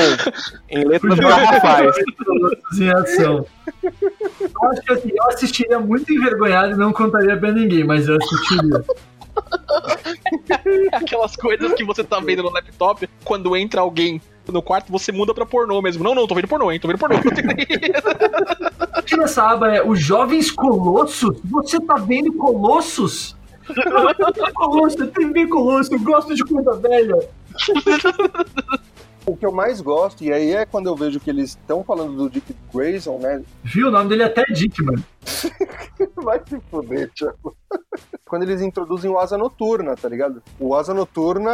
em 0.71 0.85
letras 0.85 1.19
garrafais. 1.19 1.95
Colossos 2.25 2.81
em 2.81 2.91
ação. 2.91 3.47
Eu 3.83 4.71
acho 4.71 4.83
que 4.83 4.93
assim, 4.93 5.11
eu 5.15 5.27
assistiria 5.29 5.79
muito 5.79 6.13
envergonhado 6.13 6.73
e 6.73 6.77
não 6.77 6.93
contaria 6.93 7.37
pra 7.37 7.53
ninguém, 7.53 7.85
mas 7.85 8.09
eu 8.09 8.17
assistiria. 8.17 8.85
Aquelas 10.93 11.37
coisas 11.37 11.73
que 11.75 11.85
você 11.85 12.03
tá 12.03 12.19
vendo 12.21 12.43
no 12.43 12.51
laptop, 12.51 13.09
quando 13.25 13.57
entra 13.57 13.81
alguém 13.81 14.21
no 14.49 14.63
quarto, 14.63 14.91
você 14.91 15.13
muda 15.13 15.35
pra 15.35 15.45
pornô 15.45 15.83
mesmo. 15.83 16.03
Não, 16.03 16.15
não, 16.15 16.27
tô 16.27 16.35
vendo 16.35 16.49
pornô, 16.49 16.73
hein? 16.73 16.81
Tô 16.81 16.89
vendo 16.89 16.99
pornô. 16.99 17.17
Aqui 18.93 19.17
nessa 19.17 19.51
aba 19.51 19.75
é 19.75 19.83
os 19.83 20.01
Jovens 20.01 20.51
Colossos? 20.51 21.39
Você 21.45 21.81
tá 21.81 21.95
vendo 21.95 22.33
Colossos? 22.35 23.36
Eu 23.69 25.11
tenho 25.13 25.33
ver 25.33 25.49
Colosso, 25.49 25.95
eu 25.95 26.01
gosto 26.01 26.35
de 26.35 26.45
conta 26.45 26.75
velha. 26.75 27.17
O 29.27 29.37
que 29.37 29.45
eu 29.45 29.51
mais 29.51 29.81
gosto, 29.81 30.23
e 30.23 30.33
aí 30.33 30.53
é 30.53 30.65
quando 30.65 30.87
eu 30.87 30.95
vejo 30.95 31.19
que 31.19 31.29
eles 31.29 31.51
estão 31.51 31.83
falando 31.83 32.17
do 32.17 32.31
Dick 32.31 32.55
Grayson, 32.73 33.19
né? 33.19 33.43
Viu? 33.65 33.89
O 33.89 33.91
nome 33.91 34.09
dele 34.09 34.23
é 34.23 34.27
até 34.27 34.45
Dick, 34.45 34.81
mano. 34.85 35.03
Vai 36.15 36.41
se 36.49 36.61
fuder, 36.71 37.11
Thiago. 37.13 37.57
Quando 38.25 38.45
eles 38.45 38.61
introduzem 38.61 39.11
o 39.11 39.19
Asa 39.19 39.37
Noturna, 39.37 39.97
tá 39.97 40.09
ligado? 40.09 40.41
O 40.61 40.77
Asa 40.77 40.95
Noturna 40.95 41.51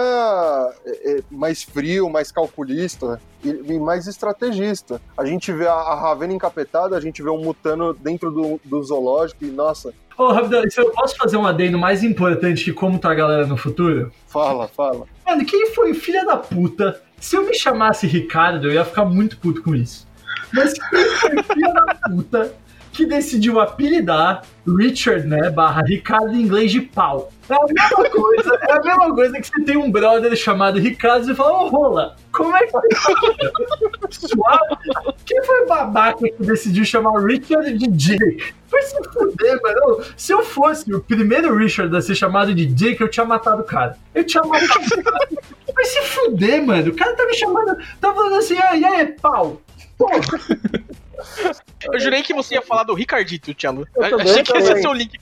é, 0.85 1.13
é 1.13 1.23
mais 1.31 1.63
frio, 1.63 2.11
mais 2.11 2.31
calculista 2.31 3.19
e, 3.43 3.79
mais 3.79 4.07
estrategista. 4.07 5.01
A 5.17 5.25
gente 5.25 5.51
vê 5.51 5.67
a, 5.67 5.73
a 5.73 5.95
Ravena 5.99 6.35
encapetada, 6.35 6.95
a 6.95 7.01
gente 7.01 7.23
vê 7.23 7.31
um 7.31 7.43
Mutano 7.43 7.95
dentro 7.95 8.31
do, 8.31 8.61
do 8.63 8.83
zoológico 8.83 9.45
e, 9.45 9.51
nossa, 9.51 9.95
Ô, 10.17 10.33
rapidão, 10.33 10.63
se 10.69 10.81
eu 10.81 10.91
posso 10.91 11.17
fazer 11.17 11.37
um 11.37 11.47
adendo 11.47 11.79
mais 11.79 12.03
importante 12.03 12.65
que 12.65 12.73
como 12.73 12.99
tá 12.99 13.11
a 13.11 13.15
galera 13.15 13.47
no 13.47 13.57
futuro? 13.57 14.13
fala, 14.27 14.69
fala. 14.69 15.07
Mano, 15.27 15.45
quem 15.45 15.71
foi 15.75 15.93
o 15.93 15.95
filho 15.95 16.25
da 16.25 16.37
puta? 16.37 17.01
Se 17.19 17.37
eu 17.37 17.47
me 17.47 17.55
chamasse 17.55 18.07
Ricardo, 18.07 18.69
eu 18.69 18.73
ia 18.73 18.85
ficar 18.85 19.05
muito 19.05 19.37
puto 19.39 19.63
com 19.63 19.75
isso. 19.75 20.09
Mas 20.53 20.73
quem 20.73 21.05
foi 21.05 21.37
o 21.37 21.43
filho 21.43 21.73
da 21.73 21.95
puta 21.95 22.55
que 22.93 23.07
decidiu 23.07 23.59
apelidar 23.59 24.43
Richard, 24.67 25.27
né, 25.27 25.51
barra 25.51 25.83
Ricardo 25.83 26.35
em 26.35 26.43
inglês 26.43 26.71
de 26.71 26.83
pau? 26.83 27.33
É 27.49 27.55
a 27.55 27.67
mesma 27.67 28.11
coisa, 28.11 28.59
é 28.69 28.73
a 28.73 28.81
mesma 28.81 29.15
coisa 29.15 29.41
que 29.41 29.47
você 29.47 29.65
tem 29.65 29.77
um 29.77 29.91
brother 29.91 30.35
chamado 30.37 30.79
Ricardo 30.79 31.31
e 31.31 31.35
fala, 31.35 31.65
ô 31.65 31.69
rola, 31.69 32.17
como 32.31 32.55
é 32.57 32.67
que 32.67 32.73
você 32.73 32.89
tá? 32.89 34.09
Suave? 34.11 35.15
Quem 35.25 35.43
foi 35.43 35.67
babaca 35.67 36.19
que 36.21 36.43
decidiu 36.43 36.85
chamar 36.85 37.25
Richard 37.25 37.77
de 37.77 37.87
Dick? 37.89 38.55
Foi 38.69 38.83
se 38.83 38.97
fuder, 39.11 39.61
mano. 39.63 40.05
Se 40.17 40.33
eu 40.33 40.43
fosse 40.43 40.93
o 40.95 41.01
primeiro 41.01 41.55
Richard 41.57 41.95
a 41.97 42.01
ser 42.01 42.15
chamado 42.15 42.55
de 42.55 42.67
Dick, 42.67 43.01
eu 43.01 43.09
tinha 43.09 43.27
matado 43.27 43.63
o 43.63 43.65
cara. 43.65 43.99
Eu 44.15 44.25
tinha 44.25 44.43
matado 44.43 44.81
o 44.99 45.03
cara. 45.03 45.29
Vai 45.75 45.85
se 45.85 46.03
fuder, 46.03 46.65
mano. 46.65 46.91
O 46.91 46.97
cara 46.97 47.15
tá 47.15 47.27
me 47.27 47.35
chamando, 47.35 47.77
tá 48.01 48.15
falando 48.15 48.37
assim, 48.37 48.57
ah, 48.59 48.77
e 48.77 48.85
aí, 48.85 49.07
pau? 49.21 49.61
Porra. 49.99 50.21
Eu 51.93 52.01
jurei 52.01 52.23
que 52.23 52.33
você 52.33 52.55
ia 52.55 52.63
falar 52.63 52.85
do 52.85 52.95
Ricardito, 52.95 53.53
Tchelo. 53.55 53.87
Achei 54.21 54.43
que 54.43 54.57
esse 54.57 54.71
ia 54.71 54.77
ser 54.77 54.89
o 54.89 54.93
link. 54.93 55.13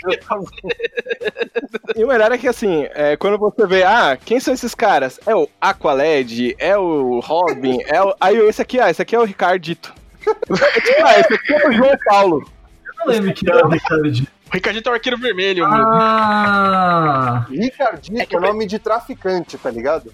E 1.96 2.04
o 2.04 2.08
melhor 2.08 2.32
é 2.32 2.38
que 2.38 2.48
assim, 2.48 2.86
é, 2.90 3.16
quando 3.16 3.38
você 3.38 3.66
vê, 3.66 3.82
ah, 3.82 4.16
quem 4.16 4.38
são 4.40 4.52
esses 4.52 4.74
caras? 4.74 5.18
É 5.26 5.34
o 5.34 5.48
Aqualed, 5.60 6.54
é 6.58 6.76
o 6.76 7.20
Robin, 7.20 7.78
é 7.86 8.02
o. 8.02 8.14
Aí 8.20 8.36
esse 8.36 8.62
aqui, 8.62 8.80
ah, 8.80 8.90
esse 8.90 9.02
aqui 9.02 9.14
é 9.14 9.18
o 9.18 9.24
Ricardito. 9.24 9.94
É 10.26 10.80
tipo, 10.80 11.06
ah, 11.06 11.20
esse 11.20 11.34
aqui 11.34 11.52
é 11.52 11.68
o 11.68 11.72
João 11.72 11.96
Paulo. 12.04 12.50
Eu 12.86 12.92
não 12.98 13.12
lembro 13.12 13.32
que 13.32 13.50
era 13.50 13.66
o 13.66 13.70
Ricardo. 13.70 14.12
O 14.50 14.54
Ricardito 14.54 14.88
é 14.88 14.92
o 14.92 14.94
arqueiro 14.96 15.16
vermelho, 15.16 15.62
mano. 15.68 15.84
Ah, 15.92 17.46
Ricardito 17.48 18.36
é 18.36 18.40
nome 18.40 18.66
de 18.66 18.80
traficante, 18.80 19.56
tá 19.56 19.70
ligado? 19.70 20.12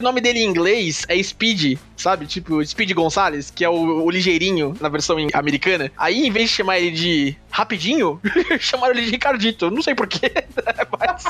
O 0.00 0.02
nome 0.02 0.22
dele 0.22 0.38
em 0.38 0.48
inglês 0.48 1.04
é 1.06 1.22
Speed, 1.22 1.78
sabe? 1.98 2.24
Tipo, 2.24 2.64
Speed 2.64 2.92
Gonzalez, 2.92 3.50
que 3.50 3.62
é 3.62 3.68
o, 3.68 4.04
o 4.04 4.10
ligeirinho 4.10 4.74
na 4.80 4.88
versão 4.88 5.18
americana. 5.34 5.92
Aí, 5.98 6.26
em 6.26 6.30
vez 6.30 6.48
de 6.48 6.56
chamar 6.56 6.78
ele 6.78 6.92
de 6.92 7.36
Rapidinho, 7.50 8.18
chamaram 8.58 8.94
ele 8.94 9.04
de 9.04 9.10
Ricardito. 9.10 9.70
Não 9.70 9.82
sei 9.82 9.94
porquê, 9.94 10.32
mas... 10.98 11.24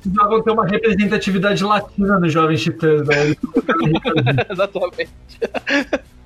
precisavam 0.00 0.42
ter 0.42 0.50
uma 0.50 0.66
representatividade 0.66 1.62
latina 1.62 2.18
no 2.18 2.30
Jovem 2.30 2.56
Titãs, 2.56 3.06
né? 3.06 3.34
Exatamente. 4.50 5.12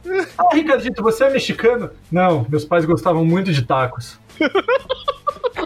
Ah, 0.38 0.54
Ricardito, 0.54 1.02
você 1.02 1.24
é 1.24 1.30
mexicano? 1.30 1.90
Não, 2.10 2.46
meus 2.48 2.64
pais 2.64 2.84
gostavam 2.84 3.24
muito 3.24 3.52
de 3.52 3.62
tacos. 3.62 4.18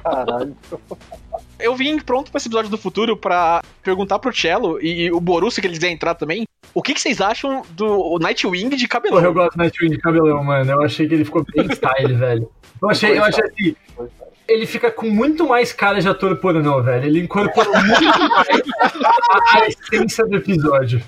Caralho. 0.02 0.56
Eu 1.58 1.74
vim 1.76 1.98
pronto 1.98 2.30
pra 2.30 2.38
esse 2.38 2.48
episódio 2.48 2.70
do 2.70 2.78
futuro 2.78 3.16
pra 3.16 3.62
perguntar 3.82 4.18
pro 4.18 4.34
Cello 4.34 4.80
e, 4.80 5.04
e 5.04 5.12
o 5.12 5.20
Borusso, 5.20 5.60
que 5.60 5.66
ele 5.66 5.74
quiser 5.74 5.90
entrar 5.90 6.14
também, 6.14 6.44
o 6.74 6.82
que, 6.82 6.94
que 6.94 7.00
vocês 7.00 7.20
acham 7.20 7.62
do 7.70 8.18
Nightwing 8.18 8.70
de 8.70 8.88
Porra, 8.88 9.00
eu 9.04 9.10
cabelão? 9.10 9.34
gosto 9.34 9.56
do 9.56 9.58
Nightwing 9.58 9.90
de 9.90 9.98
cabelão, 9.98 10.42
mano. 10.42 10.70
Eu 10.72 10.82
achei 10.82 11.06
que 11.06 11.14
ele 11.14 11.24
ficou 11.24 11.44
bem 11.54 11.66
style, 11.72 12.14
velho. 12.14 12.50
Eu 12.80 12.90
achei, 12.90 13.18
eu 13.18 13.24
achei 13.24 13.44
assim. 13.44 13.76
Ele 14.48 14.66
fica 14.66 14.90
com 14.90 15.08
muito 15.08 15.46
mais 15.46 15.72
cara 15.72 16.00
de 16.00 16.08
ator 16.08 16.36
pornô, 16.36 16.82
velho. 16.82 17.06
Ele 17.06 17.20
incorporou 17.20 17.72
muito 17.72 18.04
mais 18.28 18.62
a, 19.30 19.58
a 19.58 19.66
essência 19.68 20.26
do 20.26 20.36
episódio. 20.36 21.02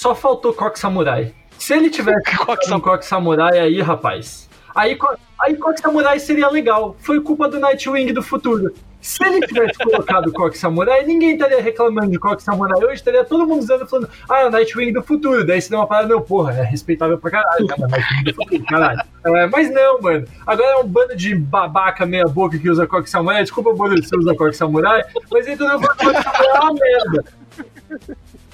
Só 0.00 0.14
faltou 0.14 0.54
Coque 0.54 0.78
Samurai. 0.78 1.30
Se 1.58 1.74
ele 1.74 1.90
tivesse 1.90 2.22
Coque 2.34 2.72
um 2.72 2.80
Coque 2.80 3.04
Samurai 3.04 3.58
aí, 3.58 3.82
rapaz. 3.82 4.48
Aí, 4.74 4.98
Aí 5.38 5.54
Coque 5.56 5.78
Samurai 5.78 6.18
seria 6.18 6.48
legal. 6.48 6.96
Foi 7.00 7.20
culpa 7.20 7.46
do 7.50 7.60
Nightwing 7.60 8.14
do 8.14 8.22
futuro. 8.22 8.72
Se 8.98 9.22
ele 9.22 9.46
tivesse 9.46 9.76
colocado 9.84 10.32
Coque 10.32 10.56
Samurai, 10.56 11.04
ninguém 11.04 11.34
estaria 11.34 11.60
reclamando 11.60 12.12
de 12.12 12.18
Coque 12.18 12.42
Samurai 12.42 12.82
hoje, 12.82 12.94
estaria 12.94 13.26
todo 13.26 13.46
mundo 13.46 13.60
usando 13.60 13.86
falando, 13.86 14.08
ah, 14.26 14.40
é 14.40 14.46
o 14.46 14.50
Nightwing 14.50 14.94
do 14.94 15.02
futuro. 15.02 15.46
Daí 15.46 15.60
se 15.60 15.70
dá 15.70 15.76
uma 15.76 15.86
parada, 15.86 16.08
não, 16.08 16.22
porra, 16.22 16.54
é 16.54 16.62
respeitável 16.62 17.18
pra 17.18 17.32
caralho, 17.32 17.66
cara, 17.66 17.86
Nightwing 17.86 18.24
do 18.24 18.34
futuro, 18.36 18.64
caralho. 18.64 19.02
É, 19.26 19.46
mas 19.48 19.70
não, 19.70 20.00
mano. 20.00 20.26
Agora 20.46 20.66
é 20.66 20.76
um 20.76 20.88
bando 20.88 21.14
de 21.14 21.34
babaca 21.34 22.06
meia 22.06 22.24
boca 22.24 22.58
que 22.58 22.70
usa 22.70 22.86
Coque 22.86 23.10
Samurai. 23.10 23.42
Desculpa, 23.42 23.74
Boruto, 23.74 24.02
você 24.02 24.16
usa 24.16 24.34
Coque 24.34 24.56
Samurai, 24.56 25.04
mas 25.30 25.46
então 25.46 25.70
eu 25.70 25.78
vou 25.78 25.90
Coque 25.90 26.22
Samurai 26.22 26.46
é 26.46 26.58
uma 26.58 26.72
merda. 26.72 27.24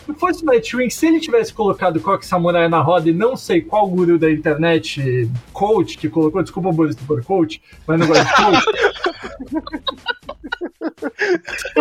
Se 0.06 0.14
fosse 0.14 0.42
o 0.42 0.46
Nightwing, 0.46 0.88
se 0.88 1.06
ele 1.06 1.20
tivesse 1.20 1.52
colocado 1.52 2.00
Coque 2.00 2.24
Samurai 2.24 2.68
na 2.68 2.80
roda 2.80 3.10
e 3.10 3.12
não 3.12 3.36
sei 3.36 3.60
qual 3.60 3.88
guru 3.88 4.18
da 4.18 4.30
internet, 4.30 5.30
coach, 5.52 5.98
que 5.98 6.08
colocou, 6.08 6.42
desculpa, 6.42 6.72
Boris, 6.72 6.96
por 6.96 7.24
coach, 7.24 7.60
mas 7.86 7.98
não 7.98 8.06
gosto 8.06 8.24
de 8.24 8.34
coach. 8.34 10.06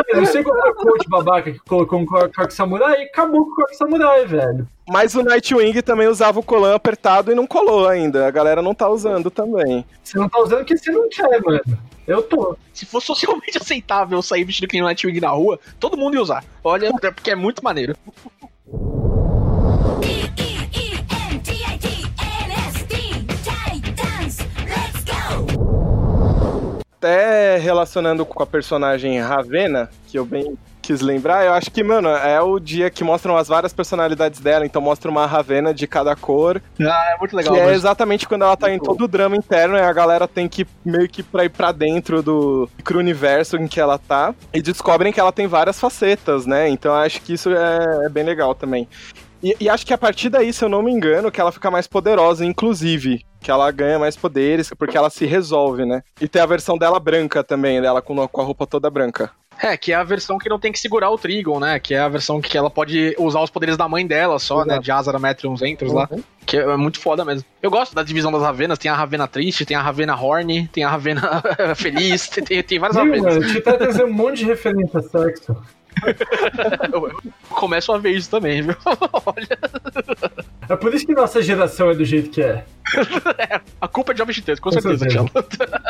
Eu 0.08 0.22
não 0.22 0.26
sei 0.26 0.43
qual 0.43 0.60
foi 0.60 0.72
o 0.72 0.76
coach 0.76 1.10
babaca 1.10 1.51
que 1.51 1.60
colocou 1.60 1.99
um 1.99 2.06
Coque 2.06 2.53
Samurai 2.53 3.01
e 3.01 3.03
acabou 3.06 3.45
com 3.45 3.51
o 3.51 3.56
Coque 3.56 3.76
Samurai, 3.76 4.26
velho. 4.26 4.68
Mas 4.88 5.16
o 5.16 5.24
Nightwing 5.24 5.82
também 5.82 6.08
usava 6.08 6.39
o 6.39 6.43
colã 6.43 6.76
apertado 6.76 7.32
e 7.32 7.36
não 7.36 7.47
colou 7.47 7.88
ainda. 7.88 8.28
A 8.28 8.32
galera 8.32 8.62
não 8.62 8.76
tá 8.76 8.89
usando 8.89 9.32
também. 9.32 9.86
Você 10.03 10.18
não 10.18 10.30
tá 10.30 10.39
usando 10.39 10.60
porque 10.60 10.78
você 10.78 10.91
não 10.91 11.10
quer, 11.10 11.41
mano. 11.41 11.62
Eu 12.08 12.22
tô. 12.22 12.56
Se 12.74 12.86
fosse 12.86 13.08
socialmente 13.08 13.58
aceitável 13.58 14.22
sair 14.22 14.43
vestido 14.43 14.68
que 14.68 14.76
nem 14.76 14.84
o 14.84 14.86
Nightwing 14.86 15.20
na 15.20 15.30
rua, 15.30 15.60
todo 15.80 15.97
mundo 15.97 16.16
ia 16.16 16.22
usar. 16.22 16.43
Olha, 16.64 16.91
é 17.01 17.12
porque 17.12 17.32
é 17.32 17.36
muito 17.36 17.64
maneiro. 17.64 17.95
Até 27.16 27.58
relacionando 27.58 28.26
com 28.26 28.41
a 28.41 28.47
personagem 28.47 29.20
Ravena, 29.22 29.88
que 30.08 30.18
eu 30.18 30.26
bem 30.26 30.58
quis 30.82 31.01
lembrar, 31.01 31.45
eu 31.45 31.53
acho 31.53 31.70
que, 31.70 31.84
mano, 31.84 32.10
é 32.10 32.41
o 32.41 32.60
dia 32.60 32.89
que 32.89 33.03
mostram 33.03 33.38
as 33.38 33.47
várias 33.47 33.72
personalidades 33.74 34.39
dela, 34.39 34.66
então 34.66 34.82
mostra 34.82 35.10
uma 35.12 35.26
Ravena 35.28 35.72
de 35.72 35.86
cada 35.86 36.16
cor, 36.16 36.60
Ah, 36.82 37.14
é 37.16 37.18
muito 37.20 37.36
legal. 37.36 37.53
que 37.53 37.60
é 37.60 37.66
mas- 37.66 37.76
exatamente 37.76 38.28
quando 38.28 38.41
ela 38.43 38.58
tá 38.58 38.72
em 38.72 38.80
todo 38.80 39.03
o 39.03 39.08
drama 39.08 39.36
interno 39.36 39.78
e 39.78 39.82
a 39.82 39.93
galera 39.93 40.28
tem 40.28 40.47
que 40.47 40.66
meio 40.84 41.08
que 41.08 41.22
pra 41.22 41.45
ir 41.45 41.49
pra 41.49 41.72
dentro 41.72 42.24
do 42.24 42.68
micro-universo 42.78 43.56
em 43.58 43.68
que 43.68 43.80
ela 43.80 43.99
tá 43.99 44.34
e 44.51 44.60
descobrem 44.62 45.14
que 45.14 45.20
ela 45.20 45.32
tem 45.32 45.45
várias 45.45 45.80
facetas, 45.80 46.47
né? 46.47 46.70
Então 46.70 46.91
eu 46.91 46.97
acho 46.99 47.22
que 47.22 47.34
isso 47.34 47.49
é, 47.51 48.06
é 48.06 48.10
bem 48.10 48.24
legal 48.24 48.53
também. 48.56 48.88
E, 49.45 49.55
e 49.59 49.69
acho 49.69 49.85
que 49.85 49.93
a 49.93 49.97
partir 49.97 50.27
daí, 50.27 50.51
se 50.51 50.65
eu 50.65 50.69
não 50.69 50.81
me 50.81 50.91
engano, 50.91 51.31
que 51.31 51.39
ela 51.39 51.51
fica 51.51 51.69
mais 51.69 51.85
poderosa, 51.85 52.43
inclusive. 52.43 53.23
Que 53.39 53.51
ela 53.51 53.69
ganha 53.69 53.99
mais 53.99 54.17
poderes, 54.17 54.71
porque 54.75 54.97
ela 54.97 55.11
se 55.11 55.23
resolve, 55.23 55.85
né? 55.85 56.01
E 56.19 56.27
tem 56.27 56.41
a 56.41 56.47
versão 56.47 56.79
dela 56.79 56.99
branca 56.99 57.43
também, 57.43 57.79
dela 57.79 58.01
com, 58.01 58.27
com 58.27 58.41
a 58.41 58.43
roupa 58.43 58.65
toda 58.65 58.89
branca. 58.89 59.29
É, 59.61 59.77
que 59.77 59.91
é 59.91 59.95
a 59.95 60.03
versão 60.03 60.39
que 60.39 60.49
não 60.49 60.59
tem 60.59 60.71
que 60.71 60.79
segurar 60.79 61.11
o 61.11 61.17
Trigon, 61.17 61.59
né? 61.59 61.79
Que 61.79 61.93
é 61.93 61.99
a 61.99 62.09
versão 62.09 62.41
que 62.41 62.57
ela 62.57 62.71
pode 62.71 63.15
usar 63.19 63.39
os 63.39 63.51
poderes 63.51 63.77
da 63.77 63.87
mãe 63.87 64.05
dela 64.05 64.39
só, 64.39 64.65
né? 64.65 64.79
De 64.79 64.91
Azara 64.91 65.19
Metrium 65.19 65.55
Ventrus 65.55 65.93
lá. 65.93 66.09
Que 66.43 66.57
é 66.57 66.75
muito 66.75 66.99
foda 66.99 67.23
mesmo. 67.23 67.47
Eu 67.61 67.69
gosto 67.69 67.93
da 67.93 68.01
divisão 68.01 68.31
das 68.31 68.41
Ravenas. 68.41 68.79
Tem 68.79 68.89
a 68.89 68.95
Ravena 68.95 69.27
triste, 69.27 69.63
tem 69.63 69.77
a 69.77 69.81
Ravena 69.81 70.15
horny, 70.15 70.67
tem 70.69 70.83
a 70.83 70.89
Ravena 70.89 71.43
feliz, 71.77 72.27
tem, 72.27 72.63
tem, 72.63 72.79
várias 72.79 72.97
Ravenas. 72.97 73.37
mano? 73.37 73.53
Titã 73.53 73.77
trazer 73.77 74.05
um 74.05 74.11
monte 74.11 74.39
de 74.39 74.45
referência 74.45 74.99
a 74.99 75.03
sexo. 75.03 75.55
Eu, 76.91 77.07
eu 77.09 77.21
começo 77.49 77.91
a 77.91 77.97
ver 77.97 78.11
isso 78.11 78.29
também, 78.29 78.61
viu? 78.61 78.75
Olha, 79.25 79.57
É 80.69 80.75
por 80.75 80.93
isso 80.93 81.05
que 81.05 81.13
nossa 81.13 81.41
geração 81.41 81.89
é 81.89 81.95
do 81.95 82.03
jeito 82.05 82.29
que 82.29 82.41
é. 82.41 82.65
a 83.79 83.87
culpa 83.87 84.11
é 84.11 84.13
de 84.13 84.19
Jovem 84.19 84.33
Titãs, 84.35 84.59
com, 84.59 84.69
Com 84.69 84.81
certeza, 84.81 85.09
certeza. 85.09 85.81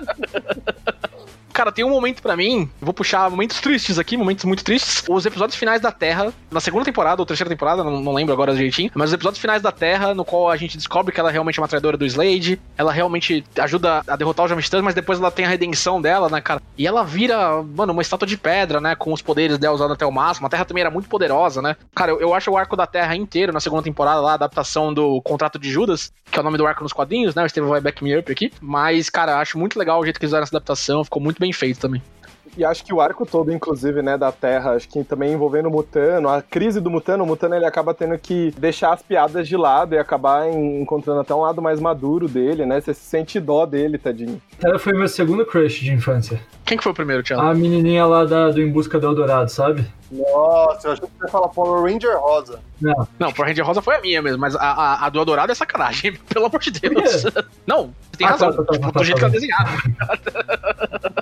Cara, 1.55 1.71
tem 1.71 1.85
um 1.85 1.89
momento 1.89 2.21
pra 2.21 2.35
mim, 2.35 2.69
vou 2.81 2.93
puxar 2.93 3.29
momentos 3.29 3.61
tristes 3.61 3.97
aqui, 3.97 4.17
momentos 4.17 4.43
muito 4.43 4.61
tristes. 4.61 5.05
Os 5.07 5.25
episódios 5.25 5.57
finais 5.57 5.79
da 5.79 5.89
Terra, 5.89 6.33
na 6.51 6.59
segunda 6.59 6.83
temporada 6.83 7.21
ou 7.21 7.25
terceira 7.25 7.49
temporada, 7.49 7.81
não, 7.81 8.01
não 8.01 8.13
lembro 8.13 8.33
agora 8.33 8.53
direitinho, 8.53 8.91
mas 8.93 9.07
os 9.07 9.13
episódios 9.13 9.39
finais 9.39 9.61
da 9.61 9.71
Terra, 9.71 10.13
no 10.13 10.25
qual 10.25 10.49
a 10.49 10.57
gente 10.57 10.75
descobre 10.75 11.13
que 11.13 11.19
ela 11.19 11.31
realmente 11.31 11.57
é 11.57 11.61
uma 11.61 11.67
traidora 11.69 11.95
do 11.95 12.05
Slade, 12.05 12.59
ela 12.77 12.91
realmente 12.91 13.41
ajuda 13.57 14.03
a 14.05 14.17
derrotar 14.17 14.49
Jovens 14.49 14.65
Titãs, 14.65 14.83
mas 14.83 14.93
depois 14.93 15.17
ela 15.17 15.31
tem 15.31 15.45
a 15.45 15.47
redenção 15.47 16.01
dela, 16.01 16.27
né, 16.27 16.41
cara? 16.41 16.61
E 16.77 16.85
ela 16.85 17.05
vira, 17.05 17.63
mano, 17.63 17.93
uma 17.93 18.01
estátua 18.01 18.27
de 18.27 18.35
pedra, 18.35 18.81
né, 18.81 18.93
com 18.93 19.13
os 19.13 19.21
poderes 19.21 19.57
dela 19.57 19.75
usando 19.75 19.93
até 19.93 20.05
o 20.05 20.11
máximo. 20.11 20.47
A 20.47 20.49
Terra 20.49 20.65
também 20.65 20.81
era 20.81 20.91
muito 20.91 21.07
poderosa, 21.07 21.61
né? 21.61 21.77
Cara, 21.95 22.11
eu, 22.11 22.19
eu 22.19 22.33
acho 22.33 22.51
o 22.51 22.57
arco 22.57 22.75
da 22.75 22.85
Terra 22.85 23.15
inteiro 23.15 23.53
na 23.53 23.61
segunda 23.61 23.81
temporada 23.81 24.19
lá, 24.19 24.31
a 24.31 24.35
adaptação 24.35 24.93
do 24.93 25.21
Contrato 25.21 25.57
de 25.57 25.71
Judas, 25.71 26.11
que 26.29 26.37
é 26.37 26.41
o 26.41 26.43
nome 26.43 26.57
do 26.57 26.67
arco 26.67 26.83
nos 26.83 26.91
quadrinhos, 26.91 27.33
né? 27.33 27.45
O 27.45 27.49
Steven 27.49 27.69
vai 27.69 27.79
back 27.79 28.03
me 28.03 28.17
up 28.17 28.29
aqui. 28.29 28.51
Mas, 28.59 29.09
cara, 29.09 29.39
acho 29.39 29.57
muito 29.57 29.79
legal 29.79 30.01
o 30.01 30.03
jeito 30.03 30.19
que 30.19 30.25
eles 30.25 30.31
fizeram 30.31 30.43
essa 30.43 30.57
adaptação, 30.57 31.01
ficou 31.01 31.21
muito 31.21 31.39
bem 31.39 31.44
feito 31.53 31.79
também. 31.79 32.01
E 32.57 32.63
acho 32.63 32.85
que 32.85 32.93
o 32.93 33.01
arco 33.01 33.25
todo, 33.25 33.51
inclusive, 33.51 34.01
né, 34.01 34.17
da 34.17 34.31
Terra, 34.31 34.71
acho 34.75 34.87
que 34.87 35.03
também 35.03 35.33
envolvendo 35.33 35.65
o 35.67 35.69
Mutano, 35.71 36.29
a 36.29 36.41
crise 36.41 36.79
do 36.79 36.89
Mutano, 36.89 37.25
o 37.25 37.27
Mutano 37.27 37.53
ele 37.53 37.65
acaba 37.65 37.93
tendo 37.93 38.17
que 38.17 38.53
deixar 38.57 38.93
as 38.93 39.01
piadas 39.01 39.45
de 39.45 39.57
lado 39.57 39.93
e 39.93 39.97
acabar 39.97 40.47
en- 40.47 40.81
encontrando 40.81 41.19
até 41.19 41.35
um 41.35 41.41
lado 41.41 41.61
mais 41.61 41.81
maduro 41.81 42.29
dele, 42.29 42.65
né? 42.65 42.79
Você 42.79 42.93
se 42.93 43.01
sente 43.01 43.41
dó 43.41 43.65
dele, 43.65 43.97
tadinho. 43.97 44.41
Ela 44.63 44.79
foi 44.79 44.93
meu 44.93 45.09
segundo 45.09 45.45
crush 45.45 45.81
de 45.81 45.91
infância. 45.91 46.39
Quem 46.63 46.77
que 46.77 46.83
foi 46.83 46.93
o 46.93 46.95
primeiro, 46.95 47.21
Tiago? 47.21 47.41
A 47.41 47.53
menininha 47.53 48.05
lá 48.05 48.23
da, 48.23 48.49
do 48.51 48.61
Em 48.61 48.71
Busca 48.71 48.97
do 49.01 49.07
Eldorado, 49.07 49.51
sabe? 49.51 49.85
Nossa, 50.11 50.87
eu 50.87 50.91
achei 50.93 51.07
que 51.07 51.13
você 51.17 51.25
ia 51.25 51.31
falar 51.31 51.47
Power 51.49 51.83
Ranger 51.91 52.17
rosa. 52.19 52.59
Não. 52.81 53.07
Não, 53.17 53.31
Power 53.31 53.49
Ranger 53.49 53.65
Rosa 53.65 53.81
foi 53.81 53.95
a 53.95 54.01
minha 54.01 54.21
mesmo, 54.21 54.39
mas 54.39 54.55
a, 54.55 54.59
a, 54.61 55.05
a 55.05 55.09
do 55.09 55.19
Adorado 55.19 55.51
é 55.51 55.55
sacanagem, 55.55 56.13
pelo 56.29 56.45
amor 56.45 56.59
de 56.59 56.71
Deus. 56.71 57.23
Não, 57.65 57.87
você 58.11 58.17
tem 58.17 58.27
Ah, 58.27 58.31
razão. 58.31 58.51
tá, 58.51 58.57
tá, 58.57 58.63
tá, 58.65 58.73
tipo, 58.73 58.91
tá, 58.91 58.99
do 58.99 59.05
jeito 59.05 59.19
tá, 59.21 59.29
que 59.29 59.37
ela 59.37 59.55
tá. 59.65 60.15
desenhava. 60.19 61.15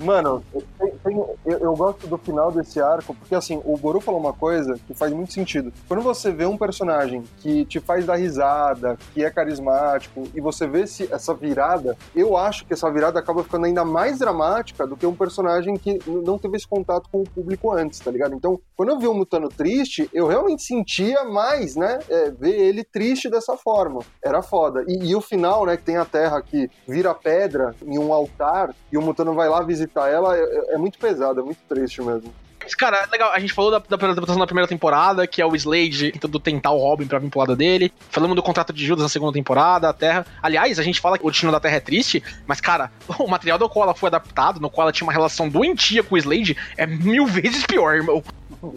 Mano, 0.00 0.42
tem- 0.78 0.92
tem- 1.04 1.24
eu, 1.44 1.58
eu 1.58 1.74
gosto 1.76 2.06
do 2.06 2.16
final 2.18 2.50
desse 2.52 2.80
arco, 2.80 3.14
porque 3.14 3.34
assim, 3.34 3.60
o 3.64 3.76
Boru 3.76 4.00
falou 4.00 4.20
uma 4.20 4.32
coisa 4.32 4.78
que 4.86 4.94
faz 4.94 5.12
muito 5.12 5.32
sentido. 5.32 5.72
Quando 5.86 6.02
você 6.02 6.30
vê 6.30 6.46
um 6.46 6.56
personagem 6.56 7.24
que 7.38 7.64
te 7.64 7.80
faz 7.80 8.06
dar 8.06 8.16
risada, 8.16 8.96
que 9.12 9.24
é 9.24 9.30
carismático, 9.30 10.24
e 10.34 10.40
você 10.40 10.66
vê 10.66 10.82
esse- 10.82 11.12
essa 11.12 11.34
virada, 11.34 11.96
eu 12.14 12.36
acho 12.36 12.64
que 12.64 12.72
essa 12.72 12.90
virada 12.90 13.18
acaba 13.18 13.42
ficando 13.42 13.66
ainda 13.66 13.84
mais 13.84 14.18
dramática 14.18 14.86
do 14.86 14.96
que 14.96 15.04
um 15.06 15.14
personagem 15.14 15.76
que 15.76 15.98
não 16.06 16.38
teve 16.38 16.56
esse 16.56 16.66
contato 16.66 17.08
com 17.10 17.20
o 17.22 17.24
público 17.28 17.67
antes, 17.72 17.98
tá 18.00 18.10
ligado? 18.10 18.34
Então, 18.34 18.60
quando 18.76 18.90
eu 18.90 18.98
vi 18.98 19.06
o 19.06 19.14
Mutano 19.14 19.48
triste, 19.48 20.08
eu 20.12 20.26
realmente 20.26 20.62
sentia 20.62 21.24
mais, 21.24 21.76
né, 21.76 21.98
é, 22.08 22.30
ver 22.30 22.54
ele 22.58 22.84
triste 22.84 23.28
dessa 23.30 23.56
forma. 23.56 24.00
Era 24.24 24.42
foda. 24.42 24.84
E, 24.86 25.10
e 25.10 25.16
o 25.16 25.20
final, 25.20 25.66
né, 25.66 25.76
que 25.76 25.82
tem 25.84 25.96
a 25.96 26.04
Terra 26.04 26.40
que 26.42 26.70
vira 26.86 27.14
pedra 27.14 27.74
em 27.84 27.98
um 27.98 28.12
altar, 28.12 28.74
e 28.92 28.96
o 28.98 29.02
Mutano 29.02 29.34
vai 29.34 29.48
lá 29.48 29.62
visitar 29.62 30.08
ela, 30.08 30.36
é, 30.36 30.40
é- 30.40 30.74
é 30.74 30.78
muito 30.78 30.98
pesado, 30.98 31.40
é 31.40 31.42
muito 31.44 31.60
triste 31.68 32.02
mesmo. 32.02 32.32
Mas, 32.68 32.74
Cara, 32.74 33.08
legal, 33.10 33.32
a 33.32 33.38
gente 33.38 33.54
falou 33.54 33.70
da, 33.70 33.78
da 33.78 33.96
adaptação 33.96 34.38
da 34.38 34.46
primeira 34.46 34.68
temporada, 34.68 35.26
que 35.26 35.40
é 35.40 35.46
o 35.46 35.56
Slade 35.56 36.12
tentando 36.12 36.38
tentar 36.38 36.70
o 36.70 36.78
Robin 36.78 37.06
pra 37.06 37.18
vir 37.18 37.30
pro 37.30 37.40
lado 37.40 37.56
dele. 37.56 37.90
Falamos 38.10 38.36
do 38.36 38.42
contrato 38.42 38.74
de 38.74 38.84
Judas 38.84 39.02
na 39.02 39.08
segunda 39.08 39.32
temporada, 39.32 39.88
a 39.88 39.92
Terra. 39.94 40.26
Aliás, 40.42 40.78
a 40.78 40.82
gente 40.82 41.00
fala 41.00 41.16
que 41.16 41.26
o 41.26 41.30
destino 41.30 41.50
da 41.50 41.58
Terra 41.58 41.76
é 41.76 41.80
triste, 41.80 42.22
mas, 42.46 42.60
cara, 42.60 42.92
o 43.18 43.26
material 43.26 43.58
do 43.58 43.68
qual 43.70 43.84
ela 43.84 43.94
foi 43.94 44.08
adaptado, 44.08 44.60
no 44.60 44.68
qual 44.68 44.84
ela 44.84 44.92
tinha 44.92 45.06
uma 45.06 45.12
relação 45.12 45.48
doentia 45.48 46.02
com 46.02 46.14
o 46.14 46.18
Slade, 46.18 46.58
é 46.76 46.86
mil 46.86 47.26
vezes 47.26 47.64
pior, 47.64 47.94
irmão. 47.94 48.22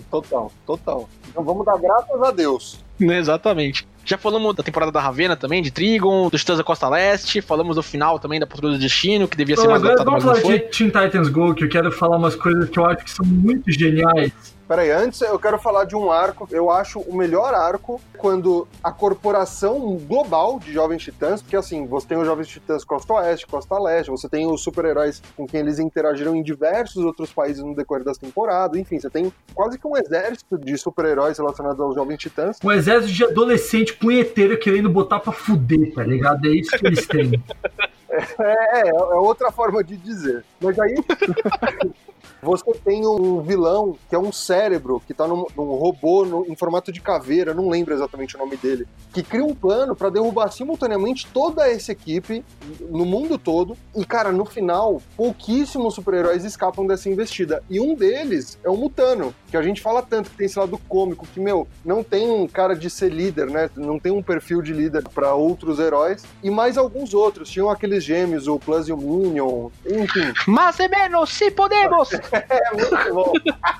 Total, 0.09 0.51
total. 0.65 1.09
Então 1.27 1.43
vamos 1.43 1.65
dar 1.65 1.77
graças 1.77 2.23
a 2.23 2.31
Deus. 2.31 2.79
Exatamente. 2.97 3.85
Já 4.03 4.17
falamos 4.17 4.55
da 4.55 4.63
temporada 4.63 4.91
da 4.91 4.99
Ravena 4.99 5.35
também, 5.35 5.61
de 5.61 5.71
Trigon, 5.71 6.29
dos 6.29 6.41
Titãs 6.41 6.57
da 6.57 6.63
Costa 6.63 6.89
Leste, 6.89 7.41
falamos 7.41 7.75
do 7.75 7.83
final 7.83 8.19
também 8.19 8.39
da 8.39 8.47
Patrulha 8.47 8.73
do 8.73 8.79
Destino, 8.79 9.27
que 9.27 9.37
devia 9.37 9.55
ser 9.55 9.67
mais 9.67 9.83
adaptado, 9.83 10.11
mas 10.11 10.23
vamos 10.23 10.25
não 10.25 10.43
falar 10.43 10.59
foi. 10.59 10.59
de 10.59 10.77
Teen 10.77 10.89
Titans 10.89 11.29
Go, 11.29 11.53
que 11.53 11.63
eu 11.63 11.69
quero 11.69 11.91
falar 11.91 12.17
umas 12.17 12.35
coisas 12.35 12.69
que 12.69 12.79
eu 12.79 12.85
acho 12.85 13.03
que 13.03 13.11
são 13.11 13.25
muito 13.25 13.71
geniais. 13.71 14.31
Peraí, 14.71 14.89
antes 14.89 15.19
eu 15.19 15.37
quero 15.37 15.59
falar 15.59 15.83
de 15.83 15.97
um 15.97 16.09
arco, 16.09 16.47
eu 16.49 16.71
acho 16.71 17.01
o 17.01 17.13
melhor 17.13 17.53
arco 17.53 17.99
quando 18.17 18.65
a 18.81 18.89
corporação 18.89 19.97
global 19.97 20.57
de 20.59 20.71
Jovens 20.71 21.03
Titãs, 21.03 21.41
porque 21.41 21.57
assim, 21.57 21.85
você 21.85 22.07
tem 22.07 22.17
os 22.17 22.25
Jovens 22.25 22.47
Titãs 22.47 22.85
Costa 22.85 23.15
Oeste, 23.15 23.45
Costa 23.45 23.77
Leste, 23.77 24.09
você 24.09 24.29
tem 24.29 24.49
os 24.49 24.63
super-heróis 24.63 25.21
com 25.35 25.45
quem 25.45 25.59
eles 25.59 25.77
interagiram 25.77 26.33
em 26.33 26.41
diversos 26.41 27.03
outros 27.03 27.33
países 27.33 27.61
no 27.61 27.75
decorrer 27.75 28.05
das 28.05 28.17
temporadas, 28.17 28.79
enfim, 28.79 28.97
você 28.97 29.09
tem 29.09 29.33
quase 29.53 29.77
que 29.77 29.85
um 29.85 29.97
exército 29.97 30.57
de 30.57 30.77
super-heróis 30.77 31.37
relacionados 31.37 31.81
aos 31.81 31.93
Jovens 31.93 32.19
Titãs. 32.19 32.57
Um 32.63 32.71
exército 32.71 33.11
de 33.11 33.25
adolescente 33.25 33.93
punheteiro 33.95 34.57
querendo 34.57 34.89
botar 34.89 35.19
pra 35.19 35.33
fuder, 35.33 35.93
tá 35.93 36.03
ligado? 36.05 36.47
É 36.47 36.51
isso 36.51 36.71
que 36.77 36.87
eles 36.87 37.05
têm. 37.05 37.31
É, 38.11 38.81
é, 38.81 38.89
é 38.89 39.15
outra 39.15 39.53
forma 39.53 39.81
de 39.81 39.95
dizer. 39.95 40.43
Mas 40.59 40.77
aí. 40.77 40.95
Você 42.41 42.71
tem 42.83 43.05
um 43.05 43.41
vilão 43.41 43.95
que 44.09 44.15
é 44.15 44.19
um 44.19 44.31
cérebro, 44.31 45.01
que 45.05 45.13
tá 45.13 45.27
num, 45.27 45.45
num 45.55 45.75
robô 45.75 46.25
no- 46.25 46.45
em 46.47 46.55
formato 46.55 46.91
de 46.91 46.99
caveira, 47.01 47.53
não 47.53 47.69
lembro 47.69 47.93
exatamente 47.93 48.35
o 48.35 48.39
nome 48.39 48.57
dele, 48.57 48.87
que 49.13 49.21
cria 49.21 49.43
um 49.45 49.53
plano 49.53 49.95
pra 49.95 50.09
derrubar 50.09 50.51
simultaneamente 50.51 51.27
toda 51.33 51.69
essa 51.69 51.91
equipe 51.91 52.43
no 52.89 53.05
mundo 53.05 53.37
todo. 53.37 53.77
E, 53.95 54.03
cara, 54.05 54.31
no 54.31 54.45
final, 54.45 55.01
pouquíssimos 55.15 55.93
super-heróis 55.93 56.43
escapam 56.43 56.85
dessa 56.87 57.09
investida. 57.09 57.61
E 57.69 57.79
um 57.79 57.93
deles 57.95 58.57
é 58.63 58.69
o 58.69 58.75
Mutano, 58.77 59.33
que 59.49 59.57
a 59.57 59.61
gente 59.61 59.81
fala 59.81 60.01
tanto 60.01 60.29
que 60.29 60.37
tem 60.37 60.45
esse 60.45 60.57
lado 60.57 60.77
cômico, 60.89 61.27
que, 61.27 61.39
meu, 61.39 61.67
não 61.85 62.03
tem 62.03 62.29
um 62.29 62.47
cara 62.47 62.75
de 62.75 62.89
ser 62.89 63.11
líder, 63.11 63.47
né? 63.49 63.69
Não 63.75 63.99
tem 63.99 64.11
um 64.11 64.23
perfil 64.23 64.61
de 64.61 64.73
líder 64.73 65.03
pra 65.13 65.33
outros 65.35 65.79
heróis. 65.79 66.23
E 66.43 66.49
mais 66.49 66.77
alguns 66.77 67.13
outros. 67.13 67.49
Tinham 67.49 67.69
aqueles 67.69 68.03
gêmeos, 68.03 68.47
o 68.47 68.57
Plus 68.57 68.87
e 68.87 68.93
o 68.93 68.97
Minion, 68.97 69.69
enfim. 69.85 70.33
Mas 70.47 70.79
e 70.79 70.87
menos, 70.87 71.29
se 71.33 71.51
podemos! 71.51 72.09
É 72.49 72.73
muito 72.73 73.13
bom. 73.13 73.33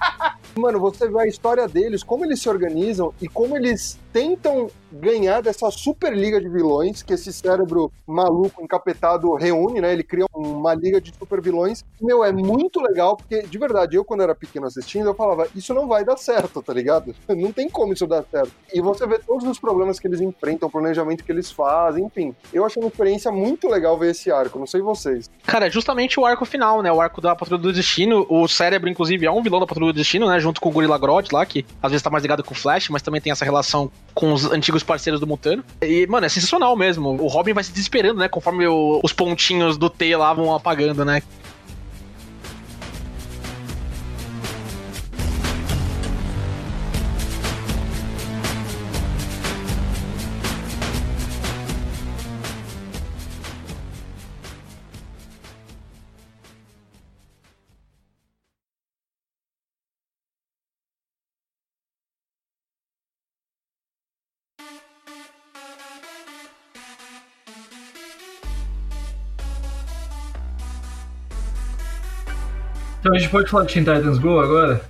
Mano, 0.56 0.80
você 0.80 1.08
vê 1.08 1.22
a 1.22 1.28
história 1.28 1.68
deles, 1.68 2.04
como 2.04 2.26
eles 2.26 2.42
se 2.42 2.50
organizam 2.50 3.14
e 3.22 3.28
como 3.28 3.56
eles 3.56 3.98
tentam 4.12 4.70
ganhar 4.92 5.42
dessa 5.42 5.72
super 5.72 6.14
liga 6.14 6.40
de 6.40 6.50
vilões 6.50 7.02
que 7.02 7.14
esse 7.14 7.32
cérebro 7.32 7.92
maluco, 8.06 8.62
encapetado 8.62 9.34
reúne, 9.36 9.80
né? 9.80 9.94
Ele 9.94 10.04
cria 10.04 10.26
uma 10.34 10.74
liga 10.74 11.00
de 11.00 11.14
super 11.18 11.42
vilões. 11.42 11.84
Meu, 12.02 12.24
é 12.24 12.32
muito 12.32 12.82
legal, 12.82 13.16
porque 13.16 13.44
de 13.44 13.58
verdade, 13.58 13.96
eu 13.96 14.04
quando 14.04 14.24
era 14.24 14.36
pequeno 14.36 14.68
assistindo, 14.68 15.08
eu 15.08 15.14
falava, 15.14 15.48
isso 15.56 15.74
não 15.74 15.88
vai 15.88 16.04
dar 16.04 16.18
certo, 16.18 16.62
tá 16.62 16.74
ligado? 16.74 17.16
Não 17.42 17.52
tem 17.52 17.70
como 17.70 17.94
isso 17.94 18.06
dar 18.06 18.24
certo. 18.30 18.52
E 18.74 18.82
você 18.82 19.08
vê 19.08 19.18
todos 19.18 19.48
os 19.48 19.58
problemas 19.58 20.00
que 20.00 20.08
eles 20.08 20.22
enfrentam, 20.22 20.68
o 20.68 20.72
planejamento 20.72 21.24
que 21.24 21.32
eles 21.32 21.50
fazem, 21.50 22.06
enfim. 22.06 22.36
Eu 22.54 22.66
achei 22.66 22.82
uma 22.82 22.90
experiência 22.90 23.32
muito 23.32 23.68
legal 23.68 23.98
ver 23.98 24.12
esse 24.12 24.32
arco, 24.32 24.60
não 24.60 24.68
sei 24.68 24.82
vocês. 24.82 25.30
Cara, 25.44 25.68
é 25.68 25.70
justamente 25.70 26.20
o 26.20 26.26
arco 26.26 26.46
final, 26.46 26.82
né? 26.82 26.92
O 26.92 27.02
arco 27.02 27.20
da 27.20 27.36
Patrulha 27.36 27.62
do 27.62 27.74
Destino. 27.74 28.26
O 28.30 28.48
cérebro, 28.48 28.90
inclusive, 28.90 29.26
é 29.26 29.32
um 29.32 29.42
vilão 29.42 29.60
da 29.60 29.66
Patrulha 29.66 29.92
do 29.92 29.96
Destino, 29.96 30.28
né? 30.30 30.40
Junto 30.40 30.62
com 30.62 30.70
o 30.70 30.72
Gorilla 30.72 30.98
Grodd 30.98 31.30
lá, 31.32 31.46
que 31.46 31.66
às 31.82 31.92
vezes 31.92 32.04
tá 32.04 32.10
mais 32.10 32.24
ligado 32.24 32.44
com 32.44 32.54
o 32.54 32.58
Flash, 32.58 32.90
mas 32.90 33.02
também 33.02 33.22
tem 33.22 33.32
essa 33.32 33.46
relação 33.46 33.90
com 34.14 34.34
os 34.34 34.46
antigos 34.52 34.84
parceiros 34.84 35.20
do 35.20 35.28
Mutano. 35.28 35.64
E, 35.82 36.06
mano, 36.08 36.26
é 36.26 36.30
sensacional 36.30 36.76
mesmo. 36.76 37.10
O 37.22 37.28
Robin 37.28 37.54
vai 37.54 37.64
se 37.64 37.72
desesperando, 37.72 38.20
né? 38.20 38.28
Conforme 38.28 38.68
o- 38.68 39.00
os 39.04 39.14
pontinhos 39.14 39.78
do 39.78 39.90
T 39.90 40.16
lá 40.16 40.34
vão 40.34 40.54
apagando, 40.54 41.04
né? 41.06 41.22
Então 73.12 73.18
a 73.18 73.20
gente 73.20 73.30
pode 73.30 73.50
falar 73.52 73.66
de 73.66 73.74
Teen 73.74 73.84
Titans 73.84 74.18
Go 74.20 74.40
agora? 74.40 74.82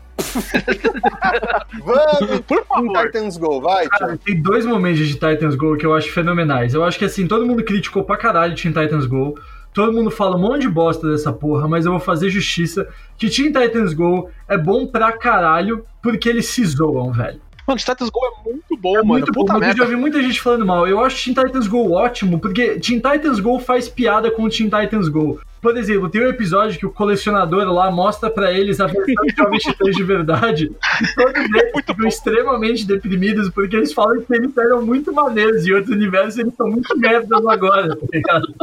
Vamos, 1.83 2.39
Por 2.41 2.63
favor. 2.67 3.05
Titans 3.05 3.35
Go, 3.37 3.59
vai, 3.59 3.87
Cara, 3.87 4.15
tem 4.23 4.39
dois 4.39 4.63
momentos 4.63 5.07
de 5.07 5.13
Titans 5.15 5.55
Go 5.55 5.75
que 5.75 5.83
eu 5.87 5.95
acho 5.95 6.11
fenomenais. 6.11 6.75
Eu 6.75 6.83
acho 6.83 6.99
que 6.99 7.05
assim, 7.05 7.27
todo 7.27 7.47
mundo 7.47 7.63
criticou 7.63 8.03
pra 8.03 8.17
caralho 8.17 8.53
Teen 8.55 8.71
Titans 8.71 9.07
Go. 9.07 9.39
Todo 9.73 9.91
mundo 9.91 10.11
fala 10.11 10.35
um 10.35 10.39
monte 10.39 10.61
de 10.61 10.69
bosta 10.69 11.09
dessa 11.09 11.33
porra, 11.33 11.67
mas 11.67 11.85
eu 11.87 11.93
vou 11.93 11.99
fazer 11.99 12.29
justiça 12.29 12.87
que 13.17 13.27
Teen 13.27 13.51
Titans 13.51 13.91
Go 13.93 14.29
é 14.47 14.55
bom 14.55 14.85
pra 14.85 15.13
caralho 15.13 15.83
porque 16.03 16.29
eles 16.29 16.45
se 16.45 16.63
zoam, 16.63 17.11
velho. 17.11 17.41
Mano, 17.67 17.79
Status 17.79 18.11
Go 18.11 18.19
é 18.23 18.43
muito 18.51 18.77
bom, 18.79 18.91
É 18.91 18.97
mano. 18.97 19.07
muito 19.07 19.31
bom, 19.31 19.45
mas 19.47 19.69
eu 19.69 19.77
já 19.77 19.85
vi 19.85 19.95
muita 19.95 20.21
gente 20.21 20.39
falando 20.39 20.63
mal. 20.65 20.87
Eu 20.87 21.03
acho 21.03 21.23
Teen 21.23 21.33
Titans 21.33 21.67
Go 21.67 21.93
ótimo, 21.93 22.37
porque 22.39 22.79
Teen 22.79 22.99
Titans 22.99 23.39
Go 23.39 23.57
faz 23.59 23.89
piada 23.89 24.29
com 24.29 24.47
Teen 24.47 24.69
Titans 24.69 25.07
Go. 25.09 25.39
Por 25.61 25.77
exemplo, 25.77 26.09
tem 26.09 26.25
um 26.25 26.29
episódio 26.29 26.79
que 26.79 26.85
o 26.85 26.91
colecionador 26.91 27.71
lá 27.71 27.91
mostra 27.91 28.31
pra 28.31 28.51
eles 28.51 28.79
a 28.79 28.87
versão 28.87 29.51
de 29.51 29.59
Titãs 29.59 29.95
de 29.95 30.03
verdade, 30.03 30.71
e 31.01 31.15
todos 31.15 31.35
eles 31.35 31.71
ficam 31.75 32.07
extremamente 32.07 32.85
deprimidos, 32.85 33.47
porque 33.49 33.75
eles 33.75 33.93
falam 33.93 34.21
que 34.21 34.33
eles 34.33 34.57
eram 34.57 34.83
muito 34.83 35.13
maneiros 35.13 35.65
em 35.67 35.73
outros 35.73 35.95
universos 35.95 36.39
eles 36.39 36.55
são 36.55 36.67
muito 36.67 36.97
merdas 36.97 37.45
agora, 37.45 37.95
tá 37.95 38.07
ligado? 38.11 38.55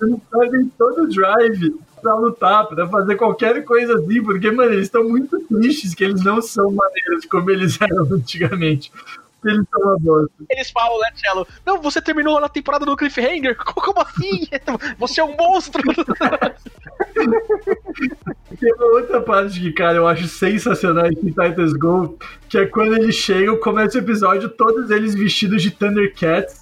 Eles 0.00 0.20
perdem 0.30 0.72
todo 0.78 1.02
o 1.02 1.08
drive 1.08 1.74
pra 2.00 2.14
lutar, 2.14 2.66
pra 2.66 2.88
fazer 2.88 3.16
qualquer 3.16 3.64
coisa 3.64 3.94
assim, 3.98 4.22
porque, 4.22 4.50
mano, 4.50 4.72
eles 4.72 4.84
estão 4.86 5.02
muito 5.08 5.38
tristes 5.40 5.94
que 5.94 6.04
eles 6.04 6.22
não 6.24 6.40
são 6.40 6.70
maneiros 6.70 7.24
como 7.26 7.50
eles 7.50 7.76
eram 7.80 8.04
antigamente. 8.12 8.92
Eles 9.44 9.66
são 9.70 9.80
uma 9.82 9.98
bosta. 9.98 10.44
Eles 10.50 10.70
falam, 10.70 10.98
né, 11.00 11.10
Cello? 11.16 11.46
Não, 11.66 11.80
você 11.80 12.00
terminou 12.00 12.40
na 12.40 12.48
temporada 12.48 12.86
do 12.86 12.96
Cliffhanger? 12.96 13.56
Como 13.64 14.00
assim? 14.00 14.48
Você 14.98 15.20
é 15.20 15.24
um 15.24 15.36
monstro! 15.36 15.82
Tem 18.58 18.74
uma 18.74 18.86
outra 18.86 19.20
parte 19.20 19.60
que, 19.60 19.72
cara, 19.72 19.96
eu 19.96 20.06
acho 20.06 20.28
sensacional 20.28 21.06
em 21.06 21.14
Titans 21.14 21.72
Go, 21.72 22.16
que 22.48 22.58
é 22.58 22.66
quando 22.66 22.94
eles 22.94 23.16
chegam, 23.16 23.56
começa 23.58 23.98
o 23.98 24.00
episódio, 24.00 24.48
todos 24.48 24.90
eles 24.90 25.14
vestidos 25.14 25.62
de 25.62 25.70
Thundercats. 25.70 26.61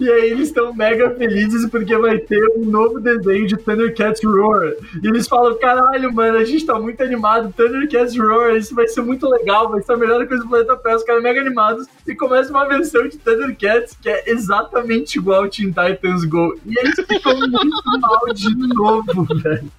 E 0.00 0.10
aí, 0.10 0.30
eles 0.30 0.48
estão 0.48 0.72
mega 0.74 1.10
felizes 1.10 1.68
porque 1.68 1.96
vai 1.96 2.18
ter 2.18 2.42
um 2.56 2.64
novo 2.64 2.98
desenho 3.00 3.46
de 3.46 3.56
Thundercats 3.56 4.22
Roar. 4.24 4.72
E 5.02 5.06
eles 5.06 5.28
falam, 5.28 5.58
caralho, 5.58 6.12
mano, 6.12 6.38
a 6.38 6.44
gente 6.44 6.64
tá 6.64 6.78
muito 6.78 7.02
animado, 7.02 7.52
Thundercats 7.52 8.16
Roar, 8.16 8.56
isso 8.56 8.74
vai 8.74 8.88
ser 8.88 9.02
muito 9.02 9.28
legal, 9.28 9.68
vai 9.70 9.82
ser 9.82 9.92
a 9.92 9.96
melhor 9.96 10.26
coisa 10.26 10.42
do 10.42 10.48
planeta 10.48 10.76
Terra, 10.76 10.96
os 10.96 11.04
caras 11.04 11.22
mega 11.22 11.40
animados. 11.40 11.86
E 12.06 12.14
começa 12.14 12.50
uma 12.50 12.66
versão 12.66 13.06
de 13.06 13.18
Thundercats 13.18 13.96
que 14.00 14.08
é 14.08 14.30
exatamente 14.30 15.18
igual 15.18 15.44
ao 15.44 15.48
Teen 15.48 15.68
Titans 15.68 16.24
Go. 16.24 16.56
E 16.66 16.78
eles 16.78 16.94
ficam 17.06 17.38
muito 17.38 18.00
mal 18.00 18.20
de 18.34 18.56
novo, 18.74 19.26
velho. 19.40 19.70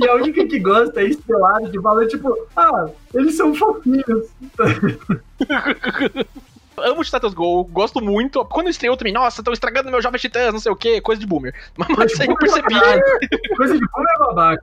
E 0.00 0.08
a 0.08 0.14
única 0.14 0.46
que 0.46 0.58
gosta 0.58 1.02
é 1.02 1.06
Estelar, 1.06 1.60
que 1.70 1.80
fala, 1.80 2.06
tipo, 2.06 2.34
ah, 2.56 2.88
eles 3.14 3.34
são 3.34 3.54
fofinhos. 3.54 4.28
Amo 6.82 7.02
Status 7.02 7.34
Go, 7.34 7.64
gosto 7.64 8.00
muito. 8.00 8.44
Quando 8.44 8.68
estreou 8.68 8.96
também, 8.96 9.12
nossa, 9.12 9.40
estão 9.40 9.52
estragando 9.52 9.90
meu 9.90 10.02
Jovem 10.02 10.20
Titãs, 10.20 10.52
não 10.52 10.60
sei 10.60 10.72
o 10.72 10.76
que, 10.76 11.00
coisa 11.00 11.20
de 11.20 11.26
boomer. 11.26 11.54
Mas, 11.76 11.88
mas 11.96 12.20
aí 12.20 12.26
eu 12.28 12.36
percebi. 12.36 12.74
Coisa 13.56 13.78
de 13.78 13.88
como 13.88 14.06
é 14.08 14.18
babaca. 14.18 14.62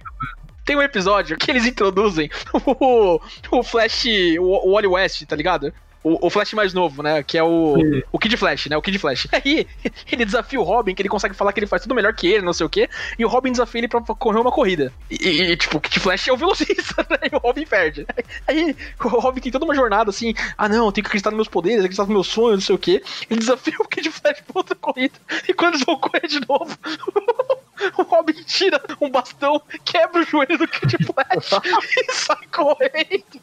Tem 0.66 0.76
um 0.76 0.82
episódio 0.82 1.38
que 1.38 1.50
eles 1.50 1.66
introduzem 1.66 2.30
o, 2.54 3.20
o 3.52 3.64
Flash, 3.64 4.06
o, 4.40 4.70
o 4.70 4.74
Wally 4.74 4.88
West, 4.88 5.26
tá 5.26 5.36
ligado? 5.36 5.74
O, 6.04 6.28
o 6.28 6.30
Flash 6.30 6.54
mais 6.54 6.74
novo, 6.74 7.04
né? 7.04 7.22
Que 7.24 7.38
é 7.38 7.44
o, 7.44 7.76
Sim. 7.76 8.04
o 8.12 8.20
Kid 8.20 8.38
Flash, 8.38 8.68
né? 8.68 8.78
O 8.78 8.82
Kid 8.82 8.98
Flash. 8.98 9.28
Aí 9.34 9.68
ele 10.12 10.26
desafia 10.26 10.60
o 10.60 10.64
Robin, 10.64 10.96
que 10.96 11.02
ele 11.02 11.10
consegue 11.10 11.36
falar 11.36 11.52
que 11.52 11.60
ele 11.60 11.68
faz 11.68 11.82
tudo 11.82 11.96
melhor 11.96 12.14
que 12.14 12.28
ele, 12.28 12.46
não 12.46 12.54
sei 12.54 12.66
o 12.66 12.70
quê. 12.70 12.90
E 13.18 13.26
o 13.26 13.28
Robin 13.28 13.52
desafia 13.52 13.80
ele 13.80 13.88
pra 13.88 14.02
correr 14.02 14.40
uma 14.40 14.52
corrida. 14.52 14.94
E, 15.10 15.16
e, 15.16 15.58
tipo, 15.58 15.78
o 15.78 15.82
Kid 15.82 16.00
Flash 16.00 16.28
é 16.28 16.34
o 16.34 16.38
velocista, 16.38 17.06
né? 17.10 17.18
E 17.32 17.36
o 17.36 17.40
Robin 17.40 17.66
perde. 17.66 18.08
Aí 18.48 18.76
o 19.04 19.08
Robin 19.08 19.42
tem 19.42 19.52
toda 19.52 19.66
uma 19.66 19.76
jornada 19.76 20.10
assim: 20.10 20.34
ah, 20.58 20.70
não, 20.70 20.86
eu 20.86 20.92
tenho 20.92 21.04
que 21.04 21.10
acreditar 21.10 21.32
nos 21.32 21.38
meus 21.38 21.48
poderes, 21.48 21.80
acreditar 21.80 22.04
nos 22.04 22.12
meus 22.12 22.28
sonhos, 22.28 22.60
não 22.60 22.62
sei 22.62 22.76
o 22.76 22.80
quê. 22.80 23.04
Ele 23.30 23.40
desafia 23.40 23.76
o 23.80 23.88
Kid 23.88 24.10
Flash 24.10 24.42
pra 24.42 24.54
outra 24.56 24.76
corrida. 24.76 25.16
E 25.48 25.54
quando 25.54 25.76
eles 25.76 25.86
vão 25.86 25.98
correr 25.98 26.28
de 26.28 26.40
novo. 26.48 26.78
O 27.98 28.04
Robin 28.04 28.34
tira 28.44 28.82
um 29.00 29.10
bastão, 29.10 29.62
quebra 29.86 30.22
o 30.22 30.26
joelho 30.26 30.58
do 30.58 30.68
Kid 30.68 30.98
Flash 31.06 31.52
e 31.98 32.14
sai 32.14 32.46
correndo. 32.52 33.42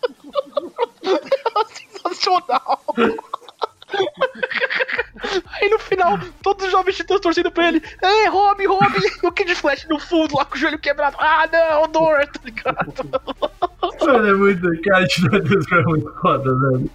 Sensacional. 2.15 2.81
Aí 5.55 5.69
no 5.71 5.79
final, 5.79 6.19
todos 6.43 6.67
os 6.67 6.73
jovens 6.73 6.97
titãs 6.97 7.21
torcendo 7.21 7.51
pra 7.51 7.69
ele. 7.69 7.83
Ei, 8.03 8.29
Robin, 8.29 8.67
Robin! 8.67 9.01
E 9.23 9.27
o 9.27 9.33
Kid 9.33 9.55
Flash 9.55 9.87
no 9.89 9.99
fundo, 9.99 10.37
lá 10.37 10.45
com 10.45 10.57
o 10.57 10.59
joelho 10.59 10.79
quebrado. 10.79 11.17
Ah, 11.19 11.49
não, 11.51 11.89
dor, 11.89 12.27
tá 12.27 12.41
ligado? 12.45 12.95
Mano, 14.01 14.29
é 14.29 14.35
muito. 14.35 14.83
Cara, 14.83 15.07
Titãs 15.07 15.73
é 15.73 15.83
muito 15.83 16.13
foda, 16.21 16.55
velho. 16.59 16.91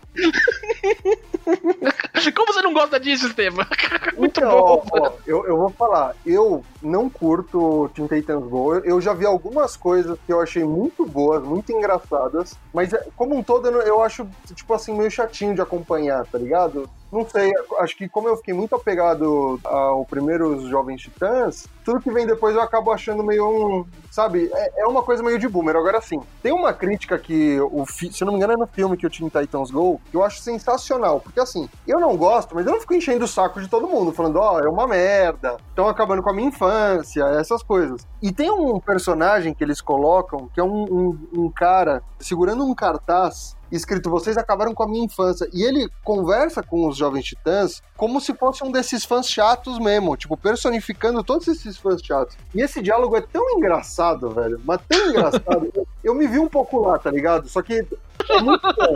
Como 2.36 2.54
você 2.54 2.62
não 2.62 2.74
gosta 2.74 3.00
disso, 3.00 3.28
Estevam? 3.28 3.66
Muito 4.18 4.40
Então, 4.40 4.52
bom. 4.52 4.84
ó, 4.92 5.12
eu, 5.26 5.46
eu 5.46 5.58
vou 5.58 5.70
falar, 5.72 6.16
eu 6.26 6.64
não 6.82 7.10
curto 7.10 7.90
Teen 7.96 8.08
Titans 8.08 8.44
Go, 8.44 8.76
eu, 8.76 8.84
eu 8.84 9.02
já 9.02 9.14
vi 9.14 9.26
algumas 9.26 9.76
coisas 9.76 10.18
que 10.26 10.32
eu 10.34 10.40
achei 10.42 10.64
muito 10.64 11.06
boas, 11.06 11.44
muito 11.44 11.72
engraçadas, 11.72 12.54
mas 12.74 12.94
é, 12.94 13.06
como 13.16 13.36
um 13.36 13.44
todo 13.44 13.68
eu, 13.68 13.82
eu 13.82 14.02
acho, 14.04 14.28
tipo 14.54 14.74
assim, 14.74 14.96
meio 14.98 15.10
chatinho 15.12 15.56
de 15.56 15.62
acompanhar, 15.62 16.26
tá 16.26 16.38
ligado? 16.38 16.90
Não 17.12 17.28
sei, 17.28 17.52
acho 17.80 17.98
que 17.98 18.08
como 18.08 18.30
eu 18.30 18.38
fiquei 18.38 18.54
muito 18.54 18.74
apegado 18.74 19.60
ao 19.66 20.06
primeiro 20.06 20.68
Jovens 20.70 21.02
Titãs, 21.02 21.68
tudo 21.84 22.00
que 22.00 22.10
vem 22.10 22.26
depois 22.26 22.56
eu 22.56 22.62
acabo 22.62 22.92
achando 22.92 23.22
meio 23.24 23.46
um. 23.48 23.86
Sabe, 24.10 24.50
é, 24.54 24.82
é 24.84 24.88
uma 24.88 25.04
coisa 25.04 25.22
meio 25.24 25.38
de 25.40 25.48
boomer. 25.48 25.76
Agora 25.76 26.00
sim, 26.02 26.22
tem 26.42 26.52
uma 26.52 26.74
crítica 26.74 27.18
que, 27.18 27.60
o 27.62 27.86
fi- 27.86 28.12
se 28.12 28.24
eu 28.24 28.26
não 28.26 28.34
me 28.34 28.38
engano, 28.38 28.54
é 28.54 28.58
no 28.58 28.68
filme 28.68 28.96
que 28.98 29.06
o 29.06 29.10
Teen 29.10 29.30
Titans 29.30 29.72
Go, 29.72 30.00
que 30.10 30.16
eu 30.18 30.24
acho 30.24 30.40
sensacional. 30.42 31.20
Porque 31.20 31.40
assim, 31.40 31.70
eu 31.88 32.00
não 32.00 32.16
gosto, 32.16 32.56
mas 32.56 32.66
eu 32.66 32.72
não 32.74 32.80
fico 32.80 32.94
enchendo 32.94 33.26
o 33.26 33.28
saco 33.28 33.60
de 33.62 33.68
todo 33.68 33.88
mundo, 33.88 34.12
falando, 34.12 34.38
ó, 34.38 34.60
é 34.60 34.68
uma 34.70 34.88
merda, 34.88 35.58
estão 35.70 35.88
acabando 35.88 36.22
com 36.24 36.30
a 36.30 36.34
minha 36.34 36.48
infância, 36.50 37.24
essas 37.40 37.64
coisas. 37.64 38.06
E 38.22 38.32
tem 38.32 38.50
um 38.52 38.80
personagem 38.80 39.54
que 39.54 39.64
eles 39.64 39.82
colocam, 39.82 40.50
que 40.54 40.60
é 40.60 40.64
um, 40.64 40.84
um, 40.84 41.28
um 41.46 41.50
cara 41.50 42.04
segurando 42.20 42.66
um 42.66 42.76
cartaz 42.76 43.56
escrito 43.72 44.10
Vocês 44.10 44.38
acabaram 44.38 44.74
com 44.74 44.84
a 44.84 44.88
minha 44.88 45.06
infância. 45.06 45.48
E 45.54 45.64
ele 45.64 45.90
conversa 46.04 46.62
com 46.62 46.88
os 46.88 46.98
Jovens 46.98 47.26
Titãs 47.26 47.82
como 47.96 48.20
se 48.20 48.34
fosse 48.34 48.64
um 48.64 48.72
desses 48.72 49.06
fãs 49.06 49.28
chatos 49.28 49.80
mesmo, 49.80 50.18
tipo, 50.18 50.36
personificando 50.36 51.24
todos 51.24 51.48
esses 51.48 51.78
fãs 51.78 52.02
chatos. 52.02 52.36
E 52.54 52.62
esse 52.62 52.82
diálogo 52.82 53.16
é 53.16 53.22
tão 53.22 53.50
engraçado, 53.52 54.30
velho, 54.30 54.60
mas 54.66 54.82
tão 54.88 55.10
engraçado. 55.10 55.72
eu, 55.74 55.88
eu 56.04 56.16
me 56.16 56.28
vi 56.28 56.40
um 56.40 56.48
pouco 56.48 56.80
lá, 56.80 56.98
tá 56.98 57.12
ligado? 57.12 57.48
Só 57.48 57.62
que 57.62 57.86
é 58.30 58.42
muito 58.42 58.62
bom. 58.62 58.94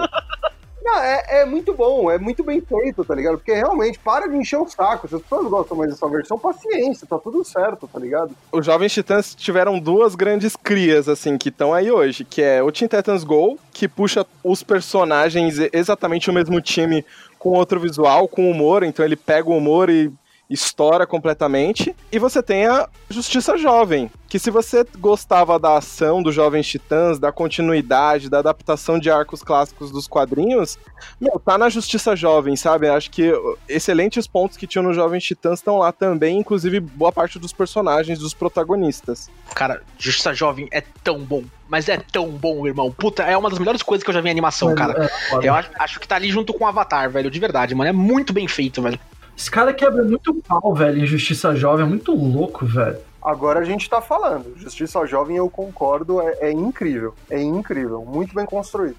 Não, 0.85 0.99
é, 0.99 1.41
é 1.41 1.45
muito 1.45 1.73
bom, 1.73 2.11
é 2.11 2.19
muito 2.19 2.43
bem 2.43 2.61
feito, 2.61 3.03
tá 3.03 3.15
ligado? 3.15 3.39
Porque 3.39 3.51
realmente, 3.51 3.97
para 3.97 4.27
de 4.27 4.37
encher 4.37 4.59
o 4.59 4.67
saco. 4.67 5.07
Se 5.07 5.15
as 5.15 5.21
pessoas 5.23 5.49
gostam 5.49 5.75
mais 5.75 5.89
dessa 5.89 6.07
versão, 6.07 6.37
paciência, 6.37 7.07
tá 7.07 7.17
tudo 7.17 7.43
certo, 7.43 7.89
tá 7.91 7.99
ligado? 7.99 8.35
Os 8.51 8.63
Jovens 8.63 8.93
Titãs 8.93 9.33
tiveram 9.33 9.79
duas 9.79 10.13
grandes 10.13 10.55
crias, 10.55 11.09
assim, 11.09 11.39
que 11.39 11.49
estão 11.49 11.73
aí 11.73 11.91
hoje, 11.91 12.23
que 12.23 12.39
é 12.39 12.61
o 12.61 12.71
Teen 12.71 12.87
Titans 12.87 13.23
Go, 13.23 13.57
que 13.73 13.87
puxa 13.87 14.27
os 14.43 14.61
personagens 14.61 15.57
exatamente 15.73 16.29
o 16.29 16.33
mesmo 16.33 16.61
time 16.61 17.03
com 17.39 17.49
outro 17.49 17.79
visual, 17.79 18.27
com 18.27 18.51
humor, 18.51 18.83
então 18.83 19.03
ele 19.03 19.15
pega 19.15 19.49
o 19.49 19.57
humor 19.57 19.89
e 19.89 20.13
estoura 20.49 21.05
completamente. 21.05 21.95
E 22.11 22.19
você 22.19 22.41
tem 22.41 22.65
a 22.65 22.87
Justiça 23.09 23.57
Jovem, 23.57 24.11
que 24.27 24.37
se 24.39 24.51
você 24.51 24.85
gostava 24.97 25.59
da 25.59 25.77
ação 25.77 26.21
dos 26.21 26.35
Jovens 26.35 26.67
Titãs, 26.67 27.19
da 27.19 27.31
continuidade, 27.31 28.29
da 28.29 28.39
adaptação 28.39 28.99
de 28.99 29.09
arcos 29.09 29.41
clássicos 29.41 29.91
dos 29.91 30.07
quadrinhos, 30.07 30.77
meu, 31.19 31.39
tá 31.39 31.57
na 31.57 31.69
Justiça 31.69 32.15
Jovem, 32.15 32.55
sabe? 32.55 32.87
Acho 32.87 33.09
que 33.09 33.31
excelentes 33.67 34.27
pontos 34.27 34.57
que 34.57 34.67
tinham 34.67 34.83
nos 34.83 34.95
Jovens 34.95 35.23
Titãs 35.23 35.59
estão 35.59 35.77
lá 35.77 35.91
também, 35.91 36.39
inclusive 36.39 36.79
boa 36.79 37.11
parte 37.11 37.39
dos 37.39 37.53
personagens, 37.53 38.19
dos 38.19 38.33
protagonistas. 38.33 39.29
Cara, 39.53 39.81
Justiça 39.97 40.33
Jovem 40.33 40.67
é 40.71 40.81
tão 41.03 41.19
bom. 41.19 41.43
Mas 41.67 41.89
é 41.89 41.97
tão 41.97 42.29
bom, 42.29 42.67
irmão. 42.67 42.91
Puta, 42.91 43.23
é 43.23 43.35
uma 43.35 43.49
das 43.49 43.57
melhores 43.57 43.81
coisas 43.81 44.03
que 44.03 44.09
eu 44.09 44.13
já 44.13 44.21
vi 44.21 44.27
em 44.27 44.31
animação, 44.31 44.75
cara. 44.75 45.09
É. 45.41 45.47
Eu 45.47 45.53
acho, 45.53 45.69
acho 45.79 45.99
que 45.99 46.07
tá 46.07 46.15
ali 46.15 46.29
junto 46.29 46.53
com 46.53 46.63
o 46.63 46.67
Avatar, 46.67 47.09
velho. 47.09 47.31
De 47.31 47.39
verdade, 47.39 47.73
mano. 47.73 47.89
É 47.89 47.93
muito 47.93 48.31
bem 48.31 48.47
feito, 48.47 48.83
velho. 48.83 48.99
Esse 49.37 49.51
cara 49.51 49.73
quebra 49.73 50.03
muito 50.03 50.33
pau, 50.47 50.73
velho, 50.73 51.03
em 51.03 51.05
Justiça 51.05 51.55
Jovem. 51.55 51.85
É 51.85 51.89
muito 51.89 52.13
louco, 52.13 52.65
velho. 52.65 52.97
Agora 53.21 53.59
a 53.59 53.63
gente 53.63 53.89
tá 53.89 54.01
falando. 54.01 54.53
Justiça 54.57 55.05
Jovem, 55.05 55.37
eu 55.37 55.49
concordo, 55.49 56.21
é, 56.21 56.37
é 56.41 56.51
incrível. 56.51 57.13
É 57.29 57.41
incrível, 57.41 58.05
muito 58.05 58.35
bem 58.35 58.45
construído. 58.45 58.97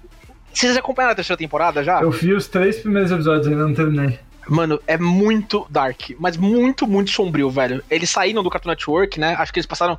Vocês 0.53 0.75
acompanharam 0.75 1.13
a 1.13 1.15
terceira 1.15 1.37
temporada 1.37 1.83
já? 1.83 2.01
Eu 2.01 2.11
vi 2.11 2.33
os 2.33 2.47
três 2.47 2.79
primeiros 2.79 3.11
episódios, 3.11 3.47
ainda 3.47 3.67
não 3.67 3.73
terminei. 3.73 4.19
Mano, 4.49 4.79
é 4.87 4.97
muito 4.97 5.65
dark, 5.69 6.11
mas 6.19 6.37
muito, 6.37 6.87
muito 6.87 7.11
sombrio, 7.11 7.49
velho. 7.49 7.83
Eles 7.89 8.09
saíram 8.09 8.43
do 8.43 8.49
Cartoon 8.49 8.69
Network, 8.69 9.19
né? 9.19 9.35
Acho 9.37 9.51
que 9.51 9.59
eles 9.59 9.65
passaram 9.65 9.97